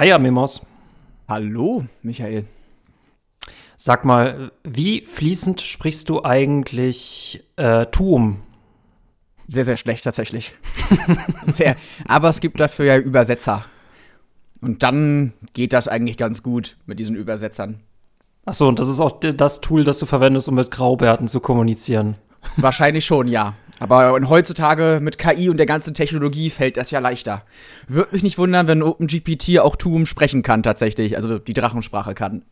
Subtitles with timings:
[0.00, 0.64] Hi Amimos.
[1.28, 2.46] Hallo, Michael.
[3.76, 8.40] Sag mal, wie fließend sprichst du eigentlich äh, Tuum?
[9.46, 10.56] Sehr, sehr schlecht tatsächlich.
[11.46, 11.76] sehr,
[12.08, 13.66] aber es gibt dafür ja Übersetzer.
[14.62, 17.80] Und dann geht das eigentlich ganz gut mit diesen Übersetzern.
[18.46, 22.16] Achso, und das ist auch das Tool, das du verwendest, um mit Graubärten zu kommunizieren.
[22.56, 23.54] Wahrscheinlich schon, ja.
[23.80, 27.44] Aber heutzutage mit KI und der ganzen Technologie fällt das ja leichter.
[27.88, 32.42] Würde mich nicht wundern, wenn OpenGPT auch Tuum sprechen kann tatsächlich, also die Drachensprache kann.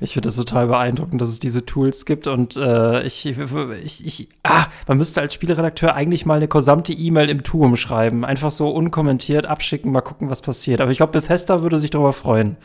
[0.00, 4.28] Ich finde das total beeindruckend, dass es diese Tools gibt und äh, ich, ich, ich,
[4.42, 8.24] ah, man müsste als Spieleredakteur eigentlich mal eine gesamte E-Mail im Tuum schreiben.
[8.24, 10.80] Einfach so unkommentiert abschicken, mal gucken, was passiert.
[10.80, 12.56] Aber ich glaube, Bethesda würde sich darüber freuen.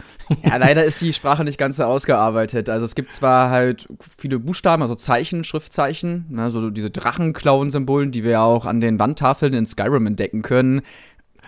[0.43, 2.69] Ja, leider ist die Sprache nicht ganz so ausgearbeitet.
[2.69, 8.23] Also es gibt zwar halt viele Buchstaben, also Zeichen, Schriftzeichen, ne, so diese Drachenklauen-Symbolen, die
[8.23, 10.81] wir ja auch an den Wandtafeln in Skyrim entdecken können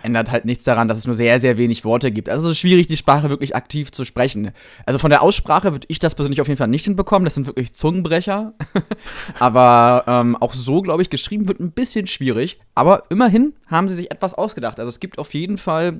[0.02, 2.28] ändert halt nichts daran, dass es nur sehr, sehr wenig Worte gibt.
[2.28, 4.52] Also es ist schwierig, die Sprache wirklich aktiv zu sprechen.
[4.86, 7.24] Also von der Aussprache würde ich das persönlich auf jeden Fall nicht hinbekommen.
[7.24, 8.54] Das sind wirklich Zungenbrecher.
[9.38, 12.60] Aber ähm, auch so, glaube ich, geschrieben wird ein bisschen schwierig.
[12.74, 14.78] Aber immerhin haben sie sich etwas ausgedacht.
[14.78, 15.98] Also es gibt auf jeden Fall,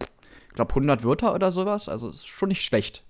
[0.49, 1.89] ich glaube, 100 Wörter oder sowas.
[1.89, 3.03] Also es ist schon nicht schlecht.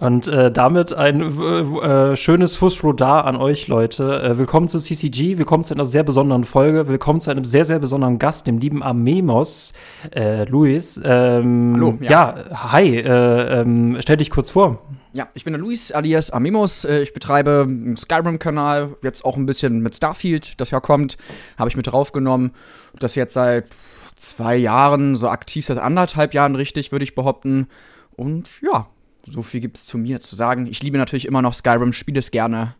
[0.00, 4.22] Und äh, damit ein äh, schönes Fussrodar an euch, Leute.
[4.22, 7.78] Äh, willkommen zu CCG, willkommen zu einer sehr besonderen Folge, willkommen zu einem sehr, sehr
[7.78, 9.72] besonderen Gast, dem lieben Amemos,
[10.14, 11.00] äh, Luis.
[11.02, 11.98] Ähm, Hallo.
[12.02, 14.82] Ja, ja hi, äh, ähm, stell dich kurz vor.
[15.14, 16.84] Ja, ich bin der Luis alias Amemos.
[16.84, 21.16] Äh, ich betreibe einen Skyrim-Kanal, jetzt auch ein bisschen mit Starfield, das ja kommt,
[21.58, 22.52] habe ich mit draufgenommen.
[22.98, 23.66] Das jetzt seit
[24.14, 27.68] zwei Jahren, so aktiv seit anderthalb Jahren richtig, würde ich behaupten.
[28.14, 28.88] Und ja,
[29.26, 30.66] so viel gibt es zu mir zu sagen.
[30.66, 32.74] Ich liebe natürlich immer noch Skyrim, spiele es gerne.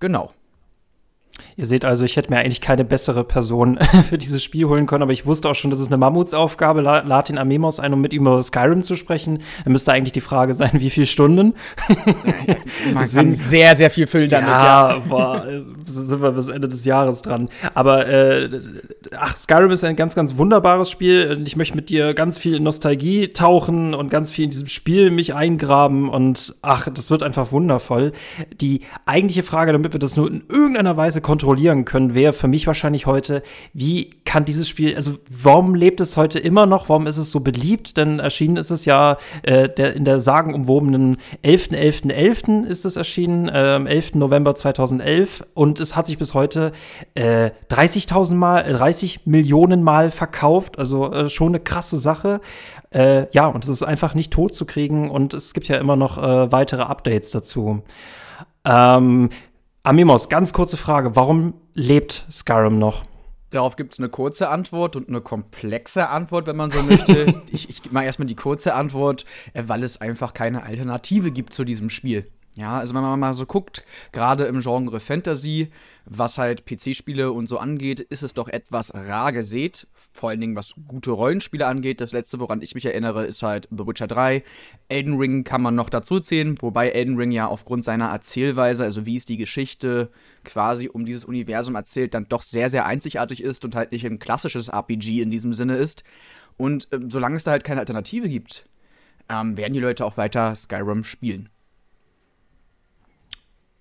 [0.00, 0.32] Genau.
[1.56, 3.78] Ihr seht also, ich hätte mir eigentlich keine bessere Person
[4.08, 6.80] für dieses Spiel holen können, aber ich wusste auch schon, das ist eine Mammutsaufgabe.
[6.80, 9.40] Lad den Amemos ein, um mit ihm über Skyrim zu sprechen.
[9.64, 11.54] Dann müsste eigentlich die Frage sein, wie viele Stunden.
[12.92, 14.48] Man Deswegen, kann sehr, sehr viel füllen damit.
[14.48, 14.98] Ja, ja.
[15.08, 15.46] Boah,
[15.84, 17.48] sind wir bis Ende des Jahres dran.
[17.74, 18.50] Aber äh,
[19.16, 21.36] ach, Skyrim ist ein ganz, ganz wunderbares Spiel.
[21.36, 24.68] Und ich möchte mit dir ganz viel in Nostalgie tauchen und ganz viel in diesem
[24.68, 26.08] Spiel mich eingraben.
[26.08, 28.12] Und ach, das wird einfach wundervoll.
[28.60, 32.68] Die eigentliche Frage, damit wir das nur in irgendeiner Weise kontrollieren können, wäre für mich
[32.68, 33.42] wahrscheinlich heute,
[33.72, 36.88] wie kann dieses Spiel, also warum lebt es heute immer noch?
[36.88, 37.96] Warum ist es so beliebt?
[37.96, 42.12] Denn erschienen ist es ja äh, der, in der sagenumwobenen 11.11.11.
[42.12, 42.66] .11.
[42.66, 44.14] ist es erschienen, äh, am 11.
[44.14, 46.72] November 2011 und es hat sich bis heute
[47.14, 52.40] äh, 30.000 Mal, 30 äh, Millionen Mal verkauft, also äh, schon eine krasse Sache.
[52.92, 55.96] Äh, ja, und es ist einfach nicht tot zu kriegen und es gibt ja immer
[55.96, 57.82] noch weitere Updates dazu.
[58.64, 59.30] Ähm,
[59.86, 61.14] Amimos, ganz kurze Frage.
[61.14, 63.04] Warum lebt Skyrim noch?
[63.50, 67.42] Darauf gibt es eine kurze Antwort und eine komplexe Antwort, wenn man so möchte.
[67.52, 71.64] ich ich mache erstmal die kurze Antwort, äh, weil es einfach keine Alternative gibt zu
[71.64, 72.26] diesem Spiel.
[72.56, 75.70] Ja, also wenn man mal so guckt, gerade im Genre Fantasy,
[76.06, 79.86] was halt PC-Spiele und so angeht, ist es doch etwas rar gesät.
[80.16, 82.00] Vor allen Dingen, was gute Rollenspiele angeht.
[82.00, 84.44] Das letzte, woran ich mich erinnere, ist halt The Witcher 3.
[84.88, 89.06] Elden Ring kann man noch dazu zählen, wobei Elden Ring ja aufgrund seiner Erzählweise, also
[89.06, 90.12] wie es die Geschichte
[90.44, 94.20] quasi um dieses Universum erzählt, dann doch sehr, sehr einzigartig ist und halt nicht ein
[94.20, 96.04] klassisches RPG in diesem Sinne ist.
[96.56, 98.66] Und äh, solange es da halt keine Alternative gibt,
[99.28, 101.48] ähm, werden die Leute auch weiter Skyrim spielen.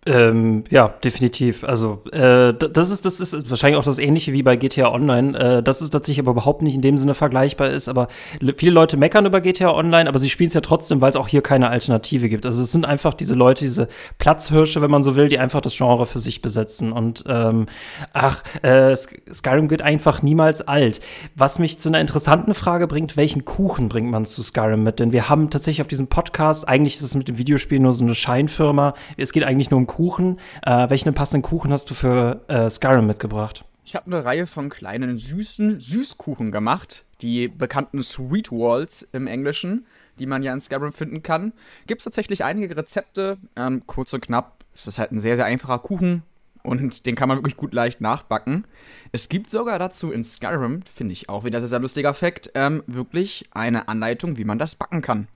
[0.05, 1.63] Ähm, ja, definitiv.
[1.63, 5.37] Also äh, das ist das ist wahrscheinlich auch das Ähnliche wie bei GTA Online.
[5.37, 7.87] Äh, das ist tatsächlich aber überhaupt nicht in dem Sinne vergleichbar ist.
[7.87, 8.09] Aber
[8.57, 11.29] viele Leute meckern über GTA Online, aber sie spielen es ja trotzdem, weil es auch
[11.29, 12.45] hier keine Alternative gibt.
[12.45, 13.87] Also es sind einfach diese Leute, diese
[14.17, 16.91] Platzhirsche, wenn man so will, die einfach das Genre für sich besetzen.
[16.91, 17.67] Und ähm,
[18.11, 20.99] ach, äh, Skyrim wird einfach niemals alt.
[21.35, 24.99] Was mich zu einer interessanten Frage bringt: Welchen Kuchen bringt man zu Skyrim mit?
[24.99, 28.03] Denn wir haben tatsächlich auf diesem Podcast eigentlich ist es mit dem Videospiel nur so
[28.03, 28.95] eine Scheinfirma.
[29.15, 30.39] Es geht eigentlich nur um Kuchen.
[30.63, 33.63] Äh, welchen passenden Kuchen hast du für äh, Skyrim mitgebracht?
[33.85, 39.85] Ich habe eine Reihe von kleinen süßen Süßkuchen gemacht, die bekannten Sweet Walls im Englischen,
[40.17, 41.53] die man ja in Skyrim finden kann.
[41.85, 44.63] Gibt es tatsächlich einige Rezepte, ähm, kurz und knapp.
[44.73, 46.23] Es ist halt ein sehr, sehr einfacher Kuchen
[46.63, 48.65] und den kann man wirklich gut leicht nachbacken.
[49.11, 52.81] Es gibt sogar dazu in Skyrim, finde ich auch wieder sehr, sehr lustiger Fakt, ähm,
[52.87, 55.27] wirklich eine Anleitung, wie man das backen kann.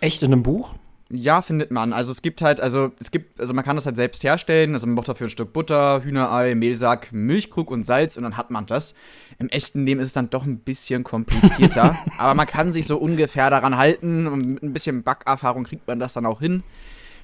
[0.00, 0.74] Echt in einem Buch?
[1.08, 1.92] Ja, findet man.
[1.92, 4.72] Also es gibt halt, also es gibt, also man kann das halt selbst herstellen.
[4.72, 8.50] Also man braucht dafür ein Stück Butter, Hühnerei, Mehlsack, Milchkrug und Salz und dann hat
[8.50, 8.94] man das.
[9.38, 11.96] Im echten Leben ist es dann doch ein bisschen komplizierter.
[12.18, 16.00] aber man kann sich so ungefähr daran halten und mit ein bisschen Backerfahrung kriegt man
[16.00, 16.64] das dann auch hin.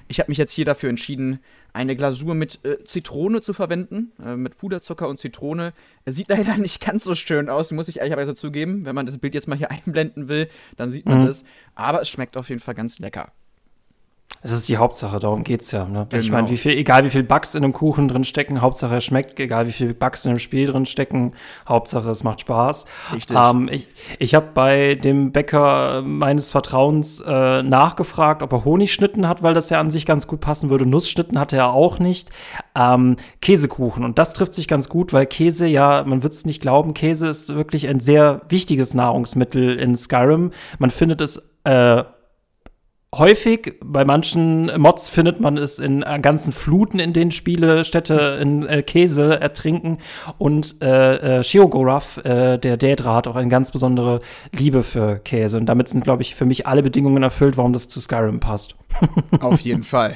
[0.07, 1.39] Ich habe mich jetzt hier dafür entschieden,
[1.73, 5.73] eine Glasur mit äh, Zitrone zu verwenden, äh, mit Puderzucker und Zitrone.
[6.05, 8.85] Sieht leider nicht ganz so schön aus, muss ich ehrlicherweise zugeben.
[8.85, 10.47] Wenn man das Bild jetzt mal hier einblenden will,
[10.77, 11.25] dann sieht man mhm.
[11.25, 11.43] das.
[11.75, 13.33] Aber es schmeckt auf jeden Fall ganz lecker.
[14.43, 15.85] Das ist die Hauptsache, darum geht's ja.
[15.85, 16.05] Ne?
[16.09, 16.21] Genau.
[16.21, 19.05] Ich meine, wie viel, egal wie viel Bugs in einem Kuchen drin stecken, Hauptsache es
[19.05, 21.33] schmeckt, egal wie viel Bugs in einem Spiel drin stecken,
[21.67, 22.85] Hauptsache es macht Spaß.
[23.13, 23.37] Richtig.
[23.39, 23.87] Ähm, ich
[24.19, 29.69] ich habe bei dem Bäcker meines Vertrauens äh, nachgefragt, ob er Honigschnitten hat, weil das
[29.69, 30.85] ja an sich ganz gut passen würde.
[30.85, 32.29] Nussschnitten hatte er auch nicht.
[32.75, 34.03] Ähm, Käsekuchen.
[34.03, 37.27] Und das trifft sich ganz gut, weil Käse, ja, man wird es nicht glauben, Käse
[37.27, 40.51] ist wirklich ein sehr wichtiges Nahrungsmittel in Skyrim.
[40.79, 42.03] Man findet es äh,
[43.13, 48.67] häufig, bei manchen Mods findet man es in äh, ganzen Fluten, in denen Spielestädte in
[48.67, 49.99] äh, Käse ertrinken.
[50.37, 54.21] Und äh, äh, Shiogorath, äh, der Daedra, hat auch eine ganz besondere
[54.51, 55.57] Liebe für Käse.
[55.57, 58.75] Und damit sind, glaube ich, für mich alle Bedingungen erfüllt, warum das zu Skyrim passt.
[59.39, 60.15] Auf jeden Fall.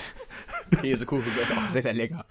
[0.82, 2.26] Käsekuchen ist auch sehr, sehr lecker.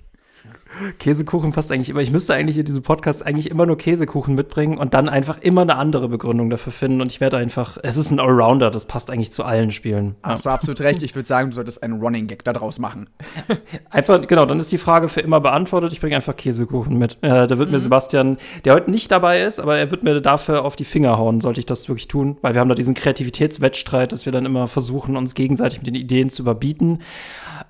[0.99, 2.01] Käsekuchen fast eigentlich immer.
[2.01, 5.63] Ich müsste eigentlich in diesem Podcast eigentlich immer nur Käsekuchen mitbringen und dann einfach immer
[5.63, 7.01] eine andere Begründung dafür finden.
[7.01, 10.17] Und ich werde einfach, es ist ein Allrounder, das passt eigentlich zu allen Spielen.
[10.23, 11.03] Hast du absolut recht.
[11.03, 13.09] Ich würde sagen, du solltest einen Running Gag daraus machen.
[13.91, 15.93] Einfach, genau, dann ist die Frage für immer beantwortet.
[15.93, 17.19] Ich bringe einfach Käsekuchen mit.
[17.23, 17.75] Äh, da wird mhm.
[17.75, 21.19] mir Sebastian, der heute nicht dabei ist, aber er wird mir dafür auf die Finger
[21.19, 22.37] hauen, sollte ich das wirklich tun.
[22.43, 25.95] Weil wir haben da diesen Kreativitätswettstreit, dass wir dann immer versuchen, uns gegenseitig mit den
[25.95, 27.01] Ideen zu überbieten.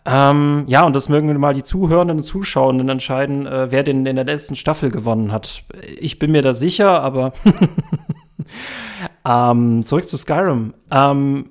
[0.04, 4.04] Ähm, ja, und das mögen wir mal die Zuhörenden und Zuschauenden entscheiden, äh, wer den
[4.06, 5.64] in der letzten Staffel gewonnen hat.
[6.00, 7.32] Ich bin mir da sicher, aber
[9.24, 10.74] ähm, zurück zu Skyrim.
[10.90, 11.50] Ähm,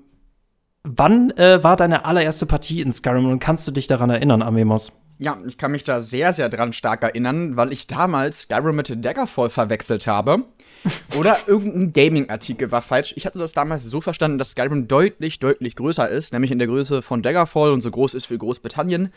[0.84, 4.92] wann äh, war deine allererste Partie in Skyrim und kannst du dich daran erinnern, Amemos?
[5.18, 9.06] Ja, ich kann mich da sehr, sehr dran stark erinnern, weil ich damals Skyrim mit
[9.06, 10.44] Daggerfall verwechselt habe.
[11.18, 13.14] Oder irgendein Gaming-Artikel war falsch.
[13.16, 16.68] Ich hatte das damals so verstanden, dass Skyrim deutlich, deutlich größer ist, nämlich in der
[16.68, 19.12] Größe von Daggerfall und so groß ist wie Großbritannien.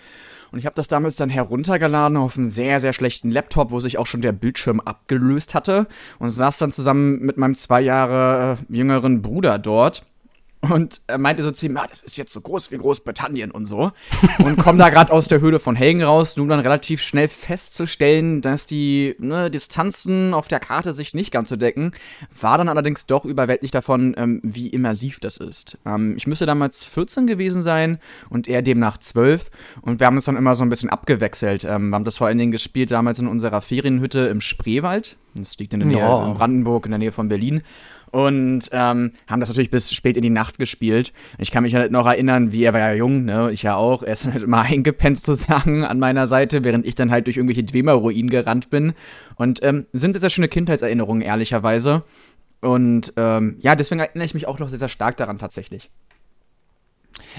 [0.53, 3.99] Und ich habe das damals dann heruntergeladen auf einen sehr, sehr schlechten Laptop, wo sich
[3.99, 5.87] auch schon der Bildschirm abgelöst hatte.
[6.19, 10.05] Und saß dann zusammen mit meinem zwei Jahre äh, jüngeren Bruder dort.
[10.71, 13.67] Und er meinte so zu ihm, ja, das ist jetzt so groß wie Großbritannien und
[13.67, 13.93] so.
[14.39, 18.43] Und komm da gerade aus der Höhle von Helgen raus, nun dann relativ schnell festzustellen,
[18.43, 21.93] dass die ne, Distanzen auf der Karte sich nicht ganz so decken.
[22.41, 25.79] War dann allerdings doch überwältigt davon, ähm, wie immersiv das ist.
[25.87, 27.99] Ähm, ich müsste damals 14 gewesen sein
[28.31, 29.51] und er demnach 12.
[29.81, 31.65] Und wir haben uns dann immer so ein bisschen abgewechselt.
[31.65, 35.17] Ähm, wir haben das vor allen Dingen gespielt damals in unserer Ferienhütte im Spreewald.
[35.35, 36.27] Das liegt in der Nähe ja.
[36.27, 37.63] in Brandenburg, in der Nähe von Berlin
[38.11, 41.13] und ähm, haben das natürlich bis spät in die Nacht gespielt.
[41.39, 43.51] Ich kann mich halt noch erinnern, wie er war ja jung, ne?
[43.53, 44.03] ich ja auch.
[44.03, 47.37] Er ist dann halt immer eingepennt sozusagen an meiner Seite, während ich dann halt durch
[47.37, 48.95] irgendwelche Dwemer-Ruinen gerannt bin.
[49.37, 52.03] Und ähm, sind sehr, sehr schöne Kindheitserinnerungen, ehrlicherweise.
[52.61, 55.91] Und ähm, ja, deswegen erinnere ich mich auch noch sehr, sehr stark daran tatsächlich.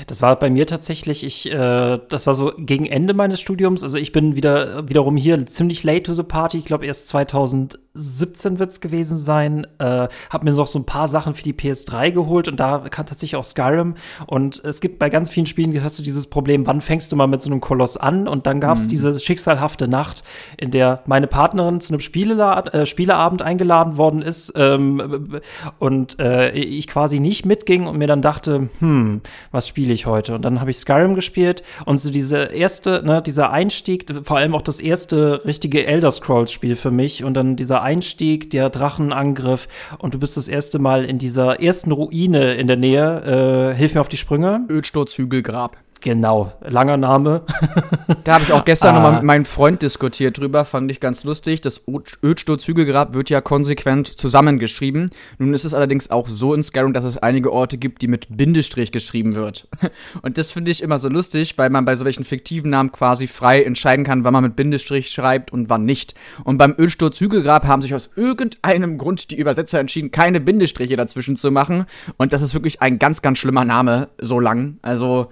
[0.07, 3.83] Das war bei mir tatsächlich, ich, äh, das war so gegen Ende meines Studiums.
[3.83, 6.57] Also ich bin wieder wiederum hier ziemlich late to the party.
[6.57, 9.68] Ich glaube erst 2017 wird es gewesen sein.
[9.80, 13.06] Äh, hab mir noch so ein paar Sachen für die PS3 geholt und da kann
[13.06, 13.95] tatsächlich auch Skyrim.
[14.27, 17.27] Und es gibt bei ganz vielen Spielen hast du dieses Problem, wann fängst du mal
[17.27, 18.27] mit so einem Koloss an?
[18.27, 18.89] Und dann gab es mhm.
[18.89, 20.24] diese schicksalhafte Nacht,
[20.57, 25.39] in der meine Partnerin zu einem Spielela äh, Spieleabend eingeladen worden ist ähm,
[25.80, 29.21] und äh, ich quasi nicht mitging und mir dann dachte, hm,
[29.51, 30.35] was spiele spiele ich heute?
[30.35, 34.53] Und dann habe ich Skyrim gespielt und so diese erste, ne, dieser Einstieg, vor allem
[34.53, 39.69] auch das erste richtige Elder Scrolls Spiel für mich und dann dieser Einstieg, der Drachenangriff
[39.98, 43.71] und du bist das erste Mal in dieser ersten Ruine in der Nähe.
[43.71, 44.65] Äh, hilf mir auf die Sprünge.
[44.69, 45.77] Ödsturzhügelgrab.
[46.01, 47.41] Genau, langer Name.
[48.24, 48.94] da habe ich auch gestern ah.
[48.94, 51.60] nochmal mit meinem Freund diskutiert drüber, fand ich ganz lustig.
[51.60, 51.82] Das
[52.24, 55.10] Ödsturz-Hügelgrab wird ja konsequent zusammengeschrieben.
[55.39, 58.27] Nun ist es allerdings auch so in Skyrim, dass es einige Orte gibt, die mit
[58.29, 59.68] Bindestrich geschrieben wird.
[60.22, 63.63] Und das finde ich immer so lustig, weil man bei solchen fiktiven Namen quasi frei
[63.63, 66.13] entscheiden kann, wann man mit Bindestrich schreibt und wann nicht.
[66.46, 71.51] Und beim Ödsturz-Hügelgrab haben sich aus irgendeinem Grund die Übersetzer entschieden, keine Bindestriche dazwischen zu
[71.51, 71.86] machen.
[72.18, 74.77] Und das ist wirklich ein ganz, ganz schlimmer Name, so lang.
[74.82, 75.29] Also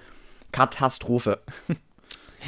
[0.52, 1.38] Katastrophe.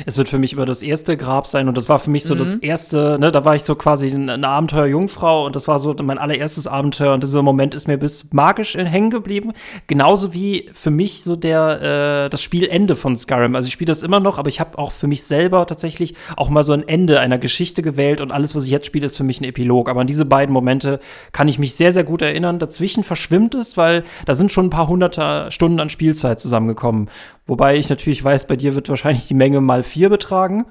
[0.05, 2.33] Es wird für mich immer das erste Grab sein und das war für mich so
[2.33, 2.39] mhm.
[2.39, 6.17] das erste, ne, da war ich so quasi eine Abenteuerjungfrau und das war so mein
[6.17, 9.53] allererstes Abenteuer und dieser Moment ist mir bis magisch hängen geblieben.
[9.87, 13.55] Genauso wie für mich so der, äh, das Spielende von Skyrim.
[13.55, 16.49] Also ich spiele das immer noch, aber ich habe auch für mich selber tatsächlich auch
[16.49, 19.23] mal so ein Ende einer Geschichte gewählt und alles, was ich jetzt spiele, ist für
[19.23, 19.89] mich ein Epilog.
[19.89, 20.99] Aber an diese beiden Momente
[21.31, 22.59] kann ich mich sehr, sehr gut erinnern.
[22.59, 27.09] Dazwischen verschwimmt es, weil da sind schon ein paar hunderte Stunden an Spielzeit zusammengekommen
[27.49, 30.65] Wobei ich natürlich weiß, bei dir wird wahrscheinlich die Menge mal vier betragen.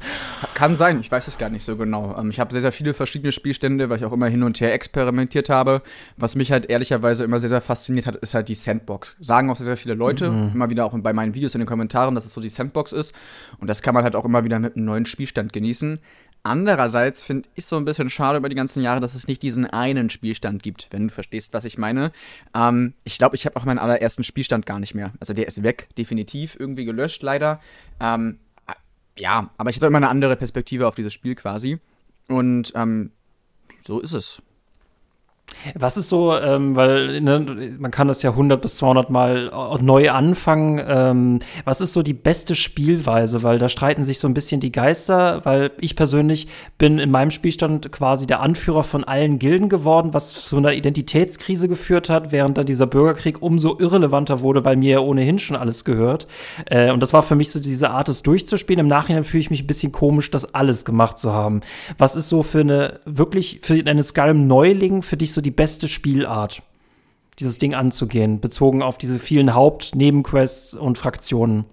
[0.54, 2.16] Kann sein, ich weiß es gar nicht so genau.
[2.18, 4.72] Ähm, ich habe sehr, sehr viele verschiedene Spielstände, weil ich auch immer hin und her
[4.72, 5.82] experimentiert habe.
[6.16, 9.16] Was mich halt ehrlicherweise immer sehr, sehr fasziniert hat, ist halt die Sandbox.
[9.20, 10.52] Sagen auch sehr, sehr viele Leute, mhm.
[10.54, 13.14] immer wieder auch bei meinen Videos in den Kommentaren, dass es so die Sandbox ist.
[13.58, 16.00] Und das kann man halt auch immer wieder mit einem neuen Spielstand genießen.
[16.42, 19.66] Andererseits finde ich so ein bisschen schade über die ganzen Jahre, dass es nicht diesen
[19.66, 22.12] einen Spielstand gibt, wenn du verstehst, was ich meine.
[22.54, 25.12] Ähm, ich glaube, ich habe auch meinen allerersten Spielstand gar nicht mehr.
[25.20, 27.60] Also der ist weg, definitiv, irgendwie gelöscht, leider.
[28.00, 28.38] Ähm,
[29.18, 31.78] ja, aber ich hatte immer eine andere Perspektive auf dieses Spiel quasi.
[32.28, 33.12] Und ähm,
[33.82, 34.42] so ist es.
[35.74, 40.10] Was ist so, ähm, weil ne, man kann das ja 100 bis 200 Mal neu
[40.10, 40.82] anfangen.
[40.86, 43.42] Ähm, was ist so die beste Spielweise?
[43.42, 47.30] Weil da streiten sich so ein bisschen die Geister, weil ich persönlich bin in meinem
[47.30, 52.58] Spielstand quasi der Anführer von allen Gilden geworden, was zu einer Identitätskrise geführt hat, während
[52.58, 56.26] dann dieser Bürgerkrieg umso irrelevanter wurde, weil mir ja ohnehin schon alles gehört.
[56.66, 58.80] Äh, und das war für mich so diese Art, es durchzuspielen.
[58.80, 61.60] Im Nachhinein fühle ich mich ein bisschen komisch, das alles gemacht zu haben.
[61.98, 66.62] Was ist so für eine wirklich, für eine Skyrim-Neuling für dich so die beste Spielart,
[67.38, 71.64] dieses Ding anzugehen, bezogen auf diese vielen Haupt-, Nebenquests und Fraktionen?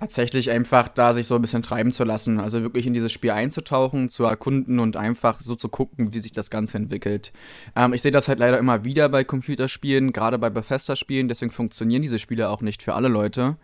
[0.00, 3.30] Tatsächlich einfach da sich so ein bisschen treiben zu lassen, also wirklich in dieses Spiel
[3.30, 7.32] einzutauchen, zu erkunden und einfach so zu gucken, wie sich das Ganze entwickelt.
[7.74, 12.02] Ähm, ich sehe das halt leider immer wieder bei Computerspielen, gerade bei Bethesda-Spielen, deswegen funktionieren
[12.02, 13.56] diese Spiele auch nicht für alle Leute.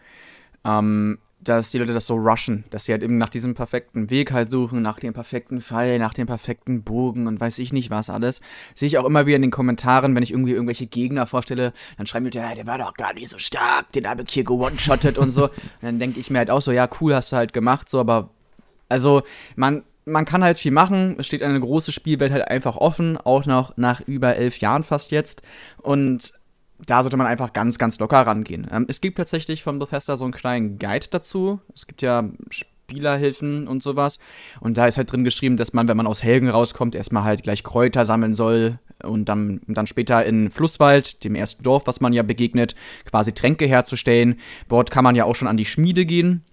[0.65, 4.33] Ähm, dass die Leute das so rushen, dass sie halt eben nach diesem perfekten Weg
[4.33, 8.11] halt suchen, nach dem perfekten Pfeil, nach dem perfekten Bogen und weiß ich nicht was
[8.11, 8.41] alles.
[8.75, 12.07] Sehe ich auch immer wieder in den Kommentaren, wenn ich irgendwie irgendwelche Gegner vorstelle, dann
[12.07, 15.17] schreiben die, ja, der war doch gar nicht so stark, den habe ich hier gewone-shottet
[15.17, 15.45] und so.
[15.45, 18.01] Und dann denke ich mir halt auch so, ja, cool, hast du halt gemacht, so,
[18.01, 18.31] aber
[18.89, 19.23] also
[19.57, 21.17] man, man kann halt viel machen.
[21.19, 25.11] Es steht eine große Spielwelt halt einfach offen, auch noch nach über elf Jahren fast
[25.11, 25.43] jetzt.
[25.79, 26.33] Und
[26.87, 28.67] da sollte man einfach ganz, ganz locker rangehen.
[28.71, 31.61] Ähm, es gibt tatsächlich von Bethesda so einen kleinen Guide dazu.
[31.75, 34.19] Es gibt ja Spielerhilfen und sowas.
[34.61, 37.43] Und da ist halt drin geschrieben, dass man, wenn man aus Helgen rauskommt, erstmal halt
[37.43, 42.13] gleich Kräuter sammeln soll und dann, dann später in Flusswald, dem ersten Dorf, was man
[42.13, 44.41] ja begegnet, quasi Tränke herzustellen.
[44.69, 46.45] Dort kann man ja auch schon an die Schmiede gehen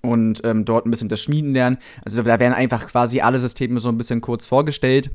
[0.00, 1.78] und ähm, dort ein bisschen das Schmieden lernen.
[2.04, 5.10] Also da werden einfach quasi alle Systeme so ein bisschen kurz vorgestellt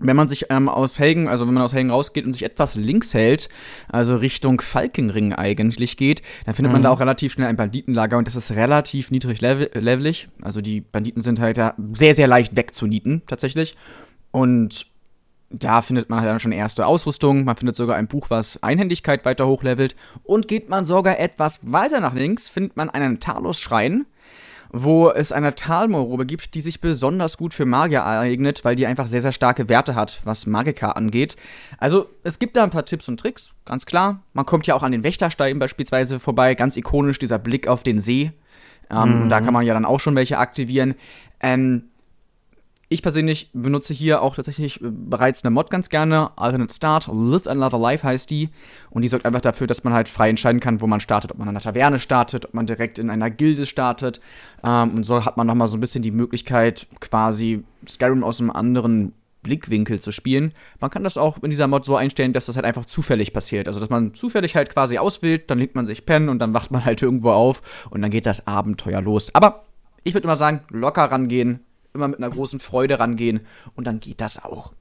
[0.00, 2.74] wenn man sich ähm, aus Helgen, also wenn man aus Helgen rausgeht und sich etwas
[2.74, 3.48] links hält,
[3.88, 6.74] also Richtung Falkenring eigentlich geht, dann findet mhm.
[6.74, 10.28] man da auch relativ schnell ein Banditenlager und das ist relativ niedrig level levelig.
[10.42, 13.76] Also die Banditen sind halt da sehr, sehr leicht wegzunieten, tatsächlich.
[14.32, 14.86] Und
[15.50, 17.44] da findet man halt dann schon erste Ausrüstung.
[17.44, 19.94] Man findet sogar ein Buch, was Einhändigkeit weiter hochlevelt.
[20.24, 24.06] Und geht man sogar etwas weiter nach links, findet man einen Talos-Schrein
[24.72, 29.06] wo es eine Talmorobe gibt, die sich besonders gut für Magier eignet, weil die einfach
[29.06, 31.36] sehr, sehr starke Werte hat, was Magika angeht.
[31.78, 34.22] Also, es gibt da ein paar Tipps und Tricks, ganz klar.
[34.32, 38.00] Man kommt ja auch an den Wächtersteigen beispielsweise vorbei, ganz ikonisch, dieser Blick auf den
[38.00, 38.32] See.
[38.90, 39.28] Ähm, mhm.
[39.28, 40.94] Da kann man ja dann auch schon welche aktivieren.
[41.40, 41.90] Ähm,
[42.94, 46.30] ich persönlich benutze hier auch tatsächlich äh, bereits eine Mod ganz gerne.
[46.36, 48.50] Alternate Start, Live Another Life heißt die.
[48.90, 51.32] Und die sorgt einfach dafür, dass man halt frei entscheiden kann, wo man startet.
[51.32, 54.20] Ob man in einer Taverne startet, ob man direkt in einer Gilde startet.
[54.64, 58.50] Ähm, und so hat man nochmal so ein bisschen die Möglichkeit, quasi Skyrim aus einem
[58.50, 60.52] anderen Blickwinkel zu spielen.
[60.80, 63.68] Man kann das auch in dieser Mod so einstellen, dass das halt einfach zufällig passiert.
[63.68, 66.70] Also, dass man zufällig halt quasi auswählt, dann legt man sich pennen und dann wacht
[66.70, 67.60] man halt irgendwo auf
[67.90, 69.34] und dann geht das Abenteuer los.
[69.34, 69.64] Aber
[70.02, 71.60] ich würde immer sagen, locker rangehen,
[71.94, 73.40] immer mit einer großen Freude rangehen
[73.74, 74.72] und dann geht das auch.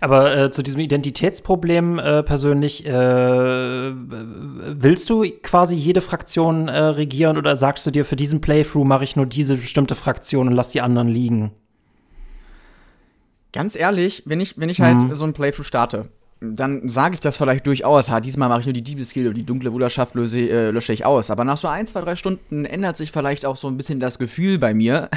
[0.00, 7.36] Aber äh, zu diesem Identitätsproblem äh, persönlich, äh, willst du quasi jede Fraktion äh, regieren
[7.36, 10.70] oder sagst du dir, für diesen Playthrough mache ich nur diese bestimmte Fraktion und lass
[10.70, 11.50] die anderen liegen?
[13.52, 15.14] Ganz ehrlich, wenn ich, wenn ich halt mhm.
[15.16, 16.08] so ein Playthrough starte,
[16.42, 18.10] dann sage ich das vielleicht durchaus.
[18.10, 21.04] Ha, diesmal mache ich nur die Diebesgilde und die dunkle Bruderschaft löse, äh, lösche ich
[21.04, 21.30] aus.
[21.30, 24.18] Aber nach so ein, zwei, drei Stunden ändert sich vielleicht auch so ein bisschen das
[24.18, 25.08] Gefühl bei mir.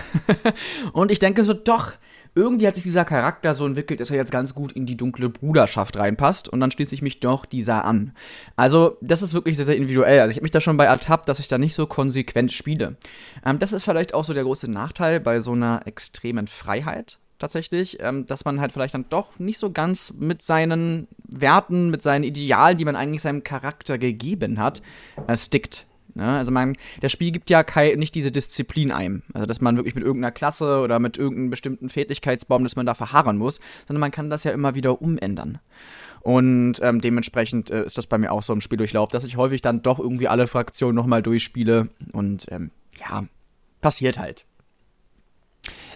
[0.94, 1.94] und ich denke so, doch,
[2.36, 5.30] irgendwie hat sich dieser Charakter so entwickelt, dass er jetzt ganz gut in die dunkle
[5.30, 8.12] Bruderschaft reinpasst und dann schließe ich mich doch dieser an.
[8.58, 10.20] Also, das ist wirklich sehr, sehr individuell.
[10.20, 12.98] Also, ich habe mich da schon bei ertappt, dass ich da nicht so konsequent spiele.
[13.46, 18.00] Ähm, das ist vielleicht auch so der große Nachteil bei so einer extremen Freiheit tatsächlich,
[18.02, 22.24] ähm, dass man halt vielleicht dann doch nicht so ganz mit seinen Werten, mit seinen
[22.24, 24.82] Idealen, die man eigentlich seinem Charakter gegeben hat,
[25.28, 25.86] äh, stickt.
[26.16, 26.38] Ne?
[26.38, 29.22] Also man, das Spiel gibt ja kein, nicht diese Disziplin ein.
[29.34, 32.94] Also dass man wirklich mit irgendeiner Klasse oder mit irgendeinem bestimmten Fähigkeitsbaum, dass man da
[32.94, 35.60] verharren muss, sondern man kann das ja immer wieder umändern.
[36.22, 39.62] Und ähm, dementsprechend äh, ist das bei mir auch so im Spieldurchlauf, dass ich häufig
[39.62, 41.90] dann doch irgendwie alle Fraktionen nochmal durchspiele.
[42.14, 43.26] Und ähm, ja,
[43.82, 44.46] passiert halt.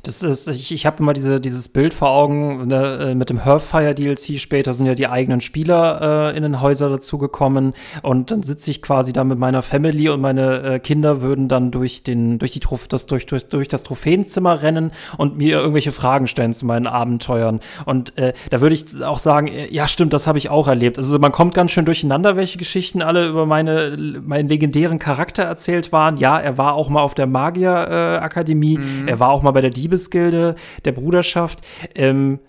[0.03, 3.44] Das ist, ich, ich habe immer diese, dieses Bild vor Augen ne, äh, mit dem
[3.44, 8.44] Hearthfire DLC später sind ja die eigenen Spieler äh, in den Häuser dazugekommen und dann
[8.44, 12.39] sitze ich quasi da mit meiner Family und meine äh, Kinder würden dann durch den
[12.39, 16.53] durch die Trof das durch, durch durch das Trophäenzimmer rennen und mir irgendwelche Fragen stellen
[16.53, 20.38] zu meinen Abenteuern und äh, da würde ich auch sagen, äh, ja stimmt, das habe
[20.38, 20.98] ich auch erlebt.
[20.98, 25.91] Also man kommt ganz schön durcheinander, welche Geschichten alle über meine meinen legendären Charakter erzählt
[25.91, 26.18] waren.
[26.18, 29.08] Ja, er war auch mal auf der Magier äh, mhm.
[29.08, 30.55] er war auch mal bei der Dieb Diebesgilde
[30.86, 31.62] der Bruderschaft.
[31.96, 32.39] Ähm,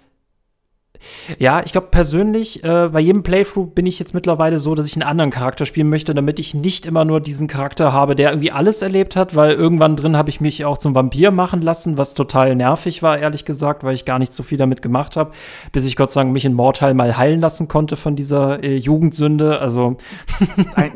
[1.39, 4.95] ja, ich glaube persönlich, äh, bei jedem Playthrough bin ich jetzt mittlerweile so, dass ich
[4.95, 8.51] einen anderen Charakter spielen möchte, damit ich nicht immer nur diesen Charakter habe, der irgendwie
[8.51, 12.15] alles erlebt hat, weil irgendwann drin habe ich mich auch zum Vampir machen lassen, was
[12.15, 15.33] total nervig war, ehrlich gesagt, weil ich gar nicht so viel damit gemacht habe,
[15.73, 18.77] bis ich Gott sei Dank mich in Mortal mal heilen lassen konnte von dieser äh,
[18.77, 19.61] Jugendsünde.
[19.61, 19.97] Also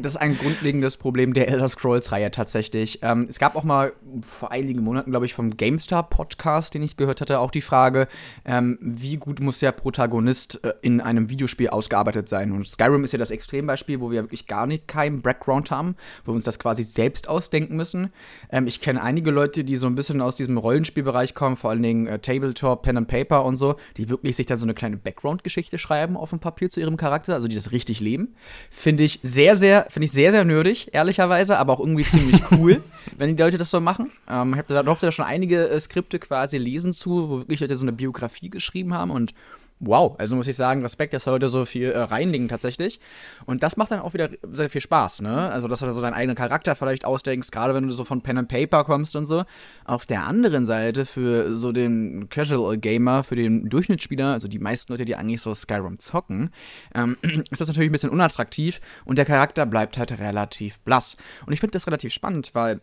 [0.02, 3.00] das ist ein grundlegendes Problem der Elder Scrolls-Reihe tatsächlich.
[3.02, 3.92] Ähm, es gab auch mal
[4.22, 8.06] vor einigen Monaten, glaube ich, vom GameStar-Podcast, den ich gehört hatte, auch die Frage,
[8.44, 12.50] ähm, wie gut muss der Protagonist Protagonist äh, in einem Videospiel ausgearbeitet sein.
[12.50, 16.32] Und Skyrim ist ja das Extrembeispiel, wo wir wirklich gar nicht keinen Background haben, wo
[16.32, 18.10] wir uns das quasi selbst ausdenken müssen.
[18.50, 21.82] Ähm, ich kenne einige Leute, die so ein bisschen aus diesem Rollenspielbereich kommen, vor allen
[21.82, 24.96] Dingen äh, Tabletop, Pen and Paper und so, die wirklich sich dann so eine kleine
[24.96, 28.34] Background-Geschichte schreiben auf dem Papier zu ihrem Charakter, also die das richtig leben.
[28.70, 32.82] Finde ich sehr, sehr, finde ich sehr, sehr nerdig, ehrlicherweise, aber auch irgendwie ziemlich cool,
[33.16, 34.10] wenn die Leute das so machen.
[34.28, 37.60] Ähm, ich habe da, durfte da schon einige äh, Skripte quasi lesen zu, wo wirklich
[37.60, 39.34] Leute so eine Biografie geschrieben haben und
[39.80, 43.00] wow, also muss ich sagen, Respekt, dass Leute so viel äh, reinlegen tatsächlich.
[43.46, 45.50] Und das macht dann auch wieder sehr viel Spaß, ne?
[45.50, 48.38] Also, dass du so deinen eigenen Charakter vielleicht ausdenkst, gerade wenn du so von Pen
[48.38, 49.44] and Paper kommst und so.
[49.84, 54.92] Auf der anderen Seite, für so den Casual Gamer, für den Durchschnittsspieler, also die meisten
[54.92, 56.50] Leute, die eigentlich so Skyrim zocken,
[56.94, 57.16] ähm,
[57.50, 61.16] ist das natürlich ein bisschen unattraktiv und der Charakter bleibt halt relativ blass.
[61.46, 62.80] Und ich finde das relativ spannend, weil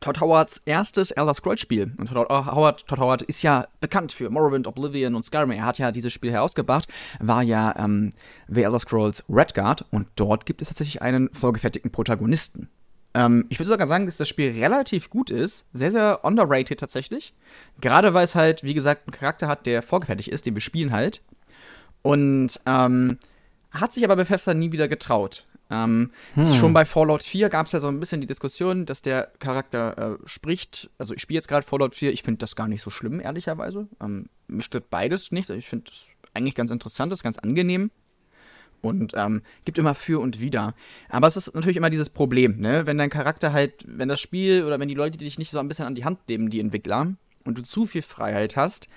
[0.00, 1.92] Todd Howards erstes Elder Scrolls Spiel.
[1.96, 5.50] Und Todd Howard, Todd Howard ist ja bekannt für Morrowind, Oblivion und Skyrim.
[5.50, 8.12] Er hat ja dieses Spiel herausgebracht, war ja ähm,
[8.48, 12.68] The Elder Scrolls Redguard und dort gibt es tatsächlich einen vorgefertigten Protagonisten.
[13.14, 17.34] Ähm, ich würde sogar sagen, dass das Spiel relativ gut ist, sehr, sehr underrated tatsächlich.
[17.80, 20.92] Gerade weil es halt, wie gesagt, einen Charakter hat, der vorgefertigt ist, den wir spielen
[20.92, 21.22] halt.
[22.02, 23.18] Und ähm,
[23.70, 25.46] hat sich aber Bethesda nie wieder getraut.
[25.70, 26.54] Ähm, hm.
[26.54, 30.18] Schon bei Fallout 4 gab es ja so ein bisschen die Diskussion, dass der Charakter
[30.22, 30.90] äh, spricht.
[30.98, 33.88] Also ich spiele jetzt gerade Fallout 4, ich finde das gar nicht so schlimm, ehrlicherweise.
[34.00, 35.50] Ähm, mich stört beides nicht.
[35.50, 37.90] Ich finde das eigentlich ganz interessant, das ist ganz angenehm.
[38.82, 40.74] Und ähm, gibt immer für und wider.
[41.08, 42.86] Aber es ist natürlich immer dieses Problem, ne?
[42.86, 45.58] Wenn dein Charakter halt, wenn das Spiel oder wenn die Leute die dich nicht so
[45.58, 48.88] ein bisschen an die Hand nehmen, die Entwickler, und du zu viel Freiheit hast,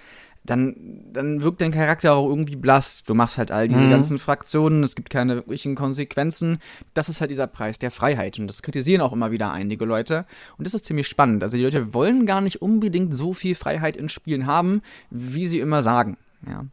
[0.46, 3.04] dann, dann wirkt dein Charakter auch irgendwie blass.
[3.06, 3.92] Du machst halt all diese mhm.
[3.92, 6.60] ganzen Fraktionen, es gibt keine wirklichen Konsequenzen.
[6.94, 8.40] Das ist halt dieser Preis der Freiheit.
[8.40, 10.26] Und das kritisieren auch immer wieder einige Leute.
[10.58, 11.44] Und das ist ziemlich spannend.
[11.44, 15.60] Also die Leute wollen gar nicht unbedingt so viel Freiheit in Spielen haben, wie sie
[15.60, 16.18] immer sagen.
[16.48, 16.66] Ja.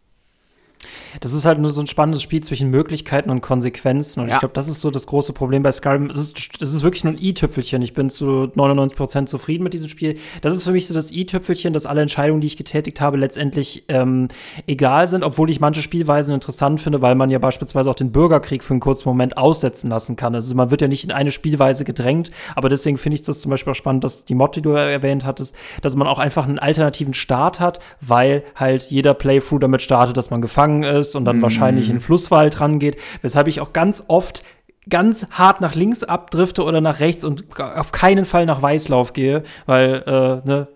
[1.21, 4.21] Das ist halt nur so ein spannendes Spiel zwischen Möglichkeiten und Konsequenzen.
[4.21, 4.35] Und ja.
[4.35, 6.11] ich glaube, das ist so das große Problem bei Skyrim.
[6.11, 7.83] Es ist, es ist wirklich nur ein i-Tüpfelchen.
[7.83, 10.19] Ich bin zu 99% zufrieden mit diesem Spiel.
[10.43, 13.85] Das ist für mich so das i-Tüpfelchen, dass alle Entscheidungen, die ich getätigt habe, letztendlich
[13.89, 14.29] ähm,
[14.67, 18.63] egal sind, obwohl ich manche Spielweisen interessant finde, weil man ja beispielsweise auch den Bürgerkrieg
[18.63, 20.35] für einen kurzen Moment aussetzen lassen kann.
[20.35, 23.51] Also man wird ja nicht in eine Spielweise gedrängt, aber deswegen finde ich das zum
[23.51, 26.59] Beispiel auch spannend, dass die Mod, die du erwähnt hattest, dass man auch einfach einen
[26.59, 31.25] alternativen Start hat, weil halt jeder Playthrough damit startet, dass man gefangen gegangen ist und
[31.25, 31.43] dann mhm.
[31.43, 34.45] wahrscheinlich in den Flusswald rangeht, weshalb ich auch ganz oft
[34.89, 39.43] ganz hart nach links abdrifte oder nach rechts und auf keinen Fall nach Weißlauf gehe,
[39.67, 40.69] weil, äh, ne,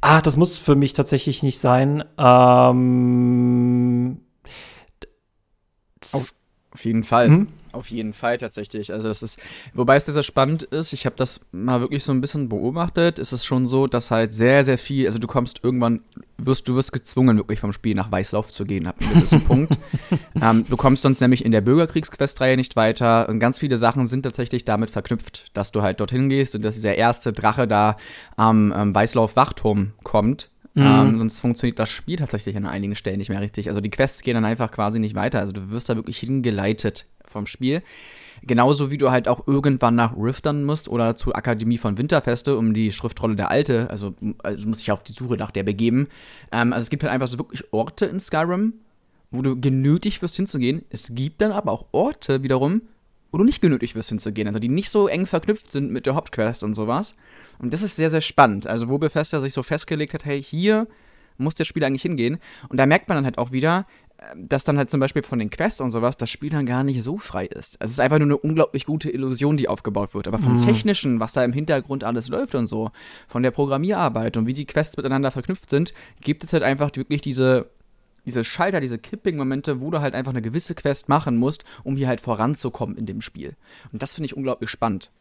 [0.00, 2.04] ah, das muss für mich tatsächlich nicht sein.
[2.18, 4.20] Ähm,
[6.12, 6.32] auf,
[6.72, 7.28] auf jeden Fall.
[7.28, 7.48] Hm?
[7.76, 8.90] Auf jeden Fall tatsächlich.
[8.90, 9.38] Also das ist,
[9.74, 13.18] wobei es sehr, sehr spannend ist, ich habe das mal wirklich so ein bisschen beobachtet,
[13.18, 16.00] ist es schon so, dass halt sehr, sehr viel, also du kommst irgendwann,
[16.38, 19.76] wirst, du wirst gezwungen, wirklich vom Spiel nach Weißlauf zu gehen, ab einem gewissen Punkt.
[20.40, 24.22] Ähm, du kommst sonst nämlich in der Bürgerkriegsquestreihe nicht weiter und ganz viele Sachen sind
[24.22, 27.96] tatsächlich damit verknüpft, dass du halt dorthin gehst und dass dieser erste Drache da
[28.36, 30.84] am ähm, Weißlauf-Wachturm kommt Mhm.
[30.84, 33.68] Ähm, sonst funktioniert das Spiel tatsächlich an einigen Stellen nicht mehr richtig.
[33.68, 35.40] Also die Quests gehen dann einfach quasi nicht weiter.
[35.40, 37.82] Also du wirst da wirklich hingeleitet vom Spiel.
[38.42, 42.74] Genauso wie du halt auch irgendwann nach Riftern musst oder zur Akademie von Winterfeste, um
[42.74, 46.08] die Schriftrolle der Alte, also, also musst dich auf die Suche nach der begeben.
[46.52, 48.74] Ähm, also es gibt halt einfach so wirklich Orte in Skyrim,
[49.30, 50.84] wo du genötigt wirst hinzugehen.
[50.90, 52.82] Es gibt dann aber auch Orte wiederum,
[53.32, 56.14] wo du nicht genötigt wirst hinzugehen, also die nicht so eng verknüpft sind mit der
[56.14, 57.14] Hauptquest und sowas.
[57.58, 58.66] Und das ist sehr, sehr spannend.
[58.66, 60.86] Also wo Bethesda sich so festgelegt hat, hey, hier
[61.38, 62.38] muss der Spieler eigentlich hingehen.
[62.68, 63.86] Und da merkt man dann halt auch wieder,
[64.34, 67.02] dass dann halt zum Beispiel von den Quests und sowas das Spiel dann gar nicht
[67.02, 67.80] so frei ist.
[67.80, 70.26] Also es ist einfach nur eine unglaublich gute Illusion, die aufgebaut wird.
[70.26, 70.64] Aber vom mhm.
[70.64, 72.90] Technischen, was da im Hintergrund alles läuft und so,
[73.28, 77.20] von der Programmierarbeit und wie die Quests miteinander verknüpft sind, gibt es halt einfach wirklich
[77.20, 77.70] diese
[78.24, 82.08] diese Schalter, diese Kipping-Momente, wo du halt einfach eine gewisse Quest machen musst, um hier
[82.08, 83.54] halt voranzukommen in dem Spiel.
[83.92, 85.12] Und das finde ich unglaublich spannend.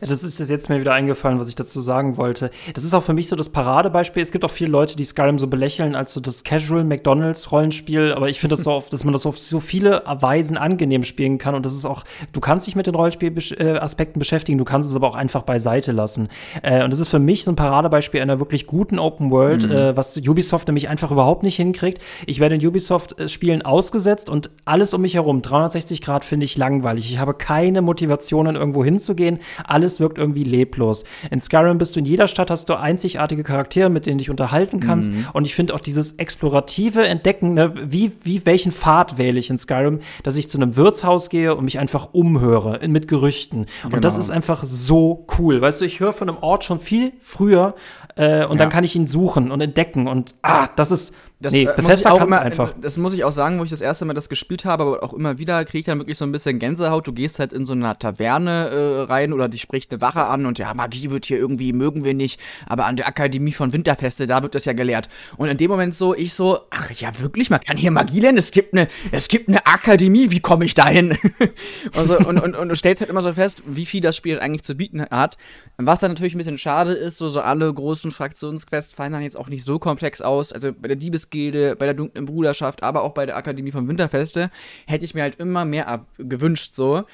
[0.00, 2.50] Das ist jetzt mir wieder eingefallen, was ich dazu sagen wollte.
[2.74, 4.22] Das ist auch für mich so das Paradebeispiel.
[4.22, 8.12] Es gibt auch viele Leute, die Skyrim so belächeln als so das Casual McDonalds Rollenspiel,
[8.12, 11.38] aber ich finde das so oft, dass man das auf so viele Weisen angenehm spielen
[11.38, 14.96] kann und das ist auch, du kannst dich mit den Rollenspielaspekten beschäftigen, du kannst es
[14.96, 16.28] aber auch einfach beiseite lassen.
[16.62, 19.72] Äh, und das ist für mich so ein Paradebeispiel einer wirklich guten Open World, mhm.
[19.72, 22.02] äh, was Ubisoft nämlich einfach überhaupt nicht hinkriegt.
[22.26, 27.10] Ich werde in Ubisoft-Spielen ausgesetzt und alles um mich herum, 360 Grad, finde ich langweilig.
[27.10, 31.04] Ich habe keine Motivationen, irgendwo hinzugehen alles wirkt irgendwie leblos.
[31.30, 34.30] In Skyrim bist du in jeder Stadt, hast du einzigartige Charaktere, mit denen du dich
[34.30, 35.10] unterhalten kannst.
[35.10, 35.26] Mhm.
[35.32, 39.58] Und ich finde auch dieses explorative Entdecken, ne, wie, wie welchen Pfad wähle ich in
[39.58, 43.66] Skyrim, dass ich zu einem Wirtshaus gehe und mich einfach umhöre mit Gerüchten.
[43.82, 43.96] Genau.
[43.96, 44.24] Und das genau.
[44.24, 45.60] ist einfach so cool.
[45.60, 47.74] Weißt du, ich höre von einem Ort schon viel früher
[48.16, 48.56] äh, und ja.
[48.56, 50.06] dann kann ich ihn suchen und entdecken.
[50.06, 52.74] Und ah, das ist das, nee, äh, muss immer, einfach.
[52.80, 55.12] Das muss ich auch sagen, wo ich das erste Mal das gespielt habe, aber auch
[55.12, 57.06] immer wieder kriege ich dann wirklich so ein bisschen Gänsehaut.
[57.06, 60.46] Du gehst halt in so eine Taverne äh, rein oder dich spricht eine Wache an
[60.46, 64.26] und ja, Magie wird hier irgendwie, mögen wir nicht, aber an der Akademie von Winterfeste,
[64.26, 65.08] da wird das ja gelehrt.
[65.36, 68.38] Und in dem Moment so, ich so, ach ja, wirklich, man kann hier Magie lernen,
[68.38, 71.16] es gibt eine, es gibt eine Akademie, wie komme ich da hin?
[71.96, 74.40] und, so, und, und, und, du stellst halt immer so fest, wie viel das Spiel
[74.40, 75.36] eigentlich zu bieten hat.
[75.76, 79.36] Was dann natürlich ein bisschen schade ist, so, so alle großen Fraktionsquests fallen dann jetzt
[79.36, 80.52] auch nicht so komplex aus.
[80.52, 83.88] Also bei der Diebes Gilde, bei der Dunklen Bruderschaft, aber auch bei der Akademie von
[83.88, 84.50] Winterfeste,
[84.86, 87.04] hätte ich mir halt immer mehr gewünscht, so.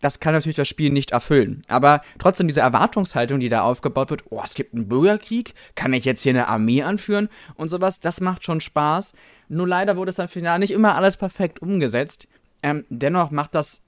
[0.00, 1.62] Das kann natürlich das Spiel nicht erfüllen.
[1.66, 6.04] Aber trotzdem diese Erwartungshaltung, die da aufgebaut wird, oh, es gibt einen Bürgerkrieg, kann ich
[6.04, 9.14] jetzt hier eine Armee anführen und sowas, das macht schon Spaß.
[9.48, 12.28] Nur leider wurde es dann final nicht immer alles perfekt umgesetzt.
[12.62, 13.83] Ähm, dennoch macht das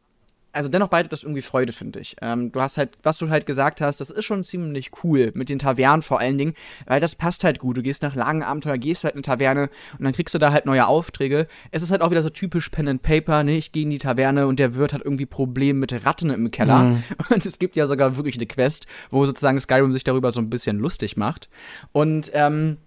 [0.57, 2.17] also dennoch bereitet das irgendwie Freude, finde ich.
[2.23, 5.51] Ähm, du hast halt, was du halt gesagt hast, das ist schon ziemlich cool mit
[5.51, 6.55] den Tavernen vor allen Dingen,
[6.87, 7.77] weil das passt halt gut.
[7.77, 10.53] Du gehst nach langen Abenteuer, gehst halt in eine Taverne und dann kriegst du da
[10.53, 11.47] halt neue Aufträge.
[11.73, 13.57] Es ist halt auch wieder so typisch Pen and Paper, ne?
[13.57, 16.79] Ich gehe in die Taverne und der Wirt hat irgendwie Probleme mit Ratten im Keller.
[16.79, 17.03] Mhm.
[17.31, 20.49] Und es gibt ja sogar wirklich eine Quest, wo sozusagen Skyrim sich darüber so ein
[20.49, 21.49] bisschen lustig macht.
[21.93, 22.79] Und ähm,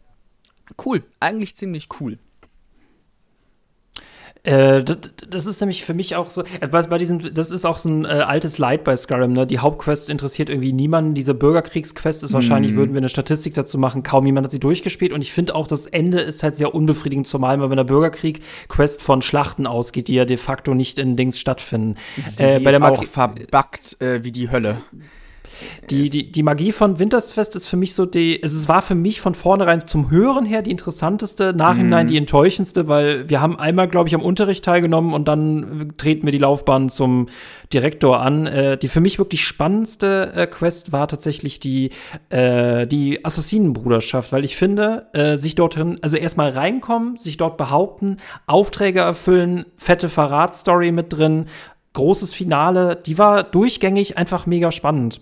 [0.86, 2.17] cool, eigentlich ziemlich cool.
[4.43, 4.97] Äh, das,
[5.30, 7.89] das, ist nämlich für mich auch so, äh, bei, bei diesen, das ist auch so
[7.89, 9.45] ein äh, altes Leid bei Skyrim, ne?
[9.45, 11.13] Die Hauptquest interessiert irgendwie niemanden.
[11.13, 12.75] Diese Bürgerkriegsquest ist wahrscheinlich, mm.
[12.78, 15.12] würden wir eine Statistik dazu machen, kaum jemand hat sie durchgespielt.
[15.12, 19.02] Und ich finde auch, das Ende ist halt sehr unbefriedigend, zumal man bei einer Bürgerkrieg-Quest
[19.02, 21.95] von Schlachten ausgeht, die ja de facto nicht in Dings stattfinden.
[22.17, 24.82] Sie, äh, sie bei der ist auch verbuggt äh, wie die Hölle.
[25.89, 29.22] Die, die, die Magie von Wintersfest ist für mich so die, es war für mich
[29.22, 32.10] von vornherein zum Hören her die interessanteste, nachhinein mm.
[32.10, 36.32] die enttäuschendste, weil wir haben einmal, glaube ich, am Unterricht teilgenommen und dann treten wir
[36.32, 37.28] die Laufbahn zum
[37.74, 38.48] Direktor an.
[38.48, 41.91] Äh, die für mich wirklich spannendste äh, Quest war tatsächlich die,
[42.30, 48.17] äh, die Assassinenbruderschaft, weil ich finde, äh, sich dorthin, also erstmal reinkommen, sich dort behaupten,
[48.48, 51.45] Aufträge erfüllen, fette Verratsstory mit drin,
[51.93, 55.22] großes Finale, die war durchgängig einfach mega spannend.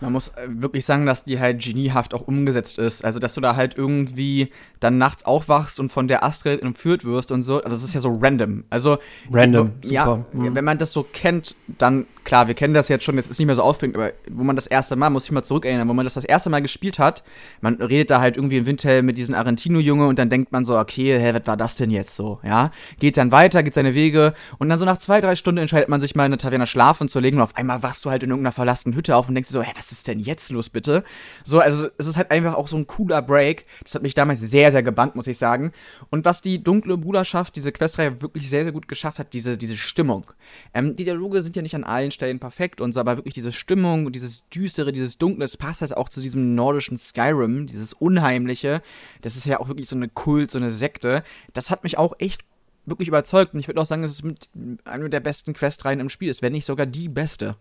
[0.00, 3.04] Man muss äh, wirklich sagen, dass die halt geniehaft auch umgesetzt ist.
[3.04, 7.32] Also, dass du da halt irgendwie dann nachts aufwachst und von der Astrid entführt wirst
[7.32, 7.56] und so.
[7.56, 8.64] Also, das ist ja so random.
[8.70, 8.98] Also,
[9.30, 9.94] random, super.
[9.94, 10.54] Ja, mhm.
[10.54, 13.46] wenn man das so kennt, dann klar, wir kennen das jetzt schon, jetzt ist nicht
[13.46, 16.04] mehr so aufregend, aber wo man das erste Mal, muss ich mal zurückerinnern, wo man
[16.04, 17.24] das das erste Mal gespielt hat,
[17.62, 20.78] man redet da halt irgendwie im Windhelm mit diesem Argentino-Junge und dann denkt man so,
[20.78, 22.70] okay, hä, was war das denn jetzt so, ja?
[23.00, 26.00] Geht dann weiter, geht seine Wege und dann so nach zwei, drei Stunden entscheidet man
[26.00, 28.28] sich mal in eine Taverne schlafen zu legen und auf einmal wachst du halt in
[28.28, 31.04] irgendeiner verlassenen Hütte auf und denkst so, hä, was ist denn jetzt los, bitte?
[31.44, 33.64] So, also es ist halt einfach auch so ein cooler Break.
[33.84, 35.72] Das hat mich damals sehr, sehr gebannt, muss ich sagen.
[36.10, 39.78] Und was die dunkle Bruderschaft, diese Questreihe wirklich sehr, sehr gut geschafft hat, diese, diese
[39.78, 40.26] Stimmung.
[40.74, 43.52] Ähm, die Dialoge sind ja nicht an allen Stellen perfekt und so, aber wirklich diese
[43.52, 47.92] Stimmung und dieses Düstere, dieses Dunkle, das passt halt auch zu diesem nordischen Skyrim, dieses
[47.92, 48.82] Unheimliche.
[49.22, 51.22] Das ist ja auch wirklich so eine Kult, so eine Sekte.
[51.52, 52.42] Das hat mich auch echt
[52.86, 54.50] wirklich überzeugt und ich würde auch sagen, es ist mit
[54.84, 57.56] einer der besten Questreihen im Spiel ist, wenn nicht sogar die beste.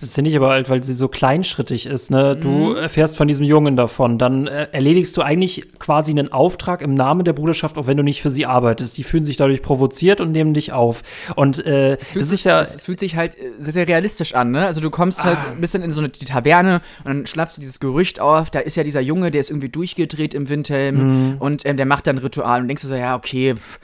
[0.00, 2.10] Das finde ich aber halt, weil sie so kleinschrittig ist.
[2.10, 2.36] Ne?
[2.36, 2.76] Du mhm.
[2.76, 4.18] erfährst von diesem Jungen davon.
[4.18, 8.02] Dann äh, erledigst du eigentlich quasi einen Auftrag im Namen der Bruderschaft, auch wenn du
[8.02, 8.98] nicht für sie arbeitest.
[8.98, 11.02] Die fühlen sich dadurch provoziert und nehmen dich auf.
[11.36, 12.60] Und äh, das sich, ist ja.
[12.60, 14.50] Es fühlt sich halt äh, sehr, sehr realistisch an.
[14.50, 14.64] Ne?
[14.66, 15.42] Also du kommst halt ah.
[15.42, 18.50] halt ein bisschen in so eine Taverne und dann schnappst du dieses Gerücht auf.
[18.50, 20.96] Da ist ja dieser Junge, der ist irgendwie durchgedreht im Windhelm
[21.30, 21.36] mhm.
[21.38, 23.54] und ähm, der macht dann ein Ritual und denkst du so, ja, okay.
[23.54, 23.78] Pff,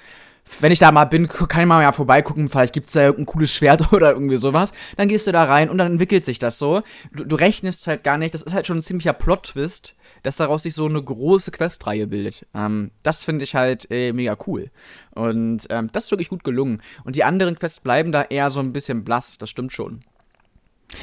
[0.61, 3.51] wenn ich da mal bin, kann ich mal ja vorbeigucken, vielleicht gibt's da irgendein cooles
[3.51, 4.73] Schwert oder irgendwie sowas.
[4.97, 6.83] Dann gehst du da rein und dann entwickelt sich das so.
[7.13, 10.63] Du, du rechnest halt gar nicht, das ist halt schon ein ziemlicher Plot-Twist, dass daraus
[10.63, 12.47] sich so eine große Questreihe bildet.
[12.55, 14.71] Ähm, das finde ich halt äh, mega cool.
[15.15, 16.83] Und ähm, das ist wirklich gut gelungen.
[17.05, 20.01] Und die anderen Quests bleiben da eher so ein bisschen blass, das stimmt schon.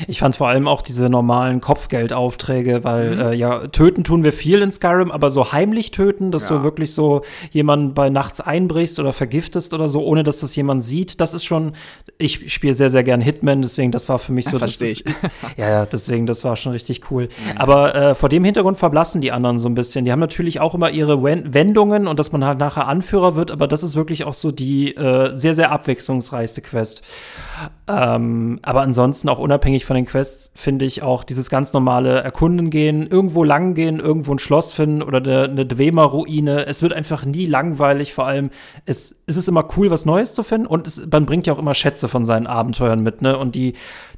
[0.08, 3.22] Ich fand vor allem auch diese normalen Kopfgeldaufträge, weil mhm.
[3.22, 6.58] äh, ja, töten tun wir viel in Skyrim, aber so heimlich töten, dass ja.
[6.58, 10.84] du wirklich so jemanden bei nachts einbrichst oder vergiftest oder so, ohne dass das jemand
[10.84, 11.74] sieht, das ist schon,
[12.18, 15.24] ich spiele sehr, sehr gern Hitman, deswegen das war für mich so, das ist, ist,
[15.58, 17.24] ja, ja, deswegen, das war schon richtig cool.
[17.24, 17.58] Mhm.
[17.58, 20.06] Aber äh, vor dem Hintergrund verblassen die anderen so ein bisschen.
[20.06, 23.68] Die haben natürlich auch immer ihre Wendungen und dass man halt nachher Anführer wird, aber
[23.68, 27.04] das ist wirklich auch so die äh, sehr, sehr abwechslungsreichste Quest.
[27.88, 32.70] Ähm, aber ansonsten auch unabhängig von den Quests finde ich auch dieses ganz normale Erkunden
[32.70, 36.66] gehen, irgendwo lang gehen, irgendwo ein Schloss finden oder eine, eine Dwemer-Ruine.
[36.66, 38.14] Es wird einfach nie langweilig.
[38.14, 38.50] Vor allem
[38.86, 41.60] es, es ist immer cool, was Neues zu finden und es, man bringt ja auch
[41.60, 43.38] immer Schätze von seinen Abenteuern mit, ne?
[43.38, 43.74] Und die,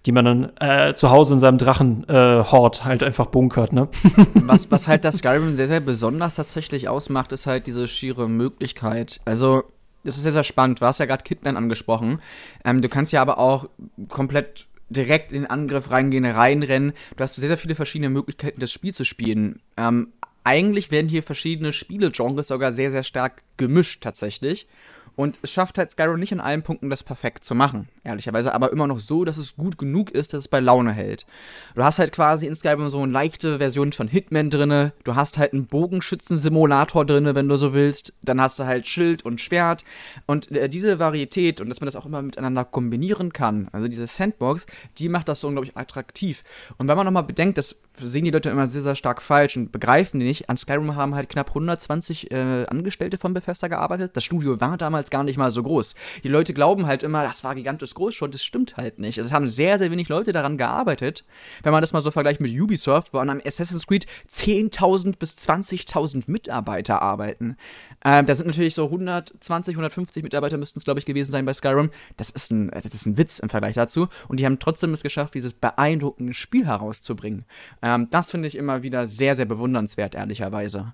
[0.05, 3.87] die man dann äh, zu Hause in seinem Drachenhort äh, halt einfach bunkert, ne?
[4.33, 9.19] was, was halt das Skyrim sehr, sehr besonders tatsächlich ausmacht, ist halt diese schiere Möglichkeit.
[9.25, 9.63] Also
[10.05, 10.81] das ist sehr, sehr spannend.
[10.81, 12.21] Du hast ja gerade Kidman angesprochen.
[12.63, 13.67] Ähm, du kannst ja aber auch
[14.07, 16.93] komplett direkt in den Angriff reingehen, reinrennen.
[17.15, 19.61] Du hast sehr, sehr viele verschiedene Möglichkeiten, das Spiel zu spielen.
[19.77, 24.67] Ähm, eigentlich werden hier verschiedene Spiele-Genres sogar sehr, sehr stark gemischt tatsächlich.
[25.15, 28.71] Und es schafft halt Skyrim nicht in allen Punkten das perfekt zu machen, ehrlicherweise, aber
[28.71, 31.25] immer noch so, dass es gut genug ist, dass es bei Laune hält.
[31.73, 35.37] Du hast halt quasi in Skyrim so eine leichte Version von Hitman drinne, du hast
[35.37, 39.85] halt einen Bogenschützen-Simulator drinne, wenn du so willst, dann hast du halt Schild und Schwert
[40.25, 44.07] und äh, diese Varietät und dass man das auch immer miteinander kombinieren kann, also diese
[44.07, 44.65] Sandbox,
[44.97, 46.41] die macht das so unglaublich attraktiv.
[46.77, 49.71] Und wenn man nochmal bedenkt, das sehen die Leute immer sehr, sehr stark falsch und
[49.71, 54.23] begreifen die nicht, an Skyrim haben halt knapp 120 äh, Angestellte von Bethesda gearbeitet, das
[54.23, 55.95] Studio war damals damals gar nicht mal so groß.
[56.23, 59.17] Die Leute glauben halt immer, das war gigantisch groß schon, das stimmt halt nicht.
[59.17, 61.23] Es haben sehr, sehr wenig Leute daran gearbeitet.
[61.63, 65.35] Wenn man das mal so vergleicht mit Ubisoft, wo an einem Assassin's Creed 10.000 bis
[65.37, 67.57] 20.000 Mitarbeiter arbeiten.
[68.03, 71.53] Ähm, da sind natürlich so 120, 150 Mitarbeiter müssten es, glaube ich, gewesen sein bei
[71.53, 71.89] Skyrim.
[72.17, 74.07] Das ist, ein, das ist ein Witz im Vergleich dazu.
[74.27, 77.45] Und die haben trotzdem es geschafft, dieses beeindruckende Spiel herauszubringen.
[77.81, 80.93] Ähm, das finde ich immer wieder sehr, sehr bewundernswert, ehrlicherweise.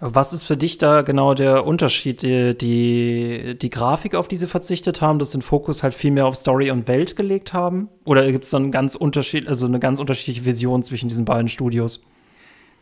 [0.00, 2.22] Was ist für dich da genau der Unterschied?
[2.22, 6.26] Die, die, die Grafik, auf die sie verzichtet haben, dass den Fokus halt viel mehr
[6.26, 7.88] auf Story und Welt gelegt haben?
[8.04, 12.04] Oder gibt es dann ganz Unterschied, also eine ganz unterschiedliche Vision zwischen diesen beiden Studios?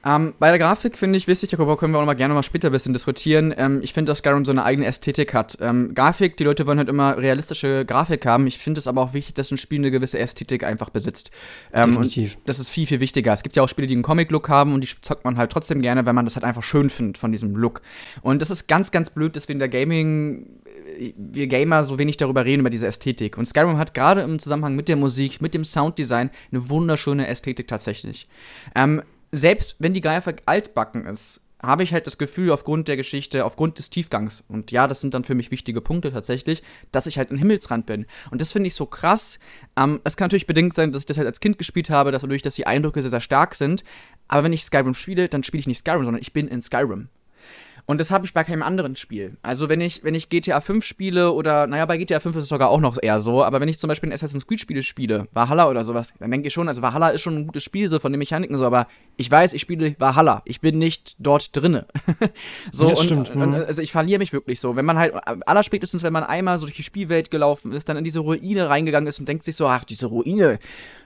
[0.07, 2.45] Ähm, bei der Grafik finde ich wichtig, darüber können wir auch noch mal gerne mal
[2.45, 3.53] später ein bisschen diskutieren.
[3.57, 5.59] Ähm, ich finde, dass Skyrim so eine eigene Ästhetik hat.
[5.61, 8.47] Ähm, Grafik, die Leute wollen halt immer realistische Grafik haben.
[8.47, 11.33] Ich finde es aber auch wichtig, dass ein Spiel eine gewisse Ästhetik einfach besitzt.
[11.73, 12.38] Ähm, Definitiv.
[12.45, 13.33] das ist viel, viel wichtiger.
[13.33, 15.83] Es gibt ja auch Spiele, die einen Comic-Look haben und die zockt man halt trotzdem
[15.83, 17.83] gerne, wenn man das halt einfach schön findet von diesem Look.
[18.23, 20.47] Und das ist ganz, ganz blöd, dass wir in der Gaming
[21.16, 23.37] wir Gamer so wenig darüber reden, über diese Ästhetik.
[23.37, 27.66] Und Skyrim hat gerade im Zusammenhang mit der Musik, mit dem Sounddesign eine wunderschöne Ästhetik
[27.66, 28.29] tatsächlich.
[29.33, 33.79] Selbst wenn die Grafik altbacken ist, habe ich halt das Gefühl, aufgrund der Geschichte, aufgrund
[33.79, 36.62] des Tiefgangs, und ja, das sind dann für mich wichtige Punkte tatsächlich,
[36.93, 38.07] dass ich halt ein Himmelsrand bin.
[38.31, 39.39] Und das finde ich so krass.
[39.77, 42.23] Ähm, es kann natürlich bedingt sein, dass ich das halt als Kind gespielt habe, dass
[42.23, 43.85] dadurch, dass die Eindrücke sehr, sehr stark sind.
[44.29, 47.09] Aber wenn ich Skyrim spiele, dann spiele ich nicht Skyrim, sondern ich bin in Skyrim.
[47.87, 49.37] Und das habe ich bei keinem anderen Spiel.
[49.42, 52.49] Also wenn ich, wenn ich GTA 5 spiele oder, naja, bei GTA 5 ist es
[52.49, 55.29] sogar auch noch eher so, aber wenn ich zum Beispiel ein Assassin's Creed Spiele spiele,
[55.33, 58.01] Valhalla oder sowas, dann denke ich schon, also Valhalla ist schon ein gutes Spiel, so
[58.01, 60.42] von den Mechaniken so, aber ich weiß, ich spiele Valhalla.
[60.44, 61.87] Ich bin nicht dort drinne.
[62.72, 63.31] so, und, stimmt.
[63.31, 64.77] Und, also ich verliere mich wirklich so.
[64.77, 65.14] Wenn man halt,
[65.46, 69.07] allerspätestens, wenn man einmal so durch die Spielwelt gelaufen ist, dann in diese Ruine reingegangen
[69.07, 70.59] ist und denkt sich so, ach, diese Ruine,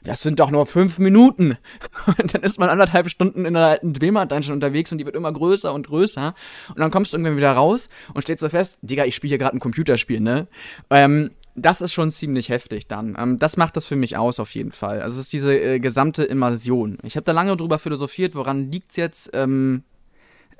[0.02, 1.56] das sind doch nur fünf Minuten.
[2.06, 5.32] Und dann ist man anderthalb Stunden in einer alten Dwemer-Dungeon unterwegs und die wird immer
[5.32, 6.34] größer und größer.
[6.70, 9.38] Und dann kommst du irgendwann wieder raus und steht so fest, Digga, ich spiele hier
[9.38, 10.48] gerade ein Computerspiel, ne?
[10.90, 13.16] Ähm, das ist schon ziemlich heftig dann.
[13.18, 15.02] Ähm, das macht das für mich aus, auf jeden Fall.
[15.02, 16.98] Also es ist diese äh, gesamte Immersion.
[17.02, 19.30] Ich habe da lange drüber philosophiert, woran liegt es jetzt?
[19.34, 19.84] Ähm,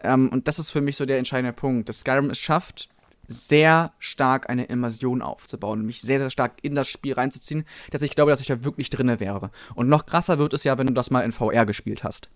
[0.03, 2.89] ähm, und das ist für mich so der entscheidende Punkt, dass Skyrim es schafft,
[3.29, 8.11] sehr stark eine Immersion aufzubauen, mich sehr, sehr stark in das Spiel reinzuziehen, dass ich
[8.11, 9.51] glaube, dass ich da wirklich drinne wäre.
[9.75, 12.29] Und noch krasser wird es ja, wenn du das mal in VR gespielt hast.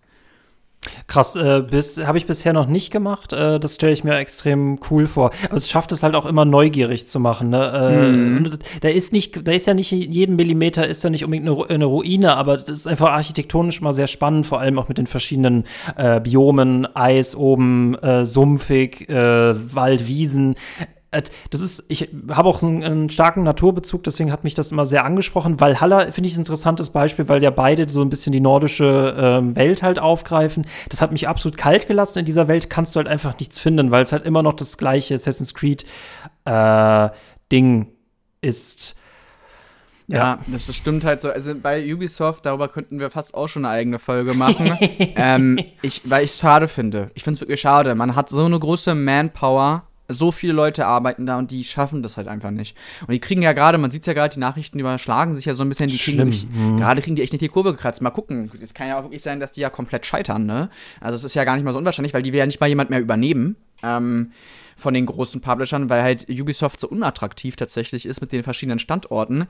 [1.07, 1.63] Krass, äh,
[2.05, 3.33] habe ich bisher noch nicht gemacht.
[3.33, 5.31] Äh, das stelle ich mir extrem cool vor.
[5.45, 7.49] Aber es schafft es halt auch immer neugierig zu machen.
[7.49, 7.71] Ne?
[7.73, 8.59] Äh, mhm.
[8.81, 11.85] Da ist nicht, da ist ja nicht jeden Millimeter ist ja nicht unbedingt eine, eine,
[11.85, 15.65] Ruine, aber das ist einfach architektonisch mal sehr spannend, vor allem auch mit den verschiedenen
[15.95, 20.55] äh, Biomen, Eis oben, äh, sumpfig, äh, Wald, Wiesen
[21.49, 25.05] das ist, ich habe auch einen, einen, starken Naturbezug, deswegen hat mich das immer sehr
[25.05, 25.59] angesprochen.
[25.59, 29.55] Valhalla finde ich ein interessantes Beispiel, weil ja beide so ein bisschen die nordische äh,
[29.55, 30.65] Welt halt aufgreifen.
[30.89, 32.19] Das hat mich absolut kalt gelassen.
[32.19, 34.77] In dieser Welt kannst du halt einfach nichts finden, weil es halt immer noch das
[34.77, 35.85] gleiche Assassin's Creed
[36.45, 37.09] äh,
[37.51, 37.87] Ding
[38.41, 38.95] ist.
[40.07, 41.31] Ja, ja, das, das, stimmt halt so.
[41.31, 44.77] Also bei Ubisoft, darüber könnten wir fast auch schon eine eigene Folge machen.
[45.15, 47.09] ähm, ich, weil ich es schade finde.
[47.15, 47.95] Ich finde es wirklich schade.
[47.95, 49.87] Man hat so eine große Manpower.
[50.07, 52.77] So viele Leute arbeiten da und die schaffen das halt einfach nicht.
[53.01, 55.53] Und die kriegen ja gerade, man sieht es ja gerade, die Nachrichten überschlagen sich ja
[55.53, 56.77] so ein bisschen, die kriegen nämlich, mhm.
[56.77, 58.01] gerade kriegen die echt nicht die Kurve gekratzt.
[58.01, 58.51] Mal gucken.
[58.61, 60.69] Es kann ja auch wirklich sein, dass die ja komplett scheitern, ne?
[61.01, 62.67] Also es ist ja gar nicht mal so unwahrscheinlich, weil die will ja nicht mal
[62.67, 63.55] jemand mehr übernehmen.
[63.83, 64.31] Ähm,
[64.77, 69.47] von den großen Publishern, weil halt Ubisoft so unattraktiv tatsächlich ist mit den verschiedenen Standorten.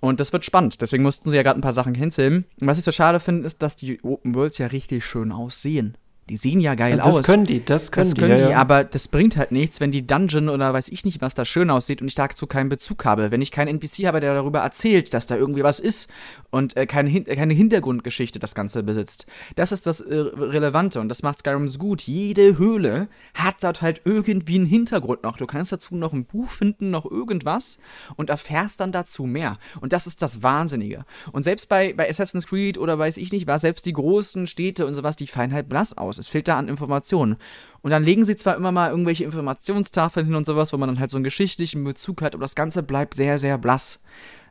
[0.00, 0.80] Und das wird spannend.
[0.80, 2.44] Deswegen mussten sie ja gerade ein paar Sachen hinzählen.
[2.60, 5.96] Und was ich so schade finde, ist, dass die Open Worlds ja richtig schön aussehen.
[6.30, 7.16] Die sehen ja geil das aus.
[7.18, 8.20] Das können die, das können das die.
[8.20, 8.58] Können die ja.
[8.58, 11.68] aber das bringt halt nichts, wenn die Dungeon oder weiß ich nicht, was da schön
[11.68, 13.30] aussieht und ich dazu keinen Bezug habe.
[13.30, 16.08] Wenn ich keinen NPC habe, der darüber erzählt, dass da irgendwie was ist
[16.50, 19.26] und äh, keine, keine Hintergrundgeschichte das Ganze besitzt.
[19.56, 22.02] Das ist das äh, Relevante und das macht Skyrim so gut.
[22.02, 25.36] Jede Höhle hat dort halt irgendwie einen Hintergrund noch.
[25.36, 27.76] Du kannst dazu noch ein Buch finden, noch irgendwas
[28.16, 29.58] und erfährst dann dazu mehr.
[29.80, 31.04] Und das ist das Wahnsinnige.
[31.32, 34.86] Und selbst bei, bei Assassin's Creed oder weiß ich nicht, war selbst die großen Städte
[34.86, 36.13] und sowas, die fallen halt blass aus.
[36.18, 37.36] Es fehlt da an Informationen.
[37.82, 41.00] Und dann legen sie zwar immer mal irgendwelche Informationstafeln hin und sowas, wo man dann
[41.00, 44.00] halt so einen geschichtlichen Bezug hat, aber das Ganze bleibt sehr, sehr blass.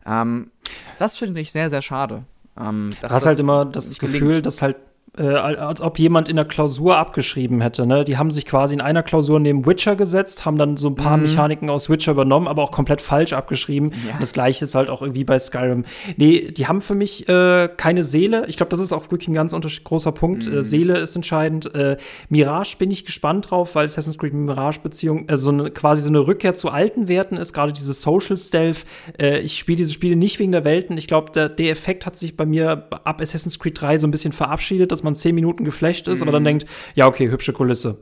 [0.06, 0.52] Ähm,
[0.98, 2.24] das finde ich sehr, sehr schade.
[2.60, 4.46] Ähm, du hast halt immer das Gefühl, gelingt.
[4.46, 4.78] dass halt
[5.18, 7.86] äh, als ob jemand in der Klausur abgeschrieben hätte.
[7.86, 8.04] Ne?
[8.04, 11.18] Die haben sich quasi in einer Klausur neben Witcher gesetzt, haben dann so ein paar
[11.18, 11.24] mhm.
[11.24, 13.92] Mechaniken aus Witcher übernommen, aber auch komplett falsch abgeschrieben.
[14.08, 14.16] Ja.
[14.20, 15.86] Das gleiche ist halt auch irgendwie bei Skyrim.
[16.18, 18.46] Nee, die haben für mich äh, keine Seele.
[18.48, 20.48] Ich glaube, das ist auch wirklich ein ganz großer Punkt.
[20.48, 20.58] Mhm.
[20.58, 21.74] Äh, Seele ist entscheidend.
[21.76, 21.98] Äh,
[22.30, 26.26] Mirage bin ich gespannt drauf, weil Assassin's Creed Mirage-Beziehung äh, so eine, quasi so eine
[26.26, 28.86] Rückkehr zu alten Werten ist, gerade dieses Social Stealth.
[29.20, 30.98] Äh, ich spiele diese Spiele nicht wegen der Welten.
[30.98, 34.12] Ich glaube, der, der Effekt hat sich bei mir ab Assassin's Creed 3 so ein
[34.12, 36.24] bisschen verabschiedet, dass man zehn Minuten geflasht ist, mhm.
[36.24, 38.02] aber dann denkt, ja, okay, hübsche Kulisse.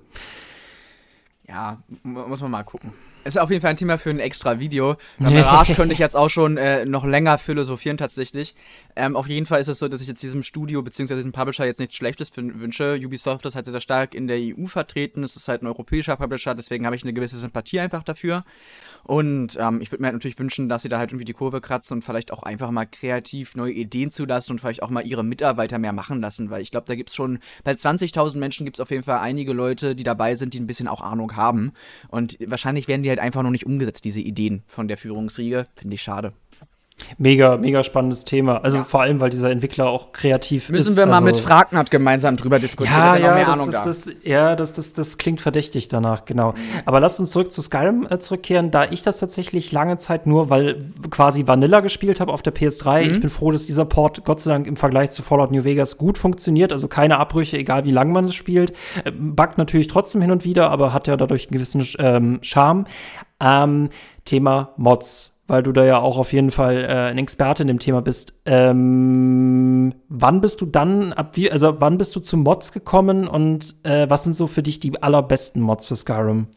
[1.47, 2.93] Ja, muss man mal gucken.
[3.23, 4.95] Ist auf jeden Fall ein Thema für ein extra Video.
[5.19, 8.55] Bei Mirage könnte ich jetzt auch schon äh, noch länger philosophieren tatsächlich.
[8.95, 11.15] Ähm, auf jeden Fall ist es so, dass ich jetzt diesem Studio bzw.
[11.15, 12.99] diesem Publisher jetzt nichts Schlechtes wünsche.
[12.99, 15.23] Ubisoft ist halt sehr stark in der EU vertreten.
[15.23, 18.43] Es ist halt ein europäischer Publisher, deswegen habe ich eine gewisse Sympathie einfach dafür.
[19.03, 21.61] Und ähm, ich würde mir halt natürlich wünschen, dass sie da halt irgendwie die Kurve
[21.61, 25.23] kratzen und vielleicht auch einfach mal kreativ neue Ideen zulassen und vielleicht auch mal ihre
[25.23, 28.77] Mitarbeiter mehr machen lassen, weil ich glaube, da gibt es schon, bei 20.000 Menschen gibt
[28.77, 31.73] es auf jeden Fall einige Leute, die dabei sind, die ein bisschen auch Ahnung haben.
[32.09, 35.67] Und wahrscheinlich werden die halt einfach noch nicht umgesetzt, diese Ideen von der Führungsriege.
[35.75, 36.33] Finde ich schade.
[37.17, 38.63] Mega, mega spannendes Thema.
[38.63, 38.83] Also ja.
[38.83, 40.87] vor allem, weil dieser Entwickler auch kreativ Müssen ist.
[40.89, 42.97] Müssen wir mal also mit Fragnat gemeinsam drüber diskutieren.
[42.97, 46.53] Ja, ja, mehr das, Ahnung das, das, ja das, das, das klingt verdächtig danach, genau.
[46.85, 50.49] Aber lasst uns zurück zu Skyrim äh, zurückkehren, da ich das tatsächlich lange Zeit nur,
[50.49, 53.05] weil quasi Vanilla gespielt habe auf der PS3.
[53.05, 53.11] Mhm.
[53.11, 55.97] Ich bin froh, dass dieser Port Gott sei Dank im Vergleich zu Fallout New Vegas
[55.97, 56.71] gut funktioniert.
[56.71, 58.73] Also keine Abbrüche, egal wie lange man es spielt.
[59.03, 62.85] Äh, buggt natürlich trotzdem hin und wieder, aber hat ja dadurch einen gewissen ähm, Charme.
[63.39, 63.89] Ähm,
[64.25, 67.79] Thema Mods weil du da ja auch auf jeden Fall äh, ein Experte in dem
[67.79, 68.39] Thema bist.
[68.45, 73.75] Ähm, wann bist du dann, ab wie, also wann bist du zu Mods gekommen und
[73.83, 76.47] äh, was sind so für dich die allerbesten Mods für Skyrim?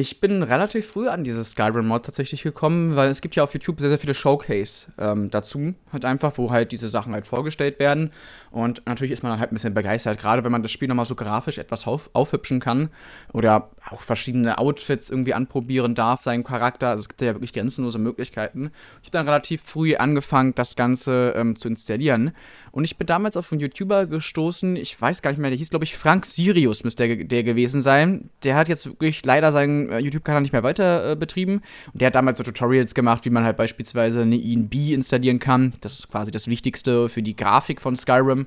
[0.00, 3.80] Ich bin relativ früh an dieses Skyrim-Mod tatsächlich gekommen, weil es gibt ja auf YouTube
[3.80, 8.10] sehr, sehr viele Showcase ähm, dazu, halt einfach, wo halt diese Sachen halt vorgestellt werden.
[8.50, 11.04] Und natürlich ist man dann halt ein bisschen begeistert, gerade wenn man das Spiel nochmal
[11.04, 12.88] so grafisch etwas auf, aufhübschen kann
[13.34, 16.88] oder auch verschiedene Outfits irgendwie anprobieren darf, seinen Charakter.
[16.88, 18.72] Also es gibt ja wirklich grenzenlose Möglichkeiten.
[19.02, 22.32] Ich habe dann relativ früh angefangen, das Ganze ähm, zu installieren.
[22.72, 25.70] Und ich bin damals auf einen YouTuber gestoßen, ich weiß gar nicht mehr, der hieß,
[25.70, 28.30] glaube ich, Frank Sirius müsste der, der, gewesen sein.
[28.44, 31.62] Der hat jetzt wirklich leider seinen äh, YouTube-Kanal nicht mehr weiter äh, betrieben.
[31.92, 35.74] Und der hat damals so Tutorials gemacht, wie man halt beispielsweise eine ENB installieren kann.
[35.80, 38.46] Das ist quasi das Wichtigste für die Grafik von Skyrim.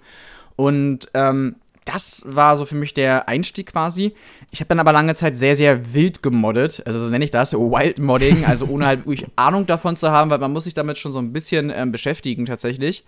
[0.56, 1.56] Und ähm,
[1.86, 4.14] das war so für mich der Einstieg quasi.
[4.52, 6.82] Ich habe dann aber lange Zeit sehr, sehr wild gemoddet.
[6.86, 10.30] Also so nenne ich das, Wild Modding, also ohne halt wirklich Ahnung davon zu haben,
[10.30, 13.04] weil man muss sich damit schon so ein bisschen ähm, beschäftigen tatsächlich.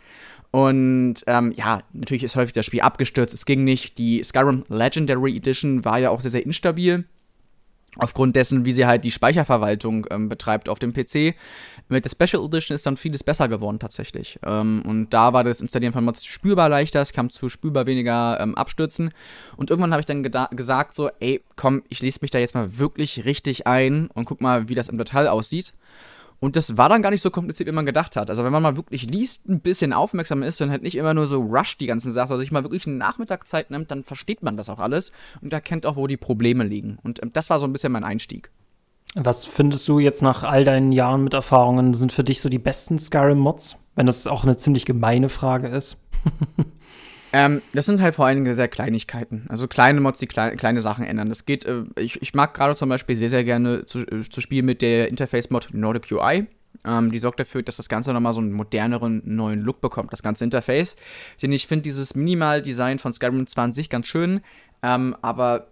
[0.56, 3.34] Und ähm, ja, natürlich ist häufig das Spiel abgestürzt.
[3.34, 3.98] Es ging nicht.
[3.98, 7.04] Die Skyrim Legendary Edition war ja auch sehr, sehr instabil.
[7.98, 11.36] Aufgrund dessen, wie sie halt die Speicherverwaltung ähm, betreibt auf dem PC.
[11.90, 14.40] Mit der Special Edition ist dann vieles besser geworden tatsächlich.
[14.46, 18.40] Ähm, und da war das Installieren von Mods spürbar leichter, es kam zu spürbar weniger
[18.40, 19.12] ähm, Abstürzen.
[19.58, 22.78] Und irgendwann habe ich dann gesagt so, ey, komm, ich lese mich da jetzt mal
[22.78, 25.74] wirklich richtig ein und guck mal, wie das im Detail aussieht.
[26.40, 28.30] Und das war dann gar nicht so kompliziert, wie man gedacht hat.
[28.30, 31.28] Also wenn man mal wirklich liest, ein bisschen aufmerksam ist und halt nicht immer nur
[31.28, 34.58] so rusht die ganzen Sachen, also sich mal wirklich eine Nachmittagszeit nimmt, dann versteht man
[34.58, 36.98] das auch alles und erkennt auch, wo die Probleme liegen.
[37.04, 38.52] Und ähm, das war so ein bisschen mein Einstieg.
[39.16, 42.60] Was findest du jetzt nach all deinen Jahren mit Erfahrungen sind für dich so die
[42.60, 43.78] besten Skyrim-Mods?
[43.96, 46.04] Wenn das auch eine ziemlich gemeine Frage ist.
[47.38, 49.46] ähm, das sind halt vor allen Dingen sehr Kleinigkeiten.
[49.50, 51.28] Also kleine Mods, die klei kleine Sachen ändern.
[51.28, 54.40] Das geht, äh, ich, ich mag gerade zum Beispiel sehr, sehr gerne zu, äh, zu
[54.40, 56.48] spielen mit der Interface-Mod Nordic UI.
[56.86, 60.24] Ähm, die sorgt dafür, dass das Ganze nochmal so einen moderneren, neuen Look bekommt, das
[60.24, 60.96] ganze Interface.
[61.42, 64.40] Denn ich finde dieses Minimal-Design von Skyrim zwar an sich ganz schön,
[64.82, 65.68] ähm, aber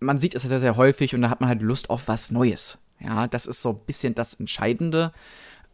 [0.00, 2.78] man sieht es sehr, sehr häufig und da hat man halt Lust auf was Neues.
[2.98, 5.12] Ja, das ist so ein bisschen das Entscheidende.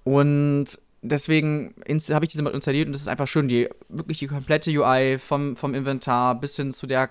[0.04, 1.74] Und deswegen
[2.10, 5.18] habe ich diese mal installiert und das ist einfach schön, die wirklich die komplette UI
[5.18, 7.08] vom, vom Inventar bis hin zu der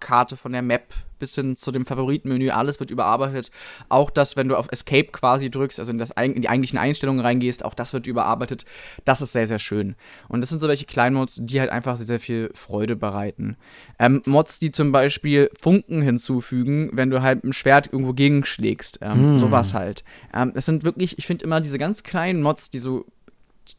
[0.00, 3.50] Karte von der Map bis hin zu dem Favoritenmenü, alles wird überarbeitet.
[3.88, 7.24] Auch das, wenn du auf Escape quasi drückst, also in, das, in die eigentlichen Einstellungen
[7.24, 8.64] reingehst, auch das wird überarbeitet.
[9.06, 9.94] Das ist sehr, sehr schön.
[10.28, 13.56] Und das sind so welche Kleinmods, die halt einfach sehr, sehr viel Freude bereiten.
[13.98, 18.98] Ähm, Mods, die zum Beispiel Funken hinzufügen, wenn du halt ein Schwert irgendwo gegenschlägst.
[19.00, 19.38] Ähm, mm.
[19.38, 20.04] Sowas halt.
[20.34, 23.06] Ähm, es sind wirklich, ich finde immer diese ganz kleinen Mods, die so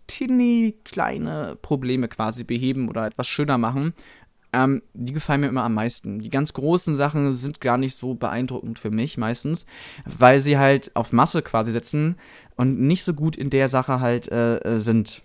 [0.07, 3.93] teeny kleine Probleme quasi beheben oder etwas schöner machen,
[4.53, 6.19] ähm, die gefallen mir immer am meisten.
[6.19, 9.65] Die ganz großen Sachen sind gar nicht so beeindruckend für mich meistens,
[10.05, 12.15] weil sie halt auf Masse quasi setzen
[12.55, 15.24] und nicht so gut in der Sache halt äh, sind.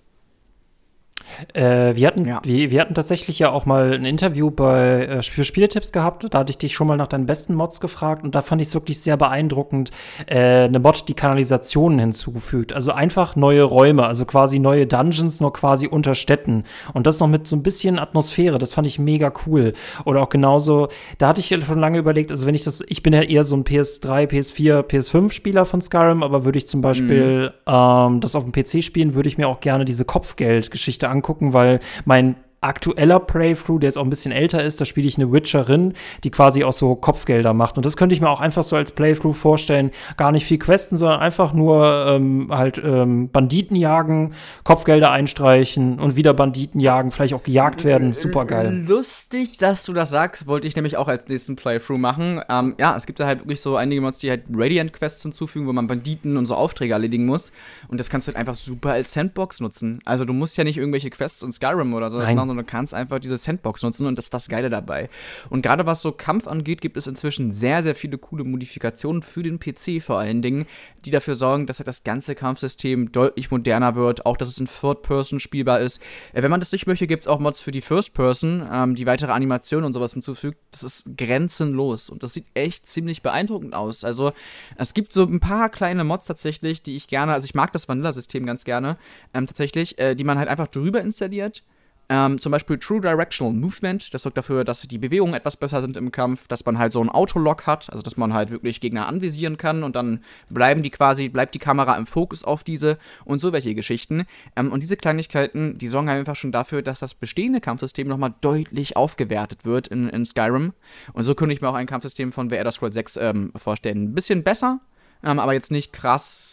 [1.55, 2.41] Äh, wir, hatten, ja.
[2.45, 6.27] wir, wir, hatten tatsächlich ja auch mal ein Interview bei, äh, für Spieletipps gehabt.
[6.31, 8.69] Da hatte ich dich schon mal nach deinen besten Mods gefragt und da fand ich
[8.69, 9.91] es wirklich sehr beeindruckend.
[10.27, 12.73] Äh, eine Mod, die Kanalisationen hinzugefügt.
[12.73, 16.65] Also einfach neue Räume, also quasi neue Dungeons, nur quasi unter Städten.
[16.93, 18.59] Und das noch mit so ein bisschen Atmosphäre.
[18.59, 19.73] Das fand ich mega cool.
[20.05, 23.13] Oder auch genauso, da hatte ich schon lange überlegt, also wenn ich das, ich bin
[23.13, 27.73] ja eher so ein PS3, PS4, PS5-Spieler von Skyrim, aber würde ich zum Beispiel mhm.
[27.73, 31.81] ähm, das auf dem PC spielen, würde ich mir auch gerne diese Kopfgeldgeschichte angucken, weil
[32.05, 35.95] mein aktueller Playthrough, der jetzt auch ein bisschen älter ist, da spiele ich eine Witcherin,
[36.25, 37.77] die quasi auch so Kopfgelder macht.
[37.77, 39.91] Und das könnte ich mir auch einfach so als Playthrough vorstellen.
[40.19, 44.35] Gar nicht viel Questen, sondern einfach nur ähm, halt ähm, Banditen jagen,
[44.65, 48.13] Kopfgelder einstreichen und wieder Banditen jagen, vielleicht auch gejagt werden.
[48.13, 48.85] Super geil.
[48.87, 52.43] Lustig, dass du das sagst, wollte ich nämlich auch als nächsten Playthrough machen.
[52.51, 55.73] Ähm, ja, es gibt da halt wirklich so einige Mods, die halt Radiant-Quests hinzufügen, wo
[55.73, 57.53] man Banditen und so Aufträge erledigen muss.
[57.89, 60.01] Und das kannst du halt einfach super als Sandbox nutzen.
[60.05, 62.95] Also du musst ja nicht irgendwelche Quests in Skyrim oder so Nein sondern du kannst
[62.95, 65.09] einfach diese Sandbox nutzen und das ist das Geile dabei.
[65.49, 69.43] Und gerade was so Kampf angeht, gibt es inzwischen sehr, sehr viele coole Modifikationen für
[69.43, 70.67] den PC vor allen Dingen,
[71.05, 74.67] die dafür sorgen, dass halt das ganze Kampfsystem deutlich moderner wird, auch dass es in
[74.67, 76.01] Third Person spielbar ist.
[76.33, 78.95] Äh, wenn man das nicht möchte, gibt es auch Mods für die First Person, ähm,
[78.95, 80.59] die weitere Animationen und sowas hinzufügt.
[80.71, 84.05] Das ist grenzenlos und das sieht echt ziemlich beeindruckend aus.
[84.05, 84.33] Also
[84.77, 87.89] es gibt so ein paar kleine Mods tatsächlich, die ich gerne, also ich mag das
[87.89, 88.99] Vanilla-System ganz gerne,
[89.35, 91.63] ähm, tatsächlich, äh, die man halt einfach drüber installiert
[92.11, 95.97] ähm, zum Beispiel True Directional Movement, das sorgt dafür, dass die Bewegungen etwas besser sind
[95.97, 99.07] im Kampf, dass man halt so einen Autolock hat, also dass man halt wirklich Gegner
[99.07, 103.39] anvisieren kann und dann bleiben die quasi, bleibt die Kamera im Fokus auf diese und
[103.39, 104.27] so welche Geschichten.
[104.57, 108.35] Ähm, und diese Kleinigkeiten, die sorgen halt einfach schon dafür, dass das bestehende Kampfsystem nochmal
[108.41, 110.73] deutlich aufgewertet wird in, in Skyrim.
[111.13, 114.03] Und so könnte ich mir auch ein Kampfsystem von The Elder Scrolls 6 ähm, vorstellen.
[114.03, 114.81] Ein bisschen besser,
[115.23, 116.51] ähm, aber jetzt nicht krass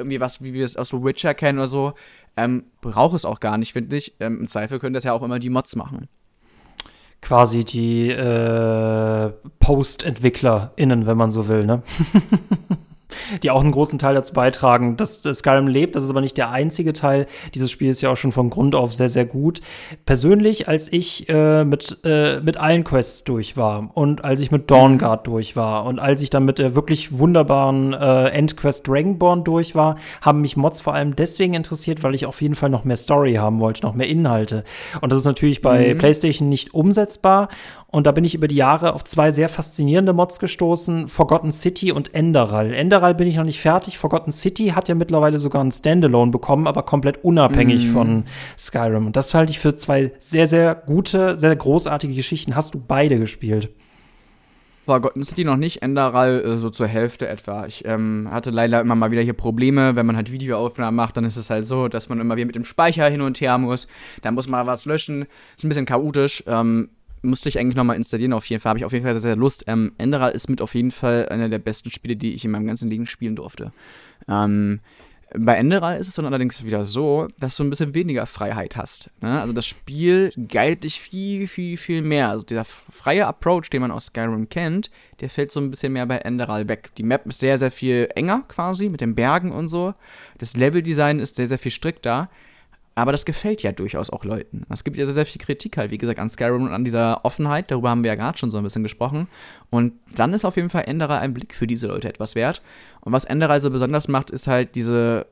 [0.00, 1.94] irgendwie was, wie wir es aus The Witcher kennen oder so.
[2.36, 4.14] Ähm, braucht es auch gar nicht, finde ich.
[4.20, 6.08] Ähm, Im Zweifel können das ja auch immer die Mods machen.
[7.20, 11.82] Quasi die äh, Post-EntwicklerInnen, wenn man so will, ne?
[13.42, 15.96] die auch einen großen Teil dazu beitragen, dass, dass Skyrim lebt.
[15.96, 17.26] Das ist aber nicht der einzige Teil.
[17.54, 19.60] Dieses Spiel ist ja auch schon von Grund auf sehr, sehr gut.
[20.06, 24.70] Persönlich, als ich äh, mit, äh, mit allen Quests durch war und als ich mit
[24.70, 29.74] Dawnguard durch war und als ich dann mit der wirklich wunderbaren äh, Endquest Dragonborn durch
[29.74, 32.96] war, haben mich Mods vor allem deswegen interessiert, weil ich auf jeden Fall noch mehr
[32.96, 34.64] Story haben wollte, noch mehr Inhalte.
[35.00, 35.98] Und das ist natürlich bei mhm.
[35.98, 37.48] PlayStation nicht umsetzbar.
[37.92, 41.90] Und da bin ich über die Jahre auf zwei sehr faszinierende Mods gestoßen: Forgotten City
[41.92, 42.72] und Enderal.
[42.72, 43.98] Enderal bin ich noch nicht fertig.
[43.98, 47.92] Forgotten City hat ja mittlerweile sogar ein Standalone bekommen, aber komplett unabhängig mm.
[47.92, 48.24] von
[48.56, 49.06] Skyrim.
[49.06, 52.54] Und das halte ich für zwei sehr, sehr gute, sehr großartige Geschichten.
[52.54, 53.70] Hast du beide gespielt?
[54.86, 57.66] Forgotten City noch nicht, Enderal äh, so zur Hälfte etwa.
[57.66, 61.24] Ich ähm, hatte leider immer mal wieder hier Probleme, wenn man halt Videoaufnahmen macht, dann
[61.24, 63.86] ist es halt so, dass man immer wieder mit dem Speicher hin und her muss.
[64.22, 65.26] Da muss man was löschen.
[65.56, 66.42] Ist ein bisschen chaotisch.
[66.46, 66.88] Ähm,
[67.22, 68.70] musste ich eigentlich nochmal installieren, auf jeden Fall.
[68.70, 69.64] Habe ich auf jeden Fall sehr, sehr Lust.
[69.66, 72.66] Ähm, Enderal ist mit auf jeden Fall einer der besten Spiele, die ich in meinem
[72.66, 73.72] ganzen Leben spielen durfte.
[74.28, 74.80] Ähm,
[75.32, 79.10] bei Enderal ist es dann allerdings wieder so, dass du ein bisschen weniger Freiheit hast.
[79.20, 79.40] Ne?
[79.40, 82.30] Also das Spiel guidet dich viel, viel, viel mehr.
[82.30, 84.90] Also dieser freie Approach, den man aus Skyrim kennt,
[85.20, 86.90] der fällt so ein bisschen mehr bei Enderal weg.
[86.96, 89.94] Die Map ist sehr, sehr viel enger quasi, mit den Bergen und so.
[90.38, 92.28] Das Leveldesign ist sehr, sehr viel strikter.
[93.00, 94.66] Aber das gefällt ja durchaus auch Leuten.
[94.68, 97.24] Es gibt ja sehr, sehr viel Kritik halt, wie gesagt, an Skyrim und an dieser
[97.24, 97.70] Offenheit.
[97.70, 99.26] Darüber haben wir ja gerade schon so ein bisschen gesprochen.
[99.70, 102.60] Und dann ist auf jeden Fall Enderer ein Blick für diese Leute etwas wert.
[103.00, 105.24] Und was Enderer so besonders macht, ist halt diese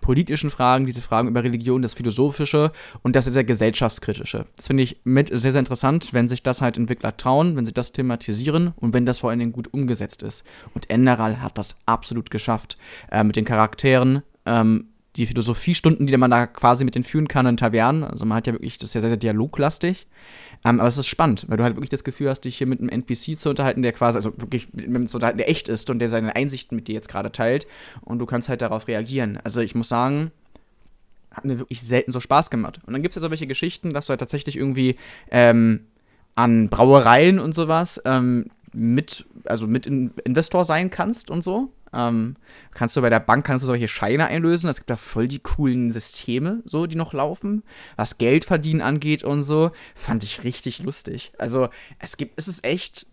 [0.00, 2.70] politischen Fragen, diese Fragen über Religion, das Philosophische
[3.02, 4.44] und das sehr gesellschaftskritische.
[4.54, 7.72] Das finde ich mit sehr, sehr interessant, wenn sich das halt Entwickler trauen, wenn sie
[7.72, 10.44] das thematisieren und wenn das vor allen Dingen gut umgesetzt ist.
[10.72, 12.78] Und Enderal hat das absolut geschafft.
[13.10, 14.86] Äh, mit den Charakteren, ähm,
[15.16, 18.02] die Philosophiestunden, die man da quasi mit den führen kann in Tavernen.
[18.02, 20.06] Also man hat ja wirklich, das ist ja sehr, sehr dialoglastig.
[20.64, 22.80] Ähm, aber es ist spannend, weil du halt wirklich das Gefühl hast, dich hier mit
[22.80, 25.90] einem NPC zu unterhalten, der quasi, also wirklich mit einem zu unterhalten, der echt ist
[25.90, 27.66] und der seine Einsichten mit dir jetzt gerade teilt.
[28.00, 29.38] Und du kannst halt darauf reagieren.
[29.44, 30.30] Also ich muss sagen,
[31.30, 32.80] hat mir wirklich selten so Spaß gemacht.
[32.86, 34.96] Und dann gibt es ja so welche Geschichten, dass du halt tatsächlich irgendwie
[35.30, 35.86] ähm,
[36.34, 41.70] an Brauereien und sowas ähm, mit, also mit in Investor sein kannst und so.
[41.94, 42.36] Ähm,
[42.72, 44.70] kannst du bei der Bank kannst du solche Scheine einlösen.
[44.70, 47.62] Es gibt da voll die coolen Systeme, so die noch laufen.
[47.96, 51.32] Was Geld verdienen angeht und so, fand ich richtig lustig.
[51.38, 51.68] Also
[51.98, 53.06] es gibt, es ist echt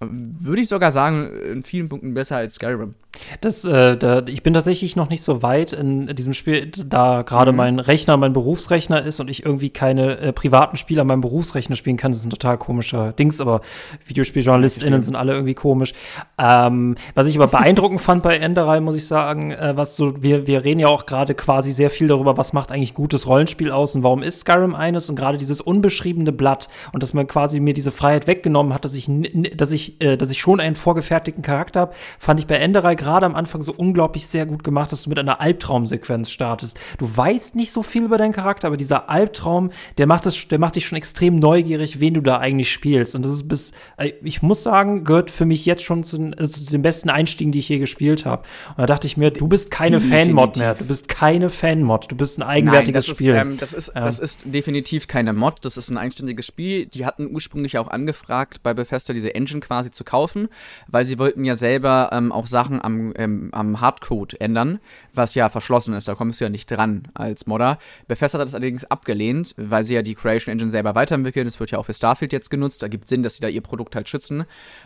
[0.00, 2.94] würde ich sogar sagen, in vielen Punkten besser als Skyrim.
[3.40, 7.52] Das, äh, da, ich bin tatsächlich noch nicht so weit in diesem Spiel, da gerade
[7.52, 7.58] mhm.
[7.58, 11.76] mein Rechner mein Berufsrechner ist und ich irgendwie keine äh, privaten Spiele an meinem Berufsrechner
[11.76, 12.12] spielen kann.
[12.12, 13.60] Das ist ein total komischer Dings, aber
[14.06, 15.92] VideospieljournalistInnen sind alle irgendwie komisch.
[16.38, 20.46] Ähm, was ich aber beeindruckend fand bei Enderei, muss ich sagen, äh, was so, wir,
[20.46, 23.94] wir reden ja auch gerade quasi sehr viel darüber, was macht eigentlich gutes Rollenspiel aus
[23.94, 27.74] und warum ist Skyrim eines und gerade dieses unbeschriebene Blatt und dass man quasi mir
[27.74, 29.10] diese Freiheit weggenommen hat, dass ich,
[29.56, 33.26] dass ich äh, dass ich schon einen vorgefertigten Charakter habe, fand ich bei Enderai gerade
[33.26, 36.78] am Anfang so unglaublich sehr gut gemacht, dass du mit einer Albtraumsequenz startest.
[36.98, 40.58] Du weißt nicht so viel über deinen Charakter, aber dieser Albtraum, der macht das, der
[40.58, 43.14] macht dich schon extrem neugierig, wen du da eigentlich spielst.
[43.14, 46.60] Und das ist bis, äh, ich muss sagen, gehört für mich jetzt schon zu, also
[46.60, 48.42] zu den besten Einstiegen, die ich je gespielt habe.
[48.70, 52.16] Und da dachte ich mir, du bist keine Fanmod mehr, du bist keine Fanmod, du
[52.16, 53.34] bist ein eigenwertiges Nein, das Spiel.
[53.34, 54.04] Ist, ähm, das, ist, ähm.
[54.04, 56.86] das ist definitiv keine Mod, das ist ein eigenständiges Spiel.
[56.86, 60.48] Die hatten ursprünglich auch angefragt, bei Bethesda diese Engine quasi zu kaufen,
[60.88, 64.80] weil sie wollten ja selber ähm, auch Sachen am, ähm, am Hardcode ändern,
[65.14, 66.08] was ja verschlossen ist.
[66.08, 67.78] Da kommst du ja nicht dran als Modder.
[68.08, 71.46] Bethesda hat das allerdings abgelehnt, weil sie ja die Creation Engine selber weiterentwickeln.
[71.46, 72.82] Das wird ja auch für Starfield jetzt genutzt.
[72.82, 74.44] Da gibt es Sinn, dass sie da ihr Produkt halt schützen.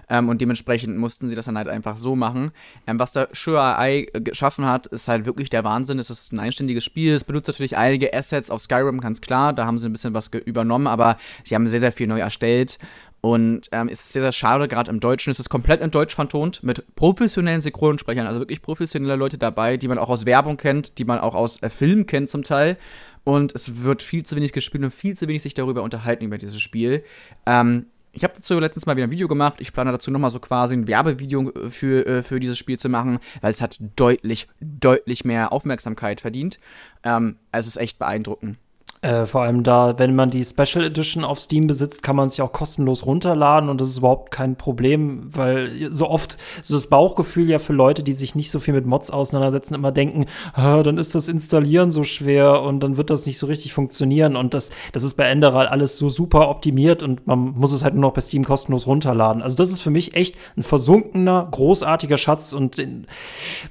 [0.09, 2.53] Ähm, und dementsprechend mussten sie das dann halt einfach so machen.
[2.87, 5.99] Ähm, was da Sure AI geschaffen hat, ist halt wirklich der Wahnsinn.
[5.99, 7.15] Es ist ein einständiges Spiel.
[7.15, 9.53] Es benutzt natürlich einige Assets auf Skyrim, ganz klar.
[9.53, 12.79] Da haben sie ein bisschen was übernommen, aber sie haben sehr, sehr viel neu erstellt.
[13.25, 16.63] Und ähm, ist sehr, sehr schade, gerade im Deutschen ist es komplett in Deutsch vertont,
[16.63, 21.07] mit professionellen Synchronsprechern, also wirklich professionelle Leute dabei, die man auch aus Werbung kennt, die
[21.07, 22.77] man auch aus äh, Filmen kennt zum Teil.
[23.25, 26.37] Und es wird viel zu wenig gespielt und viel zu wenig sich darüber unterhalten, über
[26.37, 27.03] dieses Spiel.
[27.47, 29.55] Ähm, ich habe dazu letztens mal wieder ein Video gemacht.
[29.59, 32.91] Ich plane dazu nochmal so quasi ein Werbevideo äh, für, äh, für dieses Spiel zu
[32.91, 36.59] machen, weil es hat deutlich, deutlich mehr Aufmerksamkeit verdient.
[37.05, 38.59] Ähm, es ist echt beeindruckend.
[39.05, 42.41] Äh, vor allem da, wenn man die Special Edition auf Steam besitzt, kann man sich
[42.41, 47.51] auch kostenlos runterladen und das ist überhaupt kein Problem, weil so oft so das Bauchgefühl
[47.51, 50.25] ja für Leute, die sich nicht so viel mit Mods auseinandersetzen, immer denken,
[50.57, 54.55] dann ist das Installieren so schwer und dann wird das nicht so richtig funktionieren und
[54.55, 58.01] das, das ist bei Enderal alles so super optimiert und man muss es halt nur
[58.01, 59.43] noch bei Steam kostenlos runterladen.
[59.43, 63.07] Also das ist für mich echt ein versunkener, großartiger Schatz und in,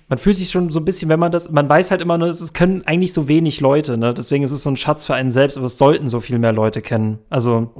[0.09, 2.53] man fühlt sich schon so ein bisschen, wenn man das, man weiß halt immer, es
[2.53, 4.13] können eigentlich so wenig Leute, ne?
[4.13, 6.53] deswegen ist es so ein Schatz für einen selbst, aber es sollten so viel mehr
[6.53, 7.19] Leute kennen.
[7.29, 7.71] Also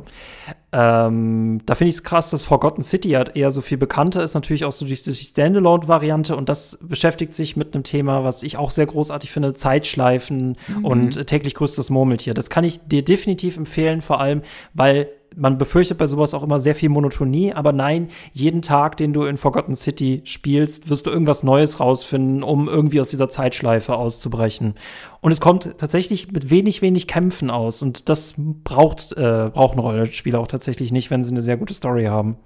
[0.72, 4.34] ähm, da finde ich es krass, dass Forgotten City halt eher so viel bekannter ist,
[4.34, 8.58] natürlich auch so durch die Standalone-Variante und das beschäftigt sich mit einem Thema, was ich
[8.58, 10.86] auch sehr großartig finde, Zeitschleifen mhm.
[10.86, 12.34] und täglich größtes Murmeltier.
[12.34, 14.42] Das kann ich dir definitiv empfehlen, vor allem,
[14.74, 19.14] weil man befürchtet bei sowas auch immer sehr viel Monotonie, aber nein, jeden Tag, den
[19.14, 23.96] du in Forgotten City spielst, wirst du irgendwas Neues rausfinden, um irgendwie aus dieser Zeitschleife
[23.96, 24.76] auszubrechen.
[25.22, 27.82] Und es kommt tatsächlich mit wenig, wenig Kämpfen aus.
[27.82, 32.06] Und das braucht, äh, brauchen Rollenspieler auch tatsächlich nicht, wenn sie eine sehr gute Story
[32.06, 32.38] haben.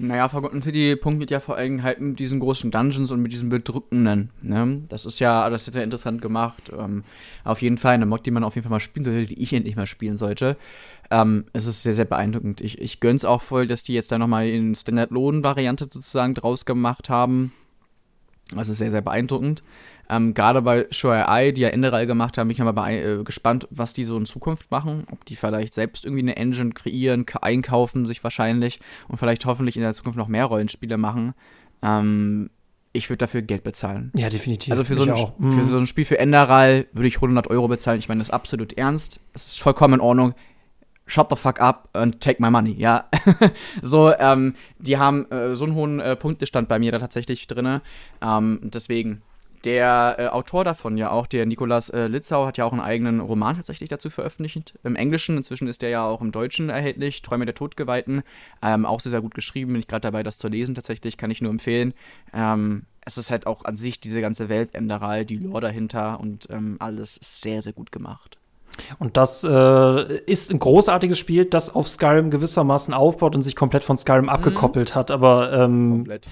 [0.00, 3.48] Naja, Forgotten City punktet ja vor allem halt mit diesen großen Dungeons und mit diesen
[3.48, 4.30] bedrückenden.
[4.42, 4.82] Ne?
[4.88, 6.70] Das ist ja, das ist sehr interessant gemacht.
[6.78, 7.02] Ähm,
[7.42, 9.52] auf jeden Fall eine Mod, die man auf jeden Fall mal spielen sollte, die ich
[9.52, 10.56] endlich mal spielen sollte.
[11.10, 12.60] Ähm, es ist sehr, sehr beeindruckend.
[12.60, 17.08] Ich, ich gönn's auch voll, dass die jetzt da nochmal in Standard-Lohn-Variante sozusagen draus gemacht
[17.08, 17.52] haben.
[18.54, 19.62] Das ist sehr, sehr beeindruckend.
[20.10, 23.68] Ähm, Gerade bei Sure AI, die ja Enderal gemacht haben, bin ich mal äh, gespannt,
[23.70, 25.04] was die so in Zukunft machen.
[25.10, 29.82] Ob die vielleicht selbst irgendwie eine Engine kreieren, einkaufen sich wahrscheinlich und vielleicht hoffentlich in
[29.82, 31.34] der Zukunft noch mehr Rollenspiele machen.
[31.82, 32.48] Ähm,
[32.92, 34.10] ich würde dafür Geld bezahlen.
[34.16, 34.72] Ja, definitiv.
[34.72, 35.68] Also für so, ein, für mhm.
[35.68, 37.98] so ein Spiel für Enderal würde ich 100 Euro bezahlen.
[37.98, 39.20] Ich meine das ist absolut ernst.
[39.34, 40.34] Es ist vollkommen in Ordnung
[41.08, 43.08] shut the fuck up and take my money, ja.
[43.82, 47.80] so, ähm, die haben äh, so einen hohen äh, Punktestand bei mir da tatsächlich drin.
[48.22, 49.22] Ähm, deswegen,
[49.64, 53.20] der äh, Autor davon ja auch, der Nikolaus äh, Litzau, hat ja auch einen eigenen
[53.20, 54.78] Roman tatsächlich dazu veröffentlicht.
[54.84, 58.22] Im Englischen, inzwischen ist der ja auch im Deutschen erhältlich, Träume der Todgeweihten.
[58.62, 61.30] Ähm, auch sehr, sehr gut geschrieben, bin ich gerade dabei, das zu lesen tatsächlich, kann
[61.30, 61.94] ich nur empfehlen.
[62.32, 66.76] Ähm, es ist halt auch an sich diese ganze Weltenderei, die Lore dahinter und ähm,
[66.78, 68.37] alles sehr, sehr gut gemacht.
[68.98, 73.84] Und das äh, ist ein großartiges Spiel, das auf Skyrim gewissermaßen aufbaut und sich komplett
[73.84, 74.30] von Skyrim mhm.
[74.30, 75.10] abgekoppelt hat.
[75.10, 76.28] Aber ähm, komplett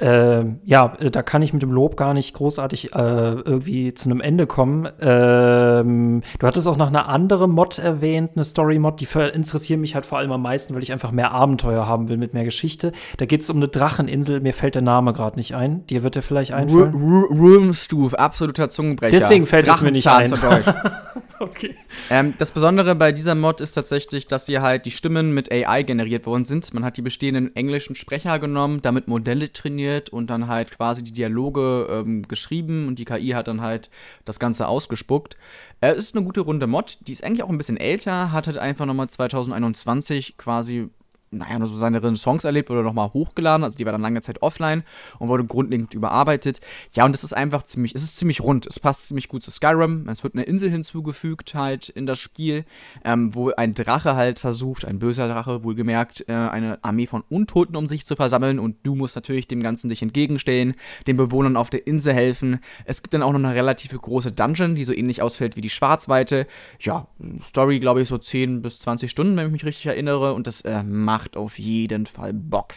[0.00, 4.20] äh, ja, da kann ich mit dem Lob gar nicht großartig äh, irgendwie zu einem
[4.20, 4.88] Ende kommen.
[5.00, 10.06] Ähm, du hattest auch noch eine andere Mod erwähnt, eine Story-Mod, die interessieren mich halt
[10.06, 12.92] vor allem am meisten, weil ich einfach mehr Abenteuer haben will mit mehr Geschichte.
[13.18, 15.86] Da geht es um eine Dracheninsel, mir fällt der Name gerade nicht ein.
[15.88, 16.94] Dir wird der vielleicht einfallen?
[16.94, 19.10] Roomstooth, absoluter Zungenbrecher.
[19.10, 20.32] Deswegen fällt es mir nicht ein.
[21.40, 21.74] okay.
[22.08, 25.82] Ähm, das Besondere bei dieser Mod ist tatsächlich, dass hier halt die Stimmen mit AI
[25.82, 26.72] generiert worden sind.
[26.72, 31.02] Man hat die bestehenden englischen Sprecher genommen, damit Modelle trainiert programmiert und dann halt quasi
[31.02, 33.90] die Dialoge ähm, geschrieben und die KI hat dann halt
[34.24, 35.36] das Ganze ausgespuckt.
[35.80, 38.46] Äh, es ist eine gute runde Mod, die ist eigentlich auch ein bisschen älter, hat
[38.46, 40.90] halt einfach nochmal 2021 quasi
[41.32, 44.42] naja, nur so seine Songs erlebt, wurde nochmal hochgeladen, also die war dann lange Zeit
[44.42, 44.82] offline
[45.20, 46.60] und wurde grundlegend überarbeitet.
[46.92, 49.52] Ja, und es ist einfach ziemlich, es ist ziemlich rund, es passt ziemlich gut zu
[49.52, 50.08] Skyrim.
[50.08, 52.64] Es wird eine Insel hinzugefügt halt in das Spiel,
[53.04, 57.76] ähm, wo ein Drache halt versucht, ein böser Drache wohlgemerkt, äh, eine Armee von Untoten
[57.76, 60.74] um sich zu versammeln und du musst natürlich dem Ganzen dich entgegenstellen,
[61.06, 62.58] den Bewohnern auf der Insel helfen.
[62.84, 65.70] Es gibt dann auch noch eine relativ große Dungeon, die so ähnlich ausfällt wie die
[65.70, 66.48] Schwarzweite.
[66.80, 67.06] Ja,
[67.40, 70.62] Story glaube ich so 10 bis 20 Stunden, wenn ich mich richtig erinnere und das
[70.62, 72.76] äh, macht macht auf jeden Fall Bock.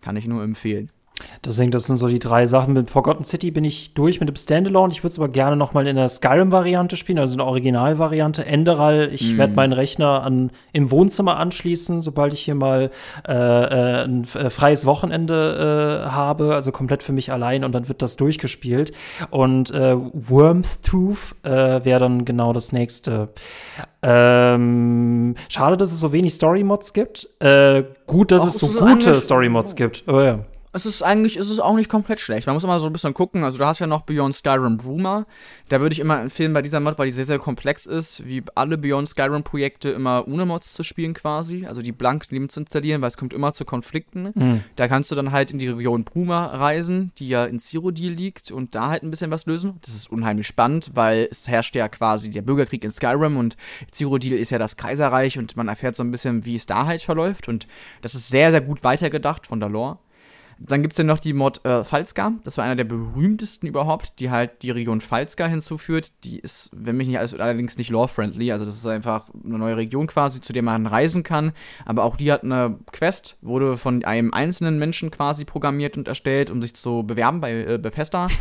[0.00, 0.90] Kann ich nur empfehlen.
[1.44, 2.74] Deswegen, das sind so die drei Sachen.
[2.74, 4.92] Mit Forgotten City bin ich durch mit dem Standalone.
[4.92, 8.44] Ich würde es aber gerne noch mal in der Skyrim-Variante spielen, also in der Originalvariante.
[8.44, 9.38] Enderal, ich mm.
[9.38, 12.90] werde meinen Rechner an, im Wohnzimmer anschließen, sobald ich hier mal
[13.26, 17.88] äh, äh ein äh, freies Wochenende äh, habe, also komplett für mich allein und dann
[17.88, 18.92] wird das durchgespielt.
[19.30, 23.30] Und äh, Wormtooth äh, wäre dann genau das nächste.
[24.02, 27.28] Ähm, schade, dass es so wenig Story-Mods gibt.
[28.06, 30.04] gut, dass Auch es so gute Story-Mods gibt.
[30.06, 30.40] Oh, ja
[30.76, 32.46] es ist eigentlich, ist es auch nicht komplett schlecht.
[32.46, 33.44] Man muss immer so ein bisschen gucken.
[33.44, 35.24] Also, du hast ja noch Beyond Skyrim Bruma.
[35.68, 38.42] Da würde ich immer empfehlen, bei dieser Mod, weil die sehr, sehr komplex ist, wie
[38.54, 41.66] alle Beyond Skyrim Projekte, immer ohne Mods zu spielen quasi.
[41.66, 44.32] Also, die blank neben zu installieren, weil es kommt immer zu Konflikten.
[44.34, 44.64] Mhm.
[44.76, 48.50] Da kannst du dann halt in die Region Bruma reisen, die ja in Cyrodiil liegt
[48.50, 49.78] und da halt ein bisschen was lösen.
[49.84, 53.56] Das ist unheimlich spannend, weil es herrscht ja quasi der Bürgerkrieg in Skyrim und
[53.92, 57.00] Cyrodiil ist ja das Kaiserreich und man erfährt so ein bisschen, wie es da halt
[57.00, 57.48] verläuft.
[57.48, 57.66] Und
[58.02, 59.98] das ist sehr, sehr gut weitergedacht von der Lore.
[60.58, 62.32] Dann gibt es ja noch die Mod äh, Falska.
[62.44, 66.24] Das war einer der berühmtesten überhaupt, die halt die Region Falska hinzuführt.
[66.24, 68.52] Die ist, wenn mich nicht alles, allerdings nicht lore-friendly.
[68.52, 71.52] Also, das ist einfach eine neue Region quasi, zu der man reisen kann.
[71.84, 76.50] Aber auch die hat eine Quest, wurde von einem einzelnen Menschen quasi programmiert und erstellt,
[76.50, 78.28] um sich zu bewerben bei äh, Bethesda.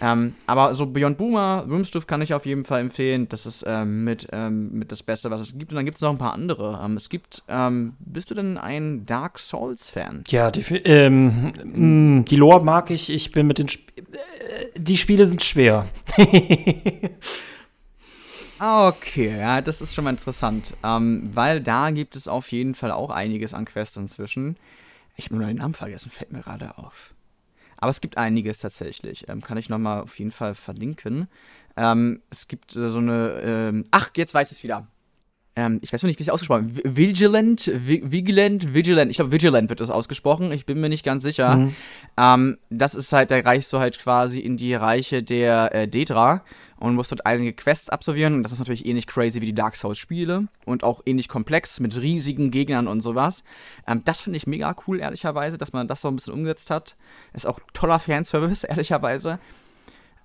[0.00, 3.28] Ähm, aber so Beyond Boomer, Roomstuff kann ich auf jeden Fall empfehlen.
[3.28, 5.72] Das ist ähm, mit, ähm, mit das Beste, was es gibt.
[5.72, 6.80] Und dann gibt es noch ein paar andere.
[6.84, 10.24] Ähm, es gibt, ähm, bist du denn ein Dark Souls-Fan?
[10.28, 13.10] Ja, die, ähm, mh, die Lore mag ich.
[13.10, 15.86] Ich bin mit den Sp äh, Die Spiele sind schwer.
[18.58, 20.74] Okay, ja, das ist schon mal interessant.
[20.80, 24.56] weil da gibt es auf jeden Fall auch einiges an Quests inzwischen.
[25.16, 27.12] Ich habe nur den Namen vergessen, fällt mir gerade auf.
[27.76, 29.28] Aber es gibt einiges tatsächlich.
[29.28, 31.28] Ähm, kann ich nochmal auf jeden Fall verlinken.
[31.76, 33.40] Ähm, es gibt äh, so eine.
[33.42, 34.86] Ähm, ach, jetzt weiß ich es wieder.
[35.58, 36.96] Ähm, ich weiß noch nicht, wie es ausgesprochen wird.
[36.96, 39.10] Vigilant, Vigilant, Vigilant.
[39.10, 40.52] Ich glaube, Vigilant wird das ausgesprochen.
[40.52, 41.56] Ich bin mir nicht ganz sicher.
[41.56, 41.76] Mhm.
[42.18, 46.44] Ähm, das ist halt, da reichst du halt quasi in die Reiche der äh, Dedra
[46.78, 48.34] und musst dort einige Quests absolvieren.
[48.34, 51.96] Und das ist natürlich ähnlich crazy wie die Dark Souls-Spiele und auch ähnlich komplex mit
[51.96, 53.42] riesigen Gegnern und sowas.
[53.86, 56.96] Ähm, das finde ich mega cool, ehrlicherweise, dass man das so ein bisschen umgesetzt hat.
[57.32, 59.38] Ist auch toller Fanservice, ehrlicherweise.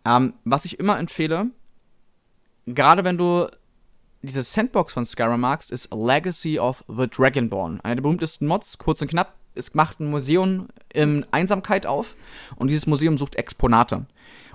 [0.04, 1.52] Ähm, was ich immer empfehle,
[2.66, 3.48] gerade wenn du
[4.22, 5.06] diese Sandbox von
[5.38, 7.80] magst, ist Legacy of the Dragonborn.
[7.82, 9.36] Einer der berühmtesten Mods, kurz und knapp.
[9.54, 12.16] Es macht ein Museum in Einsamkeit auf
[12.56, 14.06] und dieses Museum sucht Exponate.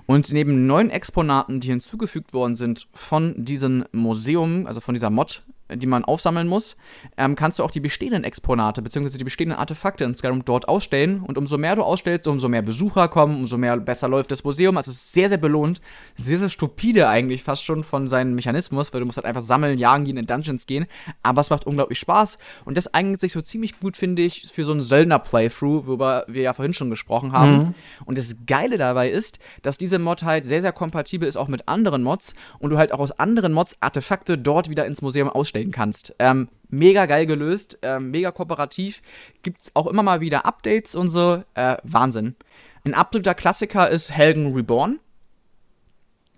[0.07, 5.43] Und neben neun Exponaten, die hinzugefügt worden sind von diesem Museum, also von dieser Mod,
[5.73, 6.77] die man aufsammeln muss,
[7.17, 9.17] ähm, kannst du auch die bestehenden Exponate bzw.
[9.17, 11.21] die bestehenden Artefakte in Skyrim dort ausstellen.
[11.21, 14.77] Und umso mehr du ausstellst, umso mehr Besucher kommen, umso mehr besser läuft das Museum.
[14.77, 15.81] Also es ist sehr, sehr belohnt.
[16.15, 19.77] Sehr, sehr stupide eigentlich fast schon von seinem Mechanismus, weil du musst halt einfach sammeln,
[19.77, 20.85] jagen gehen, in Dungeons gehen.
[21.23, 22.37] Aber es macht unglaublich Spaß.
[22.65, 26.43] Und das eignet sich so ziemlich gut, finde ich, für so einen Söldner-Playthrough, worüber wir
[26.43, 27.57] ja vorhin schon gesprochen haben.
[27.57, 27.73] Mhm.
[28.05, 31.67] Und das Geile dabei ist, dass diese Mod halt sehr, sehr kompatibel ist auch mit
[31.67, 35.56] anderen Mods und du halt auch aus anderen Mods Artefakte dort wieder ins Museum ausstellst
[35.57, 36.13] darstellen kannst.
[36.19, 39.01] Ähm, mega geil gelöst, ähm, mega kooperativ.
[39.43, 41.43] Gibt's auch immer mal wieder Updates und so.
[41.53, 42.35] Äh, Wahnsinn.
[42.83, 44.99] Ein absoluter Klassiker ist Helgen Reborn.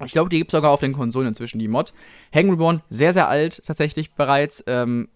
[0.06, 1.94] Ich glaube, die gibt es sogar auf den Konsolen inzwischen, die Mod.
[2.32, 4.64] Helgen Reborn, sehr, sehr alt tatsächlich bereits.
[4.66, 5.10] Ähm,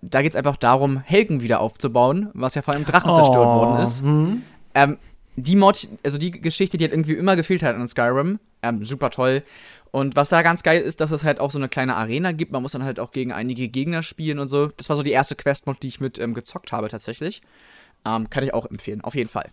[0.00, 3.46] da geht es einfach darum, Helgen wieder aufzubauen, was ja vor allem Drachen oh, zerstört
[3.46, 4.00] worden ist.
[4.00, 4.42] Hm.
[4.74, 4.98] Ähm,
[5.34, 8.38] die Mod, also die Geschichte, die hat irgendwie immer gefehlt hat in Skyrim.
[8.62, 9.42] Ähm, super toll.
[9.90, 12.52] Und was da ganz geil ist, dass es halt auch so eine kleine Arena gibt.
[12.52, 14.66] Man muss dann halt auch gegen einige Gegner spielen und so.
[14.68, 17.42] Das war so die erste Quest-Mod, die ich mit ähm, gezockt habe tatsächlich.
[18.06, 19.50] Ähm, kann ich auch empfehlen, auf jeden Fall.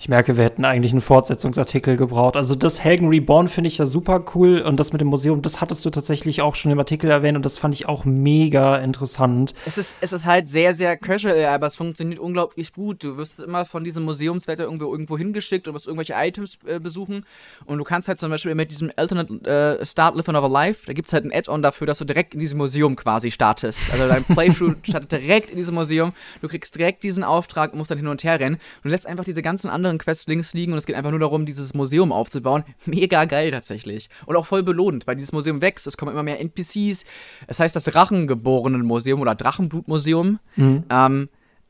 [0.00, 2.36] Ich merke, wir hätten eigentlich einen Fortsetzungsartikel gebraucht.
[2.36, 5.60] Also das Helgen Reborn finde ich ja super cool und das mit dem Museum, das
[5.60, 9.54] hattest du tatsächlich auch schon im Artikel erwähnt und das fand ich auch mega interessant.
[9.66, 13.02] Es ist, es ist halt sehr, sehr casual, aber es funktioniert unglaublich gut.
[13.02, 17.24] Du wirst immer von diesem Museumswetter irgendwo, irgendwo hingeschickt und wirst irgendwelche Items äh, besuchen
[17.64, 20.92] und du kannst halt zum Beispiel mit diesem Alternate äh, Start Live Another Life, da
[20.92, 23.82] gibt es halt ein Add-on dafür, dass du direkt in diesem Museum quasi startest.
[23.92, 27.90] Also dein Playthrough startet direkt in diesem Museum, du kriegst direkt diesen Auftrag und musst
[27.90, 30.72] dann hin und her rennen und du lässt einfach diese ganzen anderen Quests links liegen
[30.72, 32.64] und es geht einfach nur darum, dieses Museum aufzubauen.
[32.84, 34.10] Mega geil tatsächlich.
[34.26, 35.86] Und auch voll belohnt, weil dieses Museum wächst.
[35.86, 37.04] Es kommen immer mehr NPCs.
[37.46, 40.38] Es heißt das Drachengeborenen-Museum oder Drachenblutmuseum.
[40.56, 40.84] Mhm.
[40.90, 41.28] Ähm,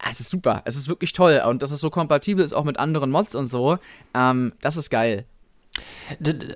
[0.09, 0.63] es ist super.
[0.65, 1.43] Es ist wirklich toll.
[1.47, 3.79] Und dass es so kompatibel ist, auch mit anderen Mods und so.
[4.15, 5.27] Ähm, das ist geil.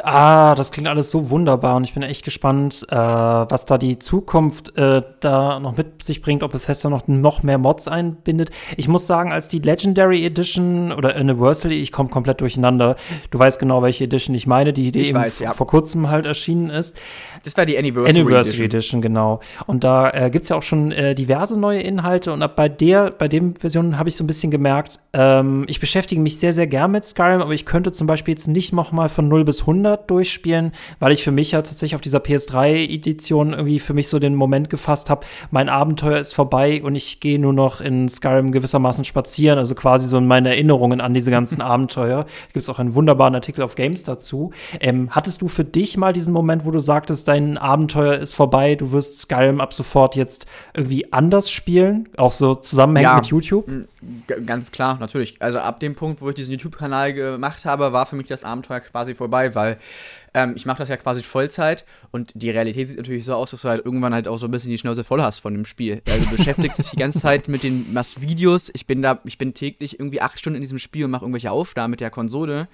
[0.03, 3.99] Ah, das klingt alles so wunderbar und ich bin echt gespannt, äh, was da die
[3.99, 8.51] Zukunft äh, da noch mit sich bringt, ob Bethesda noch, noch mehr Mods einbindet.
[8.77, 12.97] Ich muss sagen, als die Legendary Edition oder Anniversary, ich komme komplett durcheinander.
[13.31, 15.53] Du weißt genau, welche Edition ich meine, die, die eben weiß, ja.
[15.53, 16.99] vor kurzem halt erschienen ist.
[17.45, 19.01] Das war die Anniversary, Anniversary Edition.
[19.01, 19.03] Edition.
[19.03, 19.40] genau.
[19.66, 22.68] Und da äh, gibt es ja auch schon äh, diverse neue Inhalte und ab bei
[22.68, 26.53] der, bei dem Version habe ich so ein bisschen gemerkt, ähm, ich beschäftige mich sehr,
[26.53, 29.45] sehr gern mit Skyrim, aber ich könnte zum Beispiel jetzt nicht noch mal von 0
[29.45, 34.09] bis 100 durchspielen, weil ich für mich ja tatsächlich auf dieser PS3-Edition irgendwie für mich
[34.09, 38.09] so den Moment gefasst habe, mein Abenteuer ist vorbei und ich gehe nur noch in
[38.09, 42.26] Skyrim gewissermaßen spazieren, also quasi so in meine Erinnerungen an diese ganzen Abenteuer.
[42.53, 44.53] Gibt es auch einen wunderbaren Artikel auf Games dazu.
[44.80, 48.74] Ähm, hattest du für dich mal diesen Moment, wo du sagtest, dein Abenteuer ist vorbei,
[48.74, 53.70] du wirst Skyrim ab sofort jetzt irgendwie anders spielen, auch so zusammenhängend ja, mit YouTube?
[54.47, 55.41] Ganz klar, natürlich.
[55.41, 58.80] Also ab dem Punkt, wo ich diesen YouTube-Kanal gemacht habe, war für mich das Abenteuer
[58.80, 59.78] quasi vorbei, weil
[60.35, 63.62] ähm, ich mache das ja quasi Vollzeit und die Realität sieht natürlich so aus, dass
[63.62, 66.03] du halt irgendwann halt auch so ein bisschen die Schnauze voll hast von dem Spiel.
[66.09, 68.70] Also du beschäftigst dich die ganze Zeit mit den, machst Videos.
[68.74, 71.51] Ich bin da, ich bin täglich irgendwie acht Stunden in diesem Spiel und mache irgendwelche
[71.51, 72.68] Aufnahmen mit der Konsole.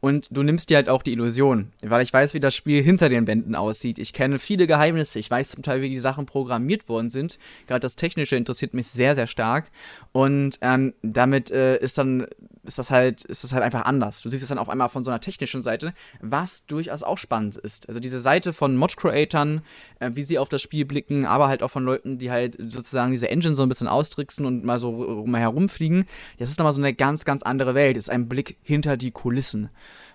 [0.00, 3.08] Und du nimmst dir halt auch die Illusion, weil ich weiß, wie das Spiel hinter
[3.08, 3.98] den Wänden aussieht.
[3.98, 5.18] Ich kenne viele Geheimnisse.
[5.18, 7.38] Ich weiß zum Teil, wie die Sachen programmiert worden sind.
[7.66, 9.70] Gerade das Technische interessiert mich sehr, sehr stark.
[10.12, 12.26] Und ähm, damit äh, ist dann
[12.62, 14.22] ist das halt, ist das halt einfach anders.
[14.22, 17.56] Du siehst es dann auf einmal von so einer technischen Seite, was durchaus auch spannend
[17.56, 17.88] ist.
[17.88, 19.62] Also diese Seite von Mod-Creatern,
[19.98, 23.12] äh, wie sie auf das Spiel blicken, aber halt auch von Leuten, die halt sozusagen
[23.12, 26.04] diese Engine so ein bisschen austricksen und mal so rum herumfliegen.
[26.38, 27.96] Das ist nochmal so eine ganz, ganz andere Welt.
[27.96, 29.70] Ist ein Blick hinter die Kulissen.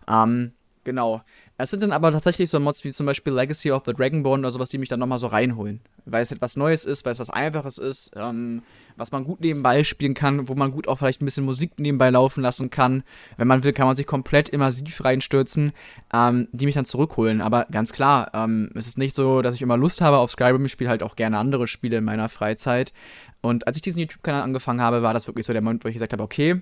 [0.08, 1.22] Ähm, genau.
[1.58, 4.52] Es sind dann aber tatsächlich so Mods wie zum Beispiel Legacy of the Dragonborn oder
[4.52, 5.80] sowas, die mich dann nochmal so reinholen.
[6.04, 8.62] Weil es etwas Neues ist, weil es was Einfaches ist, ähm,
[8.98, 12.10] was man gut nebenbei spielen kann, wo man gut auch vielleicht ein bisschen Musik nebenbei
[12.10, 13.04] laufen lassen kann.
[13.38, 15.72] Wenn man will, kann man sich komplett immersiv reinstürzen,
[16.14, 17.40] ähm, die mich dann zurückholen.
[17.40, 20.66] Aber ganz klar, ähm, es ist nicht so, dass ich immer Lust habe auf Skyrim.
[20.66, 22.92] Ich spiele halt auch gerne andere Spiele in meiner Freizeit.
[23.40, 25.94] Und als ich diesen YouTube-Kanal angefangen habe, war das wirklich so der Moment, wo ich
[25.94, 26.62] gesagt habe, okay,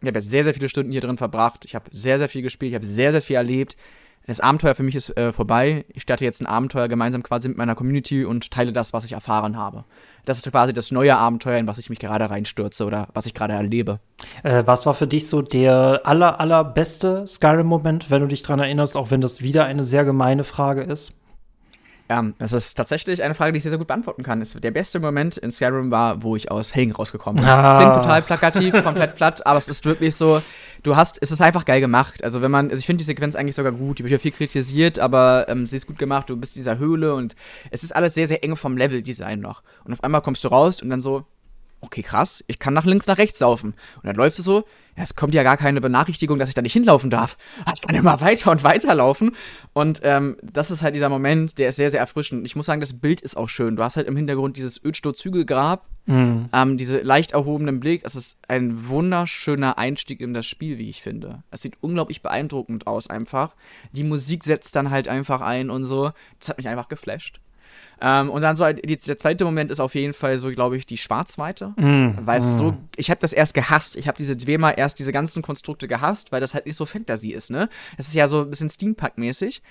[0.00, 1.66] ich habe jetzt sehr, sehr viele Stunden hier drin verbracht.
[1.66, 2.70] Ich habe sehr, sehr viel gespielt.
[2.70, 3.76] Ich habe sehr, sehr viel erlebt
[4.26, 5.84] das Abenteuer für mich ist äh, vorbei.
[5.88, 9.12] Ich starte jetzt ein Abenteuer gemeinsam quasi mit meiner Community und teile das, was ich
[9.12, 9.84] erfahren habe.
[10.24, 13.34] Das ist quasi das neue Abenteuer, in was ich mich gerade reinstürze oder was ich
[13.34, 13.98] gerade erlebe.
[14.44, 18.96] Äh, was war für dich so der aller, allerbeste Skyrim-Moment, wenn du dich daran erinnerst,
[18.96, 21.21] auch wenn das wieder eine sehr gemeine Frage ist?
[22.12, 24.44] Ja, das ist tatsächlich eine Frage, die ich sehr, sehr gut beantworten kann.
[24.62, 27.48] der beste Moment in Skyrim war, wo ich aus Helgen rausgekommen bin.
[27.48, 27.78] Ah.
[27.78, 30.42] Klingt total plakativ, komplett platt, aber es ist wirklich so,
[30.82, 32.22] du hast, es ist einfach geil gemacht.
[32.22, 34.30] Also wenn man, also ich finde die Sequenz eigentlich sogar gut, die wird ja viel
[34.30, 37.34] kritisiert, aber ähm, sie ist gut gemacht, du bist in dieser Höhle und
[37.70, 39.62] es ist alles sehr, sehr eng vom Level-Design noch.
[39.84, 41.24] Und auf einmal kommst du raus und dann so,
[41.82, 43.74] okay, krass, ich kann nach links, nach rechts laufen.
[43.96, 44.64] Und dann läufst du so,
[44.94, 47.36] es kommt ja gar keine Benachrichtigung, dass ich da nicht hinlaufen darf.
[47.74, 49.34] Ich kann immer weiter und weiter laufen.
[49.72, 52.46] Und ähm, das ist halt dieser Moment, der ist sehr, sehr erfrischend.
[52.46, 53.76] Ich muss sagen, das Bild ist auch schön.
[53.76, 56.48] Du hast halt im Hintergrund dieses Ödsto-Zügelgrab, mhm.
[56.52, 58.02] ähm, diese leicht erhobenen Blick.
[58.04, 61.42] Es ist ein wunderschöner Einstieg in das Spiel, wie ich finde.
[61.50, 63.56] Es sieht unglaublich beeindruckend aus einfach.
[63.92, 66.10] Die Musik setzt dann halt einfach ein und so.
[66.38, 67.40] Das hat mich einfach geflasht.
[68.00, 70.86] Ähm, und dann so, die, der zweite Moment ist auf jeden Fall so, glaube ich,
[70.86, 71.74] die Schwarzweite.
[71.76, 72.58] Mm, weil es mm.
[72.58, 73.96] so, ich habe das erst gehasst.
[73.96, 77.30] Ich habe diese Dwemer erst diese ganzen Konstrukte gehasst, weil das halt nicht so Fantasy
[77.30, 77.68] ist, ne?
[77.96, 79.62] Das ist ja so ein bisschen Steampunk-mäßig.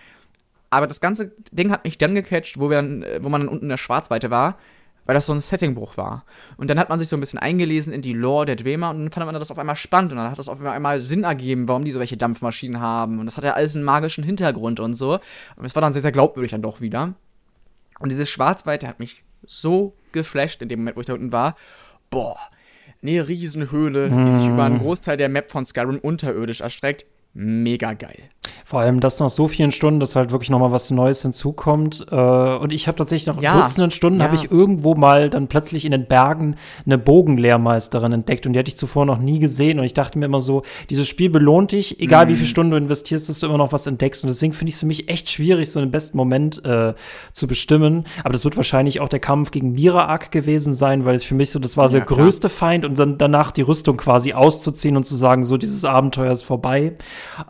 [0.69, 3.65] Aber das ganze Ding hat mich dann gecatcht, wo, wir dann, wo man dann unten
[3.65, 4.57] in der Schwarzweite war,
[5.05, 6.23] weil das so ein Settingbruch war.
[6.57, 8.99] Und dann hat man sich so ein bisschen eingelesen in die Lore der Dreamer und
[8.99, 11.67] dann fand man das auf einmal spannend und dann hat das auf einmal Sinn ergeben,
[11.67, 14.93] warum die so welche Dampfmaschinen haben und das hat ja alles einen magischen Hintergrund und
[14.93, 15.19] so.
[15.55, 17.15] Und es war dann sehr, sehr glaubwürdig dann doch wieder.
[18.01, 21.55] Und dieses Schwarzweite hat mich so geflasht in dem Moment, wo ich da unten war.
[22.09, 22.37] Boah,
[23.01, 24.79] eine Riesenhöhle, die sich über einen Mhm.
[24.79, 27.05] Großteil der Map von Skyrim unterirdisch erstreckt.
[27.33, 28.29] Mega geil.
[28.65, 32.05] Vor allem das nach so vielen Stunden, dass halt wirklich noch mal was Neues hinzukommt.
[32.11, 34.25] Äh, und ich habe tatsächlich nach Ja, Dutzenden Stunden ja.
[34.25, 36.55] habe ich irgendwo mal dann plötzlich in den Bergen
[36.85, 39.79] eine Bogenlehrmeisterin entdeckt und die hatte ich zuvor noch nie gesehen.
[39.79, 42.29] Und ich dachte mir immer so, dieses Spiel belohnt dich, egal Mhm.
[42.29, 44.23] wie viele Stunden du investierst, dass du immer noch was entdeckst.
[44.23, 46.93] Und deswegen finde ich es für mich echt schwierig, so einen besten Moment äh,
[47.33, 48.05] zu bestimmen.
[48.23, 51.51] Aber das wird wahrscheinlich auch der Kampf gegen Miraak gewesen sein, weil es für mich
[51.51, 52.19] so, das war so Ja, der klar.
[52.25, 56.31] größte Feind und dann danach die Rüstung quasi auszuziehen und zu sagen, so dieses Abenteuer
[56.31, 56.93] ist vorbei.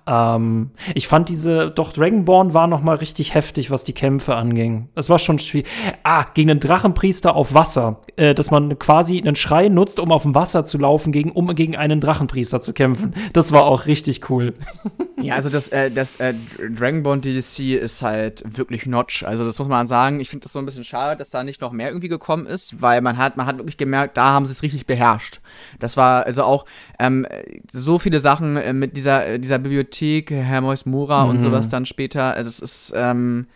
[0.07, 4.89] Ähm, ich fand diese, doch Dragonborn war noch mal richtig heftig, was die Kämpfe anging.
[4.95, 5.67] Es war schon schwierig.
[6.03, 10.23] Ah, gegen einen Drachenpriester auf Wasser, äh, dass man quasi einen Schrei nutzt, um auf
[10.23, 13.13] dem Wasser zu laufen, gegen, um gegen einen Drachenpriester zu kämpfen.
[13.33, 14.53] Das war auch richtig cool.
[15.23, 19.23] Ja, also das, äh, das äh, Dragonborn DLC ist halt wirklich notch.
[19.23, 20.19] Also das muss man sagen.
[20.19, 22.81] Ich finde das so ein bisschen schade, dass da nicht noch mehr irgendwie gekommen ist,
[22.81, 25.39] weil man hat, man hat wirklich gemerkt, da haben sie es richtig beherrscht.
[25.79, 26.65] Das war also auch
[26.99, 27.27] ähm,
[27.71, 31.39] so viele Sachen äh, mit dieser, äh, dieser Bibliothek, Hermois Mora und Mhm.
[31.41, 32.35] sowas dann später.
[32.43, 33.47] Das ist ähm,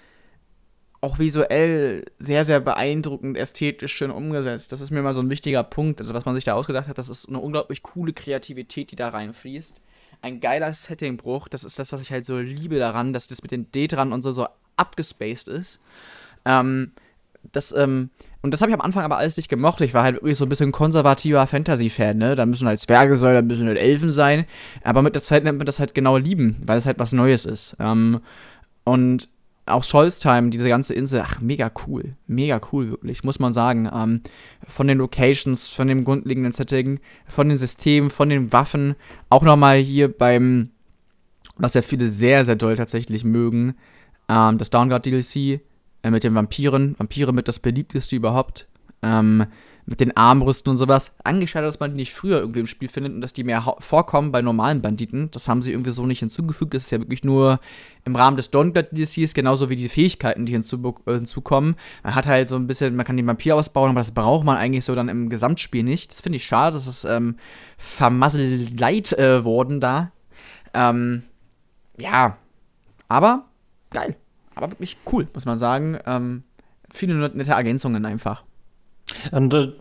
[1.02, 4.72] auch visuell sehr, sehr beeindruckend, ästhetisch schön umgesetzt.
[4.72, 6.02] Das ist mir mal so ein wichtiger Punkt.
[6.02, 9.10] Also, was man sich da ausgedacht hat, das ist eine unglaublich coole Kreativität, die da
[9.10, 9.80] reinfließt.
[10.22, 13.52] Ein geiler Settingbruch, das ist das, was ich halt so liebe daran, dass das mit
[13.52, 15.80] den D-Dran und so so abgespaced ist.
[16.46, 16.94] Ähm,
[17.52, 18.10] das, ähm,
[18.46, 19.82] und das habe ich am Anfang aber alles nicht gemocht.
[19.82, 22.36] Ich war halt wirklich so ein bisschen konservativer Fantasy-Fan, ne?
[22.36, 24.46] Da müssen halt Zwerge sein, da müssen halt Elfen sein.
[24.84, 27.46] Aber mit der Zeit nennt man das halt genau lieben, weil es halt was Neues
[27.46, 27.76] ist.
[27.80, 28.22] Ähm,
[28.84, 29.30] und
[29.66, 32.14] auch Scholzheim, diese ganze Insel, ach, mega cool.
[32.28, 33.90] Mega cool, wirklich, muss man sagen.
[33.92, 34.22] Ähm,
[34.68, 38.94] von den Locations, von dem grundlegenden Setting, von den Systemen, von den Waffen.
[39.32, 40.70] Auch nochmal hier beim,
[41.58, 43.74] was ja viele sehr, sehr doll tatsächlich mögen,
[44.30, 45.62] ähm, das Downguard DLC
[46.06, 46.96] äh, mit den Vampiren.
[46.98, 48.68] Vampire mit das beliebteste überhaupt.
[49.02, 49.46] Ähm,
[49.88, 51.16] mit den Armbrüsten und sowas.
[51.24, 54.32] Angeschaltet, dass man die nicht früher irgendwie im Spiel findet und dass die mehr vorkommen
[54.32, 55.30] bei normalen Banditen.
[55.30, 56.74] Das haben sie irgendwie so nicht hinzugefügt.
[56.74, 57.60] Das ist ja wirklich nur
[58.04, 61.76] im Rahmen des Dawnguard DLCs, genauso wie die Fähigkeiten, die hinzu äh, hinzukommen.
[62.04, 64.58] Man hat halt so ein bisschen, man kann den Vampir ausbauen, aber das braucht man
[64.58, 66.12] eigentlich so dann im Gesamtspiel nicht.
[66.12, 66.76] Das finde ich schade.
[66.76, 67.36] Das ist ähm,
[67.78, 70.12] vermasseleit äh, worden da.
[70.74, 71.24] Ähm,
[71.98, 72.38] ja,
[73.08, 73.46] aber
[73.92, 74.16] geil.
[74.56, 76.00] Aber wirklich cool, muss man sagen.
[76.06, 76.44] Ähm,
[76.94, 78.44] viele nette Ergänzungen einfach.
[79.32, 79.72] Und äh,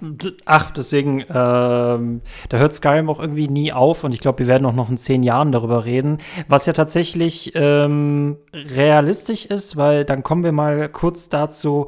[0.44, 4.66] ach, deswegen, ähm, da hört Skyrim auch irgendwie nie auf und ich glaube, wir werden
[4.66, 6.18] auch noch in zehn Jahren darüber reden,
[6.48, 11.86] was ja tatsächlich ähm, realistisch ist, weil dann kommen wir mal kurz dazu,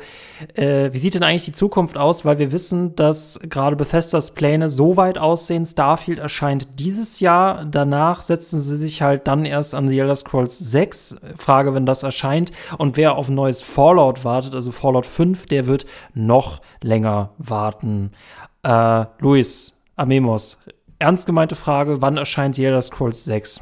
[0.55, 4.69] äh, wie sieht denn eigentlich die Zukunft aus, weil wir wissen, dass gerade Bethesdas Pläne
[4.69, 9.89] so weit aussehen, Starfield erscheint dieses Jahr, danach setzen sie sich halt dann erst an
[9.89, 12.53] The Elder Scrolls 6, Frage, wenn das erscheint.
[12.79, 18.13] Und wer auf ein neues Fallout wartet, also Fallout 5, der wird noch länger warten.
[18.63, 20.59] Äh, Luis, Amemos,
[20.99, 23.61] ernst gemeinte Frage, wann erscheint The Elder Scrolls 6?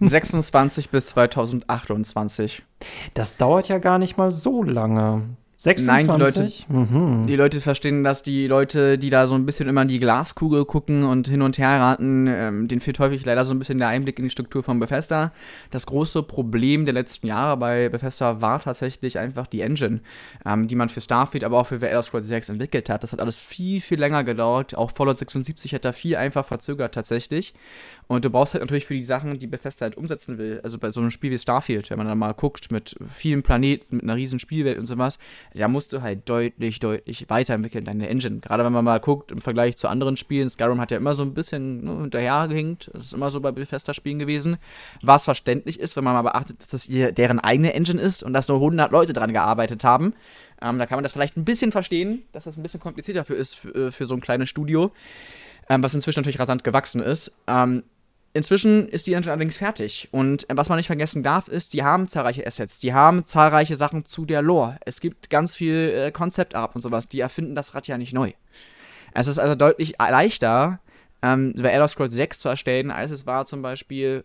[0.00, 2.62] 26 bis 2028.
[3.14, 5.36] Das dauert ja gar nicht mal so lange.
[5.62, 6.68] 26?
[6.70, 7.26] mhm.
[7.26, 10.64] Die Leute verstehen das, die Leute, die da so ein bisschen immer in die Glaskugel
[10.64, 13.88] gucken und hin und her raten, ähm, denen fehlt häufig leider so ein bisschen der
[13.88, 15.32] Einblick in die Struktur von Bethesda.
[15.70, 20.00] Das große Problem der letzten Jahre bei Bethesda war tatsächlich einfach die Engine,
[20.46, 23.02] ähm, die man für Starfield, aber auch für The Elder Scrolls 6 entwickelt hat.
[23.02, 24.74] Das hat alles viel, viel länger gedauert.
[24.74, 27.52] Auch Fallout 76 hat da viel einfach verzögert tatsächlich.
[28.06, 30.90] Und du brauchst halt natürlich für die Sachen, die Bethesda halt umsetzen will, also bei
[30.90, 34.16] so einem Spiel wie Starfield, wenn man da mal guckt, mit vielen Planeten, mit einer
[34.16, 35.18] riesen Spielwelt und sowas,
[35.54, 38.40] da musst du halt deutlich, deutlich weiterentwickeln, deine Engine.
[38.40, 41.22] Gerade wenn man mal guckt, im Vergleich zu anderen Spielen, Skyrim hat ja immer so
[41.22, 44.58] ein bisschen ne, hinterhergehinkt, das ist immer so bei Bethesda-Spielen gewesen,
[45.02, 48.32] was verständlich ist, wenn man mal beachtet, dass das ihr, deren eigene Engine ist und
[48.32, 50.14] dass nur 100 Leute dran gearbeitet haben.
[50.62, 53.34] Ähm, da kann man das vielleicht ein bisschen verstehen, dass das ein bisschen komplizierter für
[53.34, 54.92] ist, für, äh, für so ein kleines Studio,
[55.68, 57.32] ähm, was inzwischen natürlich rasant gewachsen ist.
[57.46, 57.82] Ähm,
[58.32, 60.08] Inzwischen ist die Engine allerdings fertig.
[60.12, 62.78] Und äh, was man nicht vergessen darf, ist, die haben zahlreiche Assets.
[62.78, 64.78] Die haben zahlreiche Sachen zu der Lore.
[64.84, 67.08] Es gibt ganz viel äh, Concept Art und sowas.
[67.08, 68.32] Die erfinden das Rad ja nicht neu.
[69.14, 70.78] Es ist also deutlich leichter,
[71.22, 74.24] ähm, bei Elder Scrolls 6 zu erstellen, als es war zum Beispiel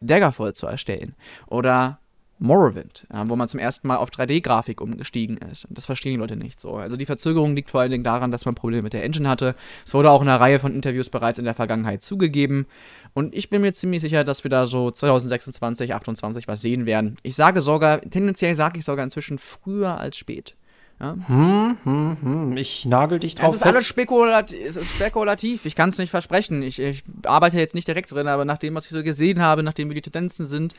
[0.00, 1.14] Daggerfall zu erstellen.
[1.46, 1.99] Oder
[2.40, 5.66] Morrowind, äh, wo man zum ersten Mal auf 3D-Grafik umgestiegen ist.
[5.66, 6.76] Und das verstehen die Leute nicht so.
[6.76, 9.54] Also die Verzögerung liegt vor allen Dingen daran, dass man Probleme mit der Engine hatte.
[9.84, 12.66] Es wurde auch in einer Reihe von Interviews bereits in der Vergangenheit zugegeben.
[13.12, 17.16] Und ich bin mir ziemlich sicher, dass wir da so 2026, 2028 was sehen werden.
[17.22, 20.56] Ich sage sogar, tendenziell sage ich sogar inzwischen früher als spät.
[21.00, 21.16] Ja?
[21.26, 22.56] Hm, hm, hm.
[22.58, 23.54] Ich nagel dich drauf.
[23.54, 24.58] Es ist alles spekulativ.
[24.62, 25.64] Es ist spekulativ.
[25.64, 26.62] Ich kann es nicht versprechen.
[26.62, 29.62] Ich, ich, arbeite jetzt nicht direkt drin, aber nach dem, was ich so gesehen habe,
[29.62, 30.74] nachdem wie die Tendenzen sind,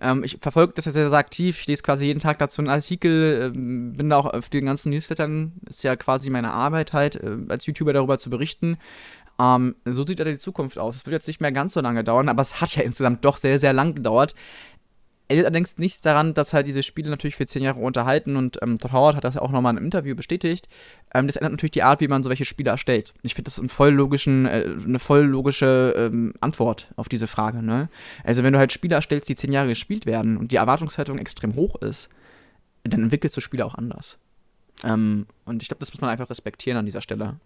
[0.00, 1.60] ähm, ich verfolge das ja sehr, sehr aktiv.
[1.60, 4.90] Ich lese quasi jeden Tag dazu einen Artikel, ähm, bin da auch auf den ganzen
[4.90, 5.52] Newslettern.
[5.68, 8.78] Ist ja quasi meine Arbeit halt, äh, als YouTuber darüber zu berichten.
[9.38, 10.96] Ähm, so sieht ja die Zukunft aus.
[10.96, 13.36] Es wird jetzt nicht mehr ganz so lange dauern, aber es hat ja insgesamt doch
[13.36, 14.34] sehr, sehr lang gedauert
[15.28, 18.78] ändert allerdings nichts daran, dass halt diese Spiele natürlich für zehn Jahre unterhalten und ähm,
[18.78, 20.68] Todd Howard hat das ja auch nochmal im Interview bestätigt.
[21.12, 23.12] Ähm, das ändert natürlich die Art, wie man solche Spiele erstellt.
[23.22, 27.62] Ich finde das ein voll logischen, äh, eine voll logische ähm, Antwort auf diese Frage.
[27.62, 27.88] Ne?
[28.24, 31.54] Also wenn du halt Spiele erstellst, die zehn Jahre gespielt werden und die Erwartungshaltung extrem
[31.56, 32.08] hoch ist,
[32.84, 34.18] dann entwickelst du Spiele auch anders.
[34.84, 37.36] Ähm, und ich glaube, das muss man einfach respektieren an dieser Stelle.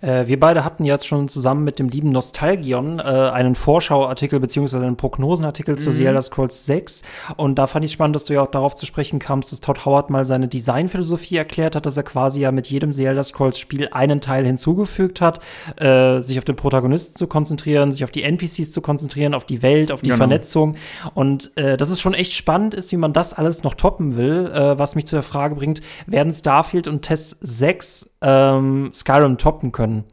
[0.00, 4.84] Äh, wir beide hatten jetzt schon zusammen mit dem lieben Nostalgion äh, einen Vorschauartikel beziehungsweise
[4.84, 5.78] einen Prognosenartikel mhm.
[5.78, 7.02] zu The Elder Scrolls 6
[7.36, 9.84] und da fand ich spannend, dass du ja auch darauf zu sprechen kamst, dass Todd
[9.84, 13.58] Howard mal seine Designphilosophie erklärt hat, dass er quasi ja mit jedem The Elder Scrolls
[13.58, 15.40] Spiel einen Teil hinzugefügt hat,
[15.76, 19.62] äh, sich auf den Protagonisten zu konzentrieren, sich auf die NPCs zu konzentrieren, auf die
[19.62, 20.18] Welt, auf die genau.
[20.18, 20.76] Vernetzung
[21.14, 24.50] und äh, dass es schon echt spannend ist, wie man das alles noch toppen will,
[24.52, 29.72] äh, was mich zu der Frage bringt, werden Starfield und Test 6 ähm, Skyrim toppen
[29.72, 30.04] können?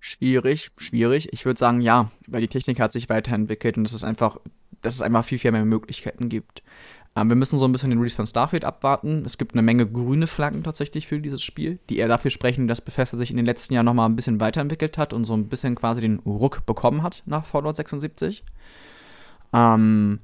[0.00, 1.32] Schwierig, schwierig.
[1.32, 4.38] Ich würde sagen, ja, weil die Technik hat sich weiterentwickelt und es ist einfach,
[4.82, 6.62] dass es einfach viel, viel mehr Möglichkeiten gibt.
[7.14, 9.22] Ähm, wir müssen so ein bisschen den Release von Starfield abwarten.
[9.24, 12.80] Es gibt eine Menge grüne Flaggen tatsächlich für dieses Spiel, die eher dafür sprechen, dass
[12.80, 15.74] Bethesda sich in den letzten Jahren nochmal ein bisschen weiterentwickelt hat und so ein bisschen
[15.74, 18.44] quasi den Ruck bekommen hat nach Fallout 76.
[19.52, 20.20] Ähm,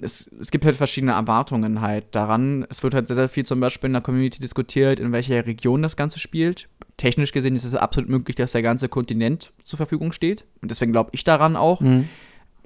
[0.00, 2.64] es, es gibt halt verschiedene Erwartungen halt daran.
[2.70, 5.82] Es wird halt sehr, sehr viel zum Beispiel in der Community diskutiert, in welcher Region
[5.82, 6.68] das Ganze spielt.
[6.96, 10.44] Technisch gesehen ist es absolut möglich, dass der ganze Kontinent zur Verfügung steht.
[10.62, 11.80] Und deswegen glaube ich daran auch.
[11.80, 12.08] Mhm.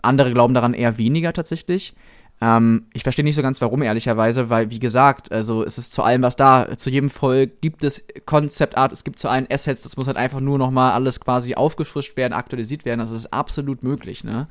[0.03, 1.95] Andere glauben daran eher weniger tatsächlich.
[2.43, 6.03] Ähm, ich verstehe nicht so ganz warum, ehrlicherweise, weil, wie gesagt, also es ist zu
[6.03, 6.77] allem was da.
[6.77, 10.41] Zu jedem Volk gibt es Konzeptart, es gibt zu allen Assets, das muss halt einfach
[10.41, 12.99] nur noch mal alles quasi aufgefrischt werden, aktualisiert werden.
[12.99, 14.49] Das ist absolut möglich, ne?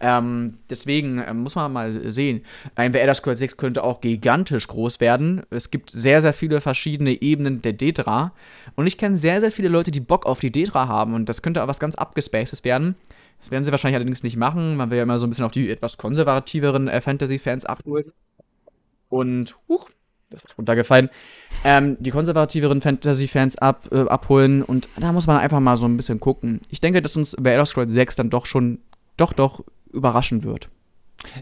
[0.00, 2.40] Ähm, deswegen äh, muss man mal sehen.
[2.76, 5.42] Ein The Elder Scrolls 6 könnte auch gigantisch groß werden.
[5.50, 8.32] Es gibt sehr, sehr viele verschiedene Ebenen der Dedra.
[8.74, 11.12] Und ich kenne sehr, sehr viele Leute, die Bock auf die Dedra haben.
[11.12, 12.96] Und das könnte auch was ganz Abgespacedes werden.
[13.44, 14.74] Das werden sie wahrscheinlich allerdings nicht machen.
[14.76, 18.10] Man will ja immer so ein bisschen auf die etwas konservativeren äh, Fantasy-Fans abholen.
[19.10, 19.90] Und, huch,
[20.30, 21.10] das ist runtergefallen.
[21.62, 24.62] Ähm, die konservativeren Fantasy-Fans ab, äh, abholen.
[24.62, 26.62] Und da muss man einfach mal so ein bisschen gucken.
[26.70, 28.78] Ich denke, dass uns bei Elder Scrolls 6 dann doch schon,
[29.18, 30.70] doch, doch überraschen wird.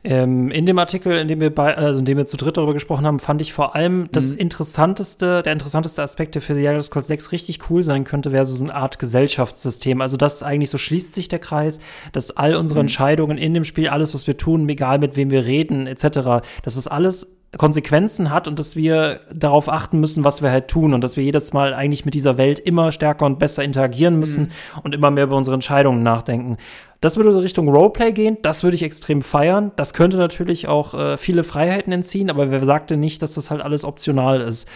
[0.04, 2.72] Ähm, in dem Artikel, in dem wir bei, also in dem wir zu dritt darüber
[2.72, 4.38] gesprochen haben, fand ich vor allem das mhm.
[4.38, 8.44] interessanteste, der interessanteste Aspekt, der für The Elder Scrolls 6 richtig cool sein könnte, wäre
[8.44, 10.00] so eine Art Gesellschaftssystem.
[10.00, 11.80] Also das eigentlich so schließt sich der Kreis,
[12.12, 12.84] dass all unsere mhm.
[12.84, 16.76] Entscheidungen in dem Spiel, alles, was wir tun, egal mit wem wir reden, etc., dass
[16.76, 21.05] es alles Konsequenzen hat und dass wir darauf achten müssen, was wir halt tun und
[21.05, 24.80] dass wir jedes Mal eigentlich mit dieser Welt immer stärker und besser interagieren müssen mhm.
[24.84, 26.57] und immer mehr über unsere Entscheidungen nachdenken.
[27.03, 29.72] Das würde so Richtung Roleplay gehen, das würde ich extrem feiern.
[29.76, 33.61] Das könnte natürlich auch äh, viele Freiheiten entziehen, aber wer sagte nicht, dass das halt
[33.61, 34.66] alles optional ist.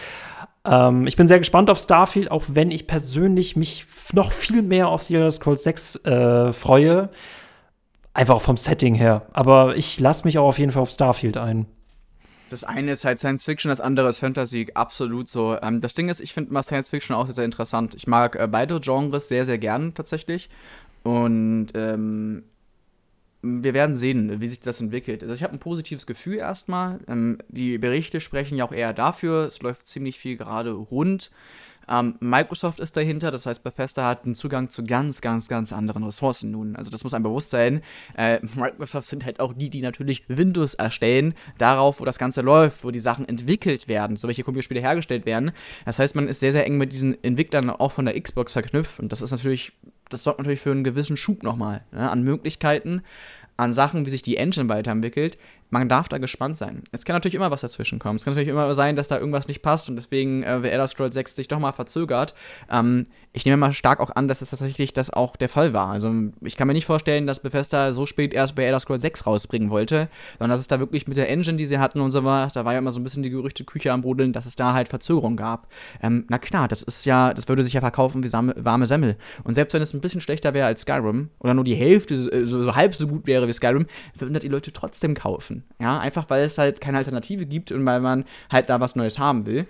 [0.63, 4.89] Ähm, ich bin sehr gespannt auf Starfield, auch wenn ich persönlich mich noch viel mehr
[4.89, 7.09] auf The Elder Scrolls 6 äh, freue.
[8.13, 9.27] Einfach vom Setting her.
[9.33, 11.65] Aber ich lasse mich auch auf jeden Fall auf Starfield ein.
[12.49, 15.57] Das eine ist halt Science Fiction, das andere ist Fantasy, absolut so.
[15.61, 17.93] Ähm, das Ding ist, ich finde mal Science Fiction auch sehr, sehr interessant.
[17.95, 20.49] Ich mag äh, beide Genres sehr, sehr gern tatsächlich.
[21.03, 22.43] Und ähm,
[23.41, 25.23] wir werden sehen, wie sich das entwickelt.
[25.23, 26.99] Also ich habe ein positives Gefühl erstmal.
[27.07, 29.45] Ähm, die Berichte sprechen ja auch eher dafür.
[29.45, 31.31] Es läuft ziemlich viel gerade rund.
[31.89, 36.03] Ähm, Microsoft ist dahinter, das heißt, Bethesda hat einen Zugang zu ganz, ganz, ganz anderen
[36.03, 36.75] Ressourcen nun.
[36.75, 37.81] Also das muss einem bewusst sein.
[38.15, 42.83] Äh, Microsoft sind halt auch die, die natürlich Windows erstellen, darauf, wo das Ganze läuft,
[42.83, 45.51] wo die Sachen entwickelt werden, so welche Computerspiele hergestellt werden.
[45.85, 48.99] Das heißt, man ist sehr, sehr eng mit diesen Entwicklern auch von der Xbox verknüpft
[48.99, 49.73] und das ist natürlich,
[50.09, 53.01] das sorgt natürlich für einen gewissen Schub nochmal ne, an Möglichkeiten,
[53.57, 55.37] an Sachen, wie sich die Engine weiterentwickelt,
[55.69, 56.83] man darf da gespannt sein.
[56.91, 58.17] Es kann natürlich immer was dazwischen kommen.
[58.17, 61.13] Es kann natürlich immer sein, dass da irgendwas nicht passt und deswegen äh, Elder Scrolls
[61.13, 62.33] 6 sich doch mal verzögert.
[62.71, 63.03] Ähm,
[63.33, 65.89] ich nehme mal stark auch an, dass es tatsächlich das auch der Fall war.
[65.89, 69.25] Also ich kann mir nicht vorstellen, dass Bethesda so spät erst bei Elder Scrolls 6
[69.25, 70.09] rausbringen wollte,
[70.39, 72.65] sondern dass es da wirklich mit der Engine, die sie hatten und so was, da
[72.65, 74.87] war ja immer so ein bisschen die Gerüchte Küche am Brodeln, dass es da halt
[74.87, 75.67] Verzögerung gab.
[76.01, 79.17] Ähm, na klar, das ist ja, das würde sich ja verkaufen wie warme Semmel.
[79.43, 82.45] Und selbst wenn es ein bisschen schlechter wäre als Skyrim oder nur die Hälfte, äh,
[82.45, 83.85] so, so halb so gut wäre wie Skyrim,
[84.17, 85.56] würden das die Leute trotzdem kaufen.
[85.79, 89.19] Ja, einfach weil es halt keine Alternative gibt und weil man halt da was Neues
[89.19, 89.65] haben will.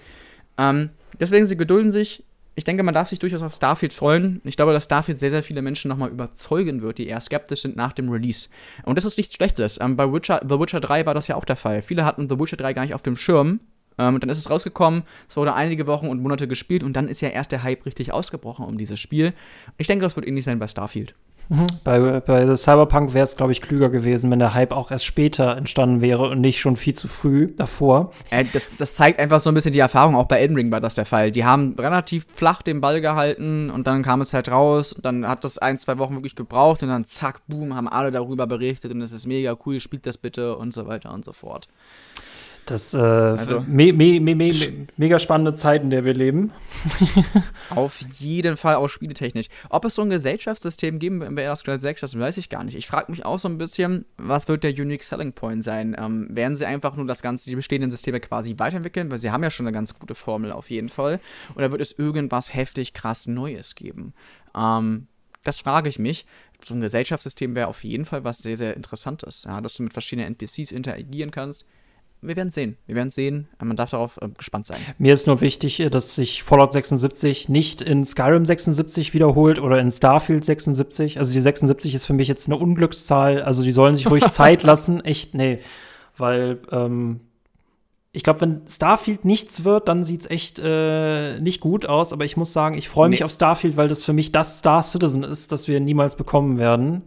[0.57, 2.23] Ähm, deswegen, sie gedulden sich.
[2.55, 4.41] ich denke, man darf sich durchaus auf Starfield freuen.
[4.43, 7.75] Ich glaube, dass Starfield sehr, sehr viele Menschen nochmal überzeugen wird, die eher skeptisch sind
[7.75, 8.49] nach dem Release.
[8.83, 9.79] Und das ist nichts Schlechtes.
[9.79, 11.81] Ähm, bei Witcher, The Witcher 3 war das ja auch der Fall.
[11.83, 13.59] Viele hatten The Witcher 3 gar nicht auf dem Schirm.
[13.97, 17.07] Ähm, und dann ist es rausgekommen, es wurde einige Wochen und Monate gespielt und dann
[17.07, 19.33] ist ja erst der Hype richtig ausgebrochen um dieses Spiel.
[19.77, 21.15] Ich denke, das wird ähnlich sein bei Starfield.
[21.49, 21.67] Mhm.
[21.83, 25.55] Bei, bei Cyberpunk wäre es, glaube ich, klüger gewesen, wenn der Hype auch erst später
[25.55, 28.11] entstanden wäre und nicht schon viel zu früh davor.
[28.31, 30.15] Äh, das, das zeigt einfach so ein bisschen die Erfahrung.
[30.15, 31.31] Auch bei Elden Ring war das der Fall.
[31.31, 34.91] Die haben relativ flach den Ball gehalten und dann kam es halt raus.
[34.91, 38.11] Und dann hat das ein, zwei Wochen wirklich gebraucht und dann zack, boom, haben alle
[38.11, 41.31] darüber berichtet und es ist mega cool, spielt das bitte und so weiter und so
[41.31, 41.69] fort.
[42.67, 44.51] Das äh, also, me, me, me, me,
[44.97, 46.51] mega spannende Zeit, in der wir leben.
[47.69, 49.47] auf jeden Fall auch spieletechnisch.
[49.69, 52.65] Ob es so ein Gesellschaftssystem geben wird bei Elder Scrolls 6, das weiß ich gar
[52.65, 52.75] nicht.
[52.75, 55.95] Ich frage mich auch so ein bisschen, was wird der Unique Selling Point sein?
[55.97, 59.09] Ähm, werden sie einfach nur das ganze, die bestehenden Systeme quasi weiterentwickeln?
[59.09, 61.21] Weil sie haben ja schon eine ganz gute Formel auf jeden Fall.
[61.55, 64.13] Oder wird es irgendwas heftig krass Neues geben?
[64.53, 65.07] Ähm,
[65.45, 66.25] das frage ich mich.
[66.61, 69.45] So ein Gesellschaftssystem wäre auf jeden Fall was sehr, sehr Interessantes.
[69.45, 71.65] Ja, dass du mit verschiedenen NPCs interagieren kannst
[72.21, 72.77] wir werden sehen.
[72.87, 73.47] Wir werden sehen.
[73.63, 74.79] Man darf darauf äh, gespannt sein.
[74.97, 79.79] Mir ist nur wichtig, äh, dass sich Fallout 76 nicht in Skyrim 76 wiederholt oder
[79.79, 81.19] in Starfield 76.
[81.19, 83.41] Also die 76 ist für mich jetzt eine Unglückszahl.
[83.41, 85.03] Also die sollen sich ruhig Zeit lassen.
[85.05, 85.59] Echt, nee.
[86.17, 87.21] Weil ähm,
[88.17, 92.11] ich glaube, wenn Starfield nichts wird, dann sieht es echt äh, nicht gut aus.
[92.13, 93.25] Aber ich muss sagen, ich freue mich nee.
[93.25, 97.03] auf Starfield, weil das für mich das Star Citizen ist, das wir niemals bekommen werden.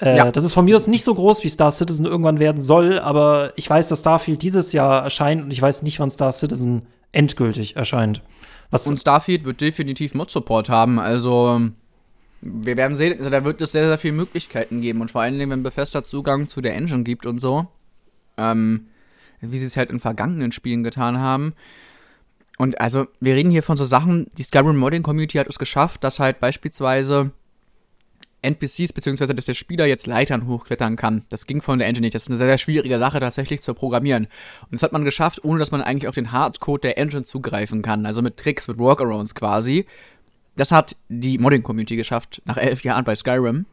[0.00, 0.30] Äh, ja.
[0.30, 3.00] Das ist von mir aus nicht so groß, wie Star Citizen irgendwann werden soll.
[3.00, 6.86] Aber ich weiß, dass Starfield dieses Jahr erscheint und ich weiß nicht, wann Star Citizen
[7.10, 8.22] endgültig erscheint.
[8.70, 11.00] Was und Starfield wird definitiv Mod-Support haben.
[11.00, 11.62] Also
[12.42, 15.00] wir werden sehen, also da wird es sehr, sehr viele Möglichkeiten geben.
[15.00, 17.66] Und vor allen Dingen, wenn Bethesda Zugang zu der Engine gibt und so.
[18.36, 18.86] Ähm,
[19.50, 21.54] wie sie es halt in vergangenen Spielen getan haben.
[22.56, 26.04] Und also, wir reden hier von so Sachen, die Skyrim Modding Community hat es geschafft,
[26.04, 27.32] dass halt beispielsweise
[28.44, 31.24] NPCs, beziehungsweise dass der Spieler jetzt Leitern hochklettern kann.
[31.30, 32.14] Das ging von der Engine nicht.
[32.14, 34.26] Das ist eine sehr, sehr schwierige Sache tatsächlich zu programmieren.
[34.62, 37.82] Und das hat man geschafft, ohne dass man eigentlich auf den Hardcode der Engine zugreifen
[37.82, 38.06] kann.
[38.06, 39.86] Also mit Tricks, mit Workarounds quasi.
[40.56, 43.66] Das hat die Modding-Community geschafft, nach elf Jahren bei Skyrim.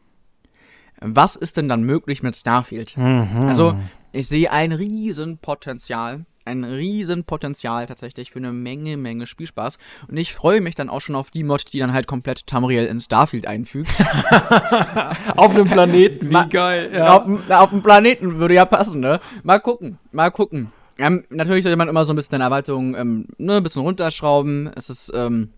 [1.00, 2.96] Was ist denn dann möglich mit Starfield?
[2.96, 3.46] Mhm.
[3.46, 3.76] Also,
[4.12, 9.78] ich sehe ein Riesenpotenzial, ein Riesenpotenzial tatsächlich für eine Menge, Menge Spielspaß.
[10.08, 12.86] Und ich freue mich dann auch schon auf die Mod, die dann halt komplett Tamriel
[12.86, 13.90] in Starfield einfügt.
[15.36, 16.90] auf einem Planeten, wie geil.
[16.92, 17.16] Ja.
[17.16, 19.20] Auf, auf dem Planeten würde ja passen, ne?
[19.42, 20.72] Mal gucken, mal gucken.
[20.98, 24.70] Ähm, natürlich sollte man immer so ein bisschen Erwartungen, ähm, ne, ein bisschen runterschrauben.
[24.76, 25.50] Es ist, ähm,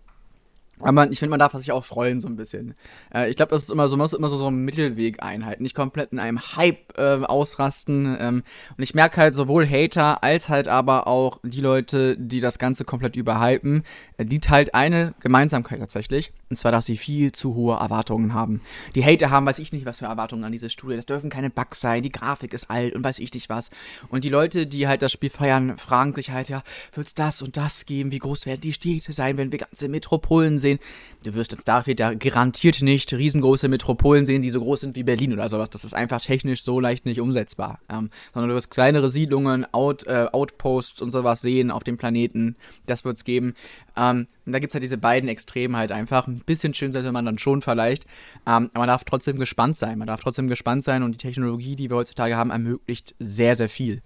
[0.79, 2.73] aber ich finde, man darf sich auch freuen, so ein bisschen.
[3.13, 5.63] Äh, ich glaube, das ist immer so, man muss immer so, so einen Mittelweg einhalten.
[5.63, 8.17] Nicht komplett in einem Hype äh, ausrasten.
[8.19, 8.43] Ähm,
[8.77, 12.83] und ich merke halt sowohl Hater als halt aber auch die Leute, die das Ganze
[12.83, 13.83] komplett überhypen,
[14.17, 16.33] äh, die teilt eine Gemeinsamkeit tatsächlich.
[16.49, 18.61] Und zwar, dass sie viel zu hohe Erwartungen haben.
[18.93, 20.95] Die Hater haben, weiß ich nicht, was für Erwartungen an diese Studie.
[20.95, 23.69] Das dürfen keine Bugs sein, die Grafik ist alt und weiß ich nicht was.
[24.09, 26.63] Und die Leute, die halt das Spiel feiern, fragen sich halt, ja,
[26.93, 28.11] wird's das und das geben?
[28.11, 30.79] Wie groß werden die Städte sein, wenn wir ganze Metropolen sehen?
[31.23, 35.03] Du wirst in Starfield ja garantiert nicht riesengroße Metropolen sehen, die so groß sind wie
[35.03, 35.71] Berlin oder sowas.
[35.71, 37.79] Das ist einfach technisch so leicht nicht umsetzbar.
[37.89, 42.55] Ähm, sondern du wirst kleinere Siedlungen, Out, äh, Outposts und sowas sehen auf dem Planeten.
[42.85, 43.55] Das wird's geben.
[43.97, 46.27] Ähm, und da gibt es halt diese beiden Extreme halt einfach.
[46.27, 48.05] Ein bisschen schön sollte man dann schon vielleicht.
[48.45, 49.97] Ähm, aber man darf trotzdem gespannt sein.
[49.97, 53.69] Man darf trotzdem gespannt sein und die Technologie, die wir heutzutage haben, ermöglicht sehr, sehr
[53.69, 54.03] viel.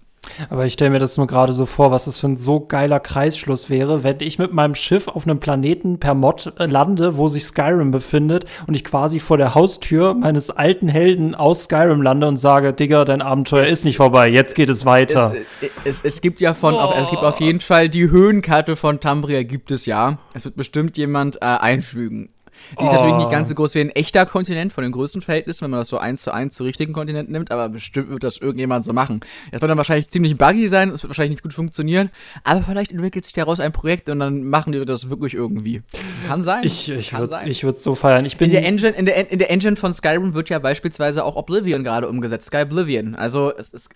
[0.49, 2.99] Aber ich stelle mir das nur gerade so vor, was das für ein so geiler
[2.99, 7.27] Kreisschluss wäre, wenn ich mit meinem Schiff auf einem Planeten per Mod äh, lande, wo
[7.27, 12.27] sich Skyrim befindet und ich quasi vor der Haustür meines alten Helden aus Skyrim lande
[12.27, 15.33] und sage, Digga, dein Abenteuer es, ist nicht vorbei, jetzt geht es weiter.
[15.61, 16.79] Es, es, es gibt ja von, oh.
[16.79, 20.17] auf, es gibt auf jeden Fall die Höhenkarte von Tambria gibt es ja.
[20.33, 22.29] Es wird bestimmt jemand äh, einfügen.
[22.71, 22.93] Die ist oh.
[22.93, 25.79] natürlich nicht ganz so groß wie ein echter Kontinent von den größten Verhältnissen, wenn man
[25.81, 28.93] das so eins zu eins zu richtigen Kontinenten nimmt, aber bestimmt wird das irgendjemand so
[28.93, 29.21] machen.
[29.51, 32.09] Das wird dann wahrscheinlich ziemlich buggy sein, es wird wahrscheinlich nicht gut funktionieren,
[32.43, 35.81] aber vielleicht entwickelt sich daraus ein Projekt und dann machen die das wirklich irgendwie.
[36.27, 36.63] Kann sein.
[36.63, 38.25] Ich, ich würde es so feiern.
[38.25, 41.23] Ich bin in, der Engine, in, der, in der Engine von Skyrim wird ja beispielsweise
[41.23, 43.15] auch Oblivion gerade umgesetzt, Sky Oblivion.
[43.15, 43.89] Also es, es,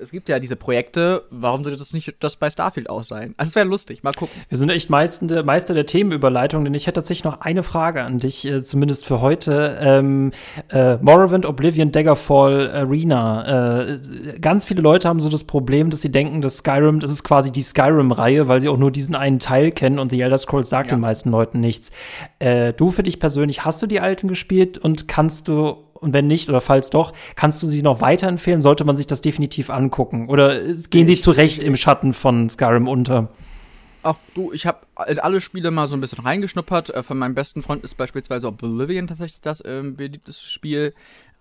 [0.00, 3.34] es gibt ja diese Projekte, warum sollte das nicht das bei Starfield auch sein?
[3.36, 4.40] Also es wäre lustig, mal gucken.
[4.48, 8.09] Wir sind echt Meister, Meister der Themenüberleitung, denn ich hätte tatsächlich noch eine Frage an
[8.18, 9.78] dich, äh, zumindest für heute.
[9.80, 10.32] Ähm,
[10.70, 13.80] äh, Morrowind, Oblivion, Daggerfall, Arena.
[13.80, 13.98] Äh,
[14.40, 17.50] ganz viele Leute haben so das Problem, dass sie denken, dass Skyrim, das ist quasi
[17.50, 20.90] die Skyrim-Reihe, weil sie auch nur diesen einen Teil kennen und The Elder Scrolls sagt
[20.90, 20.96] ja.
[20.96, 21.90] den meisten Leuten nichts.
[22.38, 26.26] Äh, du für dich persönlich, hast du die alten gespielt und kannst du und wenn
[26.26, 28.62] nicht, oder falls doch, kannst du sie noch weiterempfehlen?
[28.62, 30.28] Sollte man sich das definitiv angucken?
[30.28, 30.58] Oder
[30.88, 33.28] gehen sie zurecht im Schatten von Skyrim unter?
[34.02, 36.90] Ach du, ich habe in alle Spiele mal so ein bisschen reingeschnuppert.
[36.90, 40.94] Äh, von meinem besten Freund ist beispielsweise Oblivion tatsächlich das ähm, beliebteste Spiel.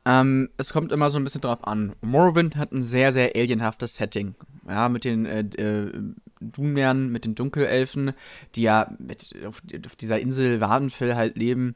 [0.05, 1.93] Ähm, es kommt immer so ein bisschen drauf an.
[2.01, 4.35] Morrowind hat ein sehr, sehr alienhaftes Setting.
[4.67, 5.91] Ja, mit den äh, äh,
[6.41, 8.13] Dunmähren, mit den Dunkelelfen,
[8.55, 11.75] die ja mit, auf, auf dieser Insel Wadenfell halt leben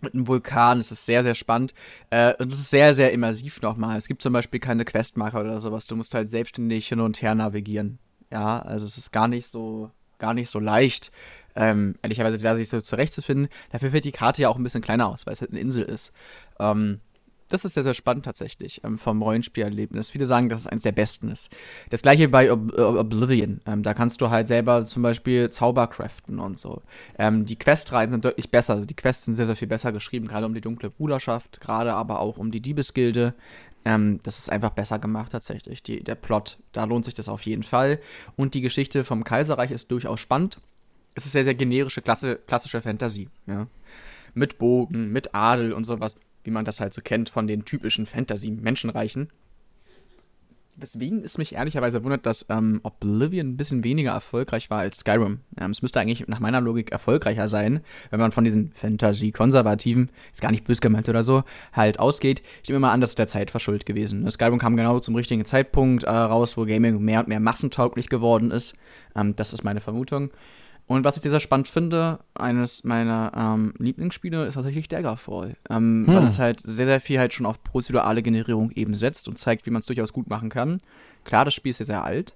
[0.00, 0.78] mit einem Vulkan.
[0.78, 1.74] Es ist sehr, sehr spannend.
[2.10, 3.98] Äh, und es ist sehr, sehr immersiv nochmal.
[3.98, 5.86] Es gibt zum Beispiel keine Questmarker oder sowas.
[5.86, 7.98] Du musst halt selbstständig hin und her navigieren.
[8.32, 11.12] Ja, also es ist gar nicht so, gar nicht so leicht.
[11.54, 13.48] Ähm, ehrlicherweise da sich so zurechtzufinden.
[13.70, 15.82] Dafür wird die Karte ja auch ein bisschen kleiner aus, weil es halt eine Insel
[15.82, 16.12] ist.
[16.58, 17.00] Ähm,
[17.52, 20.08] das ist sehr, sehr spannend tatsächlich ähm, vom Rollenspielerlebnis.
[20.08, 21.50] Viele sagen, dass es eines der besten ist.
[21.90, 23.60] Das gleiche bei Ob Oblivion.
[23.66, 26.80] Ähm, da kannst du halt selber zum Beispiel Zauber craften und so.
[27.18, 28.74] Ähm, die Questreihen sind deutlich besser.
[28.74, 31.92] Also die Quests sind sehr, sehr viel besser geschrieben, gerade um die dunkle Bruderschaft, gerade
[31.92, 33.34] aber auch um die Diebesgilde.
[33.84, 35.82] Ähm, das ist einfach besser gemacht tatsächlich.
[35.82, 38.00] Die, der Plot, da lohnt sich das auf jeden Fall.
[38.36, 40.60] Und die Geschichte vom Kaiserreich ist durchaus spannend.
[41.14, 43.28] Es ist sehr, sehr generische, klasse, klassische Fantasie.
[43.46, 43.66] Ja?
[44.34, 48.06] Mit Bogen, mit Adel und sowas wie man das halt so kennt von den typischen
[48.06, 49.28] Fantasy-Menschenreichen.
[50.76, 55.40] Weswegen es mich ehrlicherweise wundert, dass ähm, Oblivion ein bisschen weniger erfolgreich war als Skyrim.
[55.60, 57.80] Ähm, es müsste eigentlich nach meiner Logik erfolgreicher sein,
[58.10, 61.44] wenn man von diesen Fantasy-Konservativen, ist gar nicht bös gemeint oder so,
[61.74, 62.42] halt ausgeht.
[62.62, 64.28] Ich nehme mal an, das ist der Zeit verschuldet gewesen.
[64.30, 68.50] Skyrim kam genau zum richtigen Zeitpunkt äh, raus, wo Gaming mehr und mehr massentauglich geworden
[68.50, 68.74] ist.
[69.14, 70.30] Ähm, das ist meine Vermutung.
[70.86, 75.56] Und was ich sehr spannend finde, eines meiner ähm, Lieblingsspiele ist tatsächlich Daggerfall.
[75.70, 76.14] Ähm, hm.
[76.14, 79.64] Weil es halt sehr, sehr viel halt schon auf prozedurale Generierung eben setzt und zeigt,
[79.64, 80.78] wie man es durchaus gut machen kann.
[81.24, 82.34] Klar, das Spiel ist sehr, sehr alt.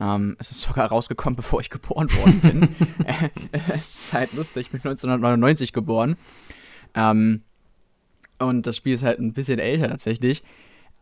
[0.00, 2.68] Ähm, es ist sogar rausgekommen, bevor ich geboren worden bin.
[3.52, 6.16] es ist halt lustig, ich bin 1999 geboren.
[6.94, 7.42] Ähm,
[8.38, 10.42] und das Spiel ist halt ein bisschen älter tatsächlich.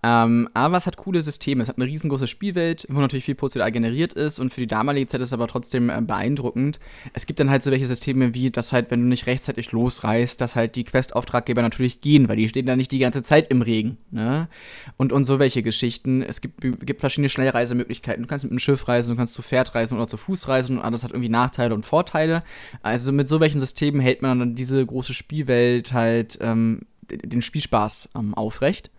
[0.05, 1.63] Ähm, aber es hat coole Systeme.
[1.63, 5.07] Es hat eine riesengroße Spielwelt, wo natürlich viel prozedural generiert ist und für die damalige
[5.07, 6.81] Zeit ist es aber trotzdem äh, beeindruckend.
[7.13, 10.41] Es gibt dann halt so welche Systeme wie, dass halt, wenn du nicht rechtzeitig losreißt,
[10.41, 13.63] dass halt die Questauftraggeber natürlich gehen, weil die stehen da nicht die ganze Zeit im
[13.63, 13.97] Regen.
[14.11, 14.49] Ne?
[14.97, 16.23] Und, und so welche Geschichten.
[16.23, 18.23] Es gibt, gibt verschiedene Schnellreisemöglichkeiten.
[18.23, 20.79] Du kannst mit einem Schiff reisen, du kannst zu Pferd reisen oder zu Fuß reisen
[20.79, 22.43] und alles hat irgendwie Nachteile und Vorteile.
[22.83, 28.09] Also mit so welchen Systemen hält man dann diese große Spielwelt halt ähm, den Spielspaß
[28.17, 28.91] ähm, aufrecht.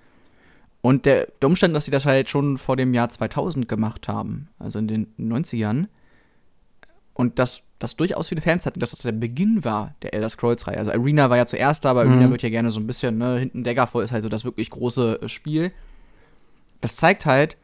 [0.84, 4.49] Und der, der Umstand, dass sie das halt schon vor dem Jahr 2000 gemacht haben,
[4.60, 5.88] also in den 90ern,
[7.14, 10.77] und dass das durchaus viele Fans hatten, dass das der Beginn war der Elder Scrolls-Reihe.
[10.77, 12.11] Also Arena war ja zuerst da, aber mhm.
[12.11, 14.69] Arena wird ja gerne so ein bisschen, ne, hinten Daggerfall ist halt so das wirklich
[14.72, 15.72] große Spiel.
[16.81, 17.55] Das zeigt halt,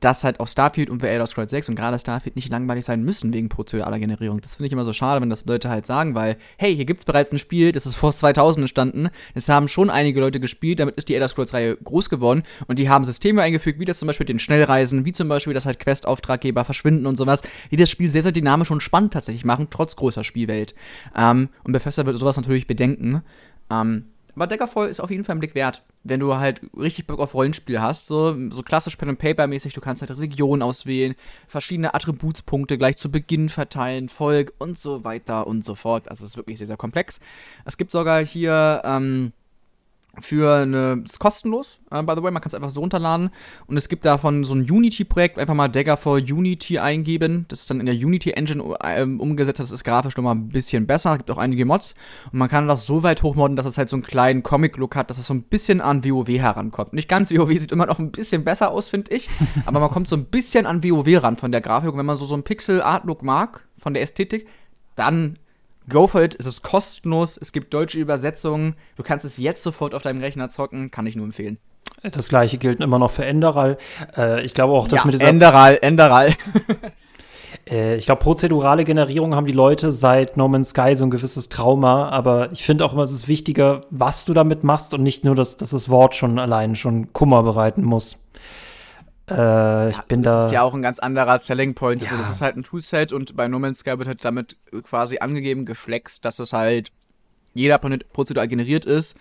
[0.00, 3.02] dass halt auch Starfield und The Elder Scrolls 6 und gerade Starfield nicht langweilig sein
[3.02, 4.40] müssen wegen prozeduraler Generierung.
[4.40, 7.00] Das finde ich immer so schade, wenn das Leute halt sagen, weil, hey, hier gibt
[7.00, 10.80] es bereits ein Spiel, das ist vor 2000 entstanden, das haben schon einige Leute gespielt,
[10.80, 14.06] damit ist die Elder Scrolls-Reihe groß geworden und die haben Systeme eingefügt, wie das zum
[14.06, 18.10] Beispiel den Schnellreisen, wie zum Beispiel, dass halt Quest-Auftraggeber verschwinden und sowas, die das Spiel
[18.10, 20.74] sehr, sehr dynamisch und spannend tatsächlich machen, trotz großer Spielwelt.
[21.16, 23.22] Ähm, und Bethesda wird sowas natürlich bedenken.
[23.70, 24.04] Ähm,
[24.36, 27.34] aber Daggerfall ist auf jeden Fall ein Blick wert, wenn du halt richtig Bock auf
[27.34, 28.06] Rollenspiel hast.
[28.06, 31.14] So, so klassisch Pen and Paper mäßig, du kannst halt Regionen auswählen,
[31.48, 36.08] verschiedene Attributspunkte gleich zu Beginn verteilen, Volk und so weiter und so fort.
[36.10, 37.18] Also es ist wirklich sehr, sehr komplex.
[37.64, 39.32] Es gibt sogar hier ähm,
[40.20, 43.30] für eine, ist kostenlos, uh, by the way, man kann es einfach so runterladen.
[43.66, 47.44] Und es gibt davon so ein Unity-Projekt, einfach mal Dagger for Unity eingeben.
[47.48, 51.12] Das ist dann in der Unity-Engine äh, umgesetzt, das ist grafisch nochmal ein bisschen besser.
[51.12, 51.94] Es gibt auch einige Mods.
[52.32, 55.10] Und man kann das so weit hochmodden, dass es halt so einen kleinen Comic-Look hat,
[55.10, 56.92] dass es so ein bisschen an WoW herankommt.
[56.92, 59.28] Nicht ganz, WoW sieht immer noch ein bisschen besser aus, finde ich.
[59.66, 61.92] aber man kommt so ein bisschen an WoW ran von der Grafik.
[61.92, 64.48] Und wenn man so, so einen Pixel-Art-Look mag, von der Ästhetik,
[64.96, 65.38] dann
[65.88, 69.94] Go for it, es ist kostenlos, es gibt deutsche Übersetzungen, du kannst es jetzt sofort
[69.94, 71.58] auf deinem Rechner zocken, kann ich nur empfehlen.
[72.02, 73.78] Das gleiche gilt immer noch für Enderal.
[74.16, 75.28] Äh, ich glaube auch, dass ja, mit dieser.
[75.28, 76.34] Enderal, Enderal.
[77.70, 81.48] äh, ich glaube, prozedurale Generierung haben die Leute seit No Man's Sky so ein gewisses
[81.48, 85.24] Trauma, aber ich finde auch immer, es ist wichtiger, was du damit machst und nicht
[85.24, 88.26] nur, dass, dass das Wort schon allein schon Kummer bereiten muss.
[89.28, 90.36] Äh, ich ja, bin das da.
[90.38, 92.02] Das ist ja auch ein ganz anderer Selling Point.
[92.02, 92.10] Ja.
[92.10, 95.18] Also, das ist halt ein Toolset und bei No Man's Sky wird halt damit quasi
[95.18, 96.92] angegeben, geflext, dass es halt
[97.54, 99.16] jeder Planet prozedural generiert ist.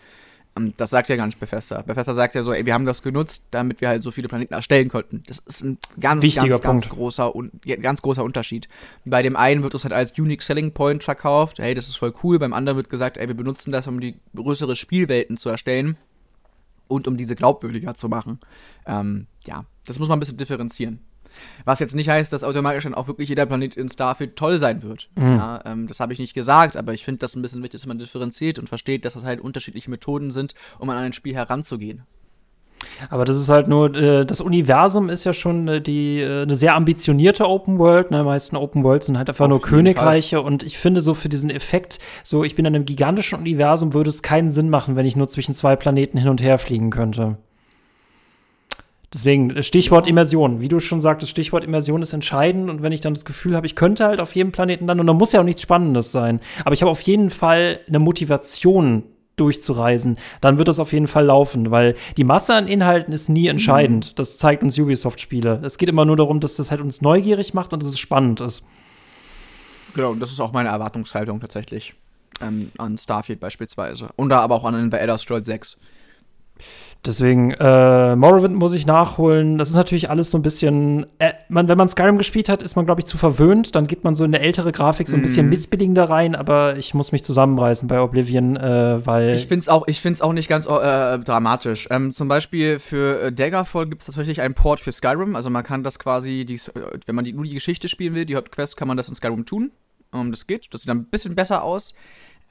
[0.58, 1.82] Und das sagt ja gar nicht Bethesda.
[1.82, 4.54] Bethesda sagt ja so, ey, wir haben das genutzt, damit wir halt so viele Planeten
[4.54, 5.22] erstellen konnten.
[5.28, 7.34] Das ist ein ganz, Wichtiger ganz, ganz großer,
[7.82, 8.70] ganz großer Unterschied.
[9.04, 11.60] Bei dem einen wird es halt als Unique Selling Point verkauft.
[11.60, 12.40] Hey, das ist voll cool.
[12.40, 15.98] Beim anderen wird gesagt, ey, wir benutzen das, um die größere Spielwelten zu erstellen
[16.88, 18.40] und um diese glaubwürdiger zu machen.
[18.86, 21.00] Ähm, ja, das muss man ein bisschen differenzieren.
[21.66, 24.84] Was jetzt nicht heißt, dass automatisch dann auch wirklich jeder Planet in Starfield toll sein
[24.84, 25.10] wird.
[25.16, 25.36] Mhm.
[25.36, 27.88] Ja, ähm, das habe ich nicht gesagt, aber ich finde das ein bisschen wichtig, dass
[27.88, 32.04] man differenziert und versteht, dass das halt unterschiedliche Methoden sind, um an ein Spiel heranzugehen.
[33.10, 36.56] Aber das ist halt nur, äh, das Universum ist ja schon äh, die, äh, eine
[36.56, 38.12] sehr ambitionierte Open World.
[38.12, 38.20] Ne?
[38.20, 40.38] Die meisten Open Worlds sind halt einfach Auf nur Königreiche.
[40.38, 40.46] Fall.
[40.46, 44.10] Und ich finde so für diesen Effekt, so ich bin in einem gigantischen Universum, würde
[44.10, 47.38] es keinen Sinn machen, wenn ich nur zwischen zwei Planeten hin und her fliegen könnte.
[49.14, 50.60] Deswegen, äh, Stichwort Immersion.
[50.60, 52.70] Wie du schon sagtest, Stichwort Immersion ist entscheidend.
[52.70, 55.08] Und wenn ich dann das Gefühl habe, ich könnte halt auf jedem Planeten dann, und
[55.08, 59.04] da muss ja auch nichts Spannendes sein, aber ich habe auf jeden Fall eine Motivation,
[59.36, 63.48] durchzureisen, dann wird das auf jeden Fall laufen, weil die Masse an Inhalten ist nie
[63.48, 64.12] entscheidend.
[64.12, 64.16] Mhm.
[64.16, 65.62] Das zeigt uns Ubisoft-Spiele.
[65.64, 68.40] Es geht immer nur darum, dass das halt uns neugierig macht und dass es spannend
[68.42, 68.66] ist.
[69.94, 71.96] Genau, und das ist auch meine Erwartungshaltung tatsächlich
[72.42, 74.10] ähm, an Starfield beispielsweise.
[74.16, 75.78] Und da aber auch an The Elder Scrolls 6.
[77.06, 79.58] Deswegen, äh, Morrowind muss ich nachholen.
[79.58, 81.06] Das ist natürlich alles so ein bisschen.
[81.20, 83.76] Äh, man, wenn man Skyrim gespielt hat, ist man, glaube ich, zu verwöhnt.
[83.76, 85.50] Dann geht man so in eine ältere Grafik so ein bisschen mm.
[85.50, 89.36] missbilligender rein, aber ich muss mich zusammenreißen bei Oblivion, äh, weil.
[89.36, 89.86] Ich finde es auch,
[90.22, 91.88] auch nicht ganz äh, dramatisch.
[91.92, 95.36] Ähm, zum Beispiel für äh, Daggerfall gibt es tatsächlich einen Port für Skyrim.
[95.36, 96.60] Also man kann das quasi, die,
[97.06, 99.46] wenn man die, nur die Geschichte spielen will, die Hauptquest, kann man das in Skyrim
[99.46, 99.72] tun.
[100.12, 100.74] Um, das geht.
[100.74, 101.94] Das sieht dann ein bisschen besser aus.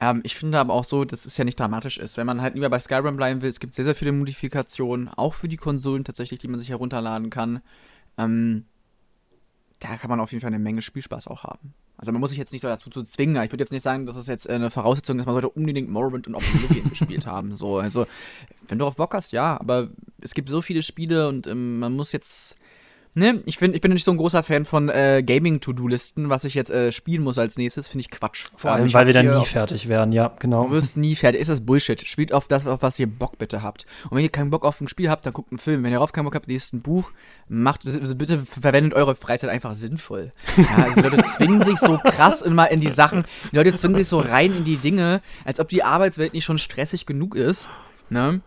[0.05, 2.17] Ähm, ich finde aber auch so, dass es ja nicht dramatisch ist.
[2.17, 5.33] Wenn man halt lieber bei Skyrim bleiben will, es gibt sehr, sehr viele Modifikationen, auch
[5.33, 7.61] für die Konsolen tatsächlich, die man sich herunterladen kann.
[8.17, 8.65] Ähm,
[9.79, 11.73] da kann man auf jeden Fall eine Menge Spielspaß auch haben.
[11.97, 13.41] Also man muss sich jetzt nicht so dazu zu zwingen.
[13.43, 16.27] Ich würde jetzt nicht sagen, dass es jetzt eine Voraussetzung ist, man sollte unbedingt Morrowind
[16.27, 17.55] und Oblivion gespielt haben.
[17.55, 18.05] So, also
[18.67, 19.89] wenn du auf Bock hast, ja, aber
[20.21, 22.57] es gibt so viele Spiele und ähm, man muss jetzt
[23.17, 26.53] Ne, ich, find, ich bin nicht so ein großer Fan von äh, Gaming-To-Do-Listen, was ich
[26.53, 28.47] jetzt äh, spielen muss als nächstes, finde ich Quatsch.
[28.57, 30.65] Vor allem, weil wir dann nie fertig werden, ja, genau.
[30.65, 32.05] Du wirst nie fertig, ist das Bullshit.
[32.05, 33.85] Spielt auf das, auf was ihr Bock bitte habt.
[34.09, 35.83] Und wenn ihr keinen Bock auf ein Spiel habt, dann guckt einen Film.
[35.83, 37.09] Wenn ihr darauf keinen Bock habt, lest ein Buch.
[37.47, 37.83] Macht,
[38.17, 40.33] bitte verwendet eure Freizeit einfach sinnvoll.
[40.57, 43.97] Ja, also die Leute zwingen sich so krass immer in die Sachen, die Leute zwingen
[43.97, 47.69] sich so rein in die Dinge, als ob die Arbeitswelt nicht schon stressig genug ist.
[48.09, 48.41] Ne?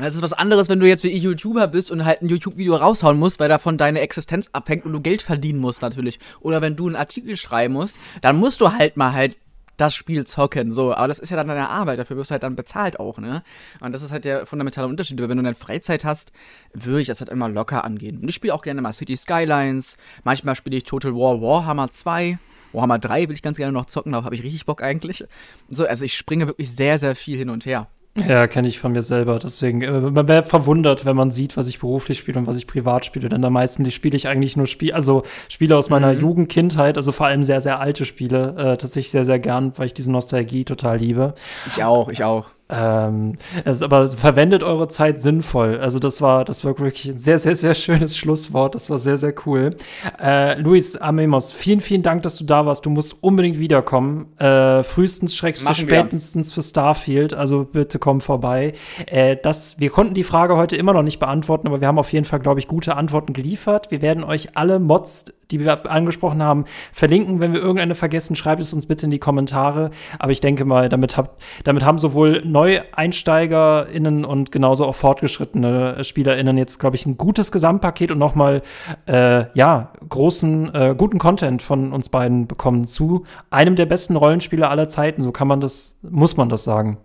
[0.00, 3.18] Das ist was anderes, wenn du jetzt wie YouTuber bist und halt ein YouTube-Video raushauen
[3.18, 6.18] musst, weil davon deine Existenz abhängt und du Geld verdienen musst natürlich.
[6.40, 9.36] Oder wenn du einen Artikel schreiben musst, dann musst du halt mal halt
[9.76, 10.94] das Spiel zocken, so.
[10.94, 13.42] Aber das ist ja dann deine Arbeit, dafür wirst du halt dann bezahlt auch, ne?
[13.80, 15.18] Und das ist halt der fundamentale Unterschied.
[15.18, 16.32] Aber wenn du dann Freizeit hast,
[16.72, 18.18] würde ich das halt immer locker angehen.
[18.18, 19.96] Und ich spiele auch gerne mal City Skylines.
[20.24, 22.38] Manchmal spiele ich Total War Warhammer 2.
[22.72, 25.24] Warhammer 3 will ich ganz gerne noch zocken, darauf habe ich richtig Bock eigentlich.
[25.68, 27.88] So, also ich springe wirklich sehr, sehr viel hin und her.
[28.28, 29.38] Ja, kenne ich von mir selber.
[29.38, 32.66] Deswegen, äh, man wäre verwundert, wenn man sieht, was ich beruflich spiele und was ich
[32.66, 33.28] privat spiele.
[33.30, 36.20] Denn am meisten spiele ich eigentlich nur Spiele, also Spiele aus meiner mhm.
[36.20, 39.86] Jugend, Kindheit, also vor allem sehr, sehr alte Spiele, äh, tatsächlich sehr, sehr gern, weil
[39.86, 41.34] ich diese Nostalgie total liebe.
[41.66, 42.50] Ich auch, ich auch.
[42.72, 43.34] Ähm,
[43.64, 45.78] also, aber verwendet eure Zeit sinnvoll.
[45.78, 48.74] Also das war, das war wirklich ein sehr, sehr, sehr schönes Schlusswort.
[48.74, 49.76] Das war sehr, sehr cool.
[50.20, 52.86] Äh, Luis Amemos, vielen, vielen Dank, dass du da warst.
[52.86, 54.26] Du musst unbedingt wiederkommen.
[54.38, 57.34] Äh, frühestens, schreckst spätestens für Starfield.
[57.34, 58.72] Also bitte komm vorbei.
[59.06, 62.12] Äh, das, wir konnten die Frage heute immer noch nicht beantworten, aber wir haben auf
[62.12, 63.90] jeden Fall, glaube ich, gute Antworten geliefert.
[63.90, 67.40] Wir werden euch alle Mods die wir angesprochen haben, verlinken.
[67.40, 69.90] Wenn wir irgendeine vergessen, schreibt es uns bitte in die Kommentare.
[70.18, 76.56] Aber ich denke mal, damit, hab, damit haben sowohl NeueinsteigerInnen und genauso auch fortgeschrittene SpielerInnen
[76.58, 78.62] jetzt, glaube ich, ein gutes Gesamtpaket und nochmal,
[79.06, 84.70] äh, ja, großen, äh, guten Content von uns beiden bekommen zu einem der besten Rollenspieler
[84.70, 85.20] aller Zeiten.
[85.22, 86.98] So kann man das, muss man das sagen.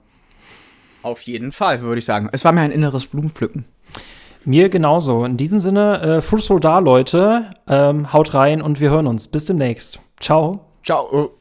[1.03, 2.29] Auf jeden Fall, würde ich sagen.
[2.31, 3.65] Es war mir ein inneres Blumenpflücken.
[4.47, 5.25] Mir genauso.
[5.25, 7.49] In diesem Sinne, äh, Full da, Leute.
[7.67, 9.27] Ähm, haut rein und wir hören uns.
[9.27, 9.99] Bis demnächst.
[10.21, 10.61] Ciao.
[10.85, 11.31] Ciao.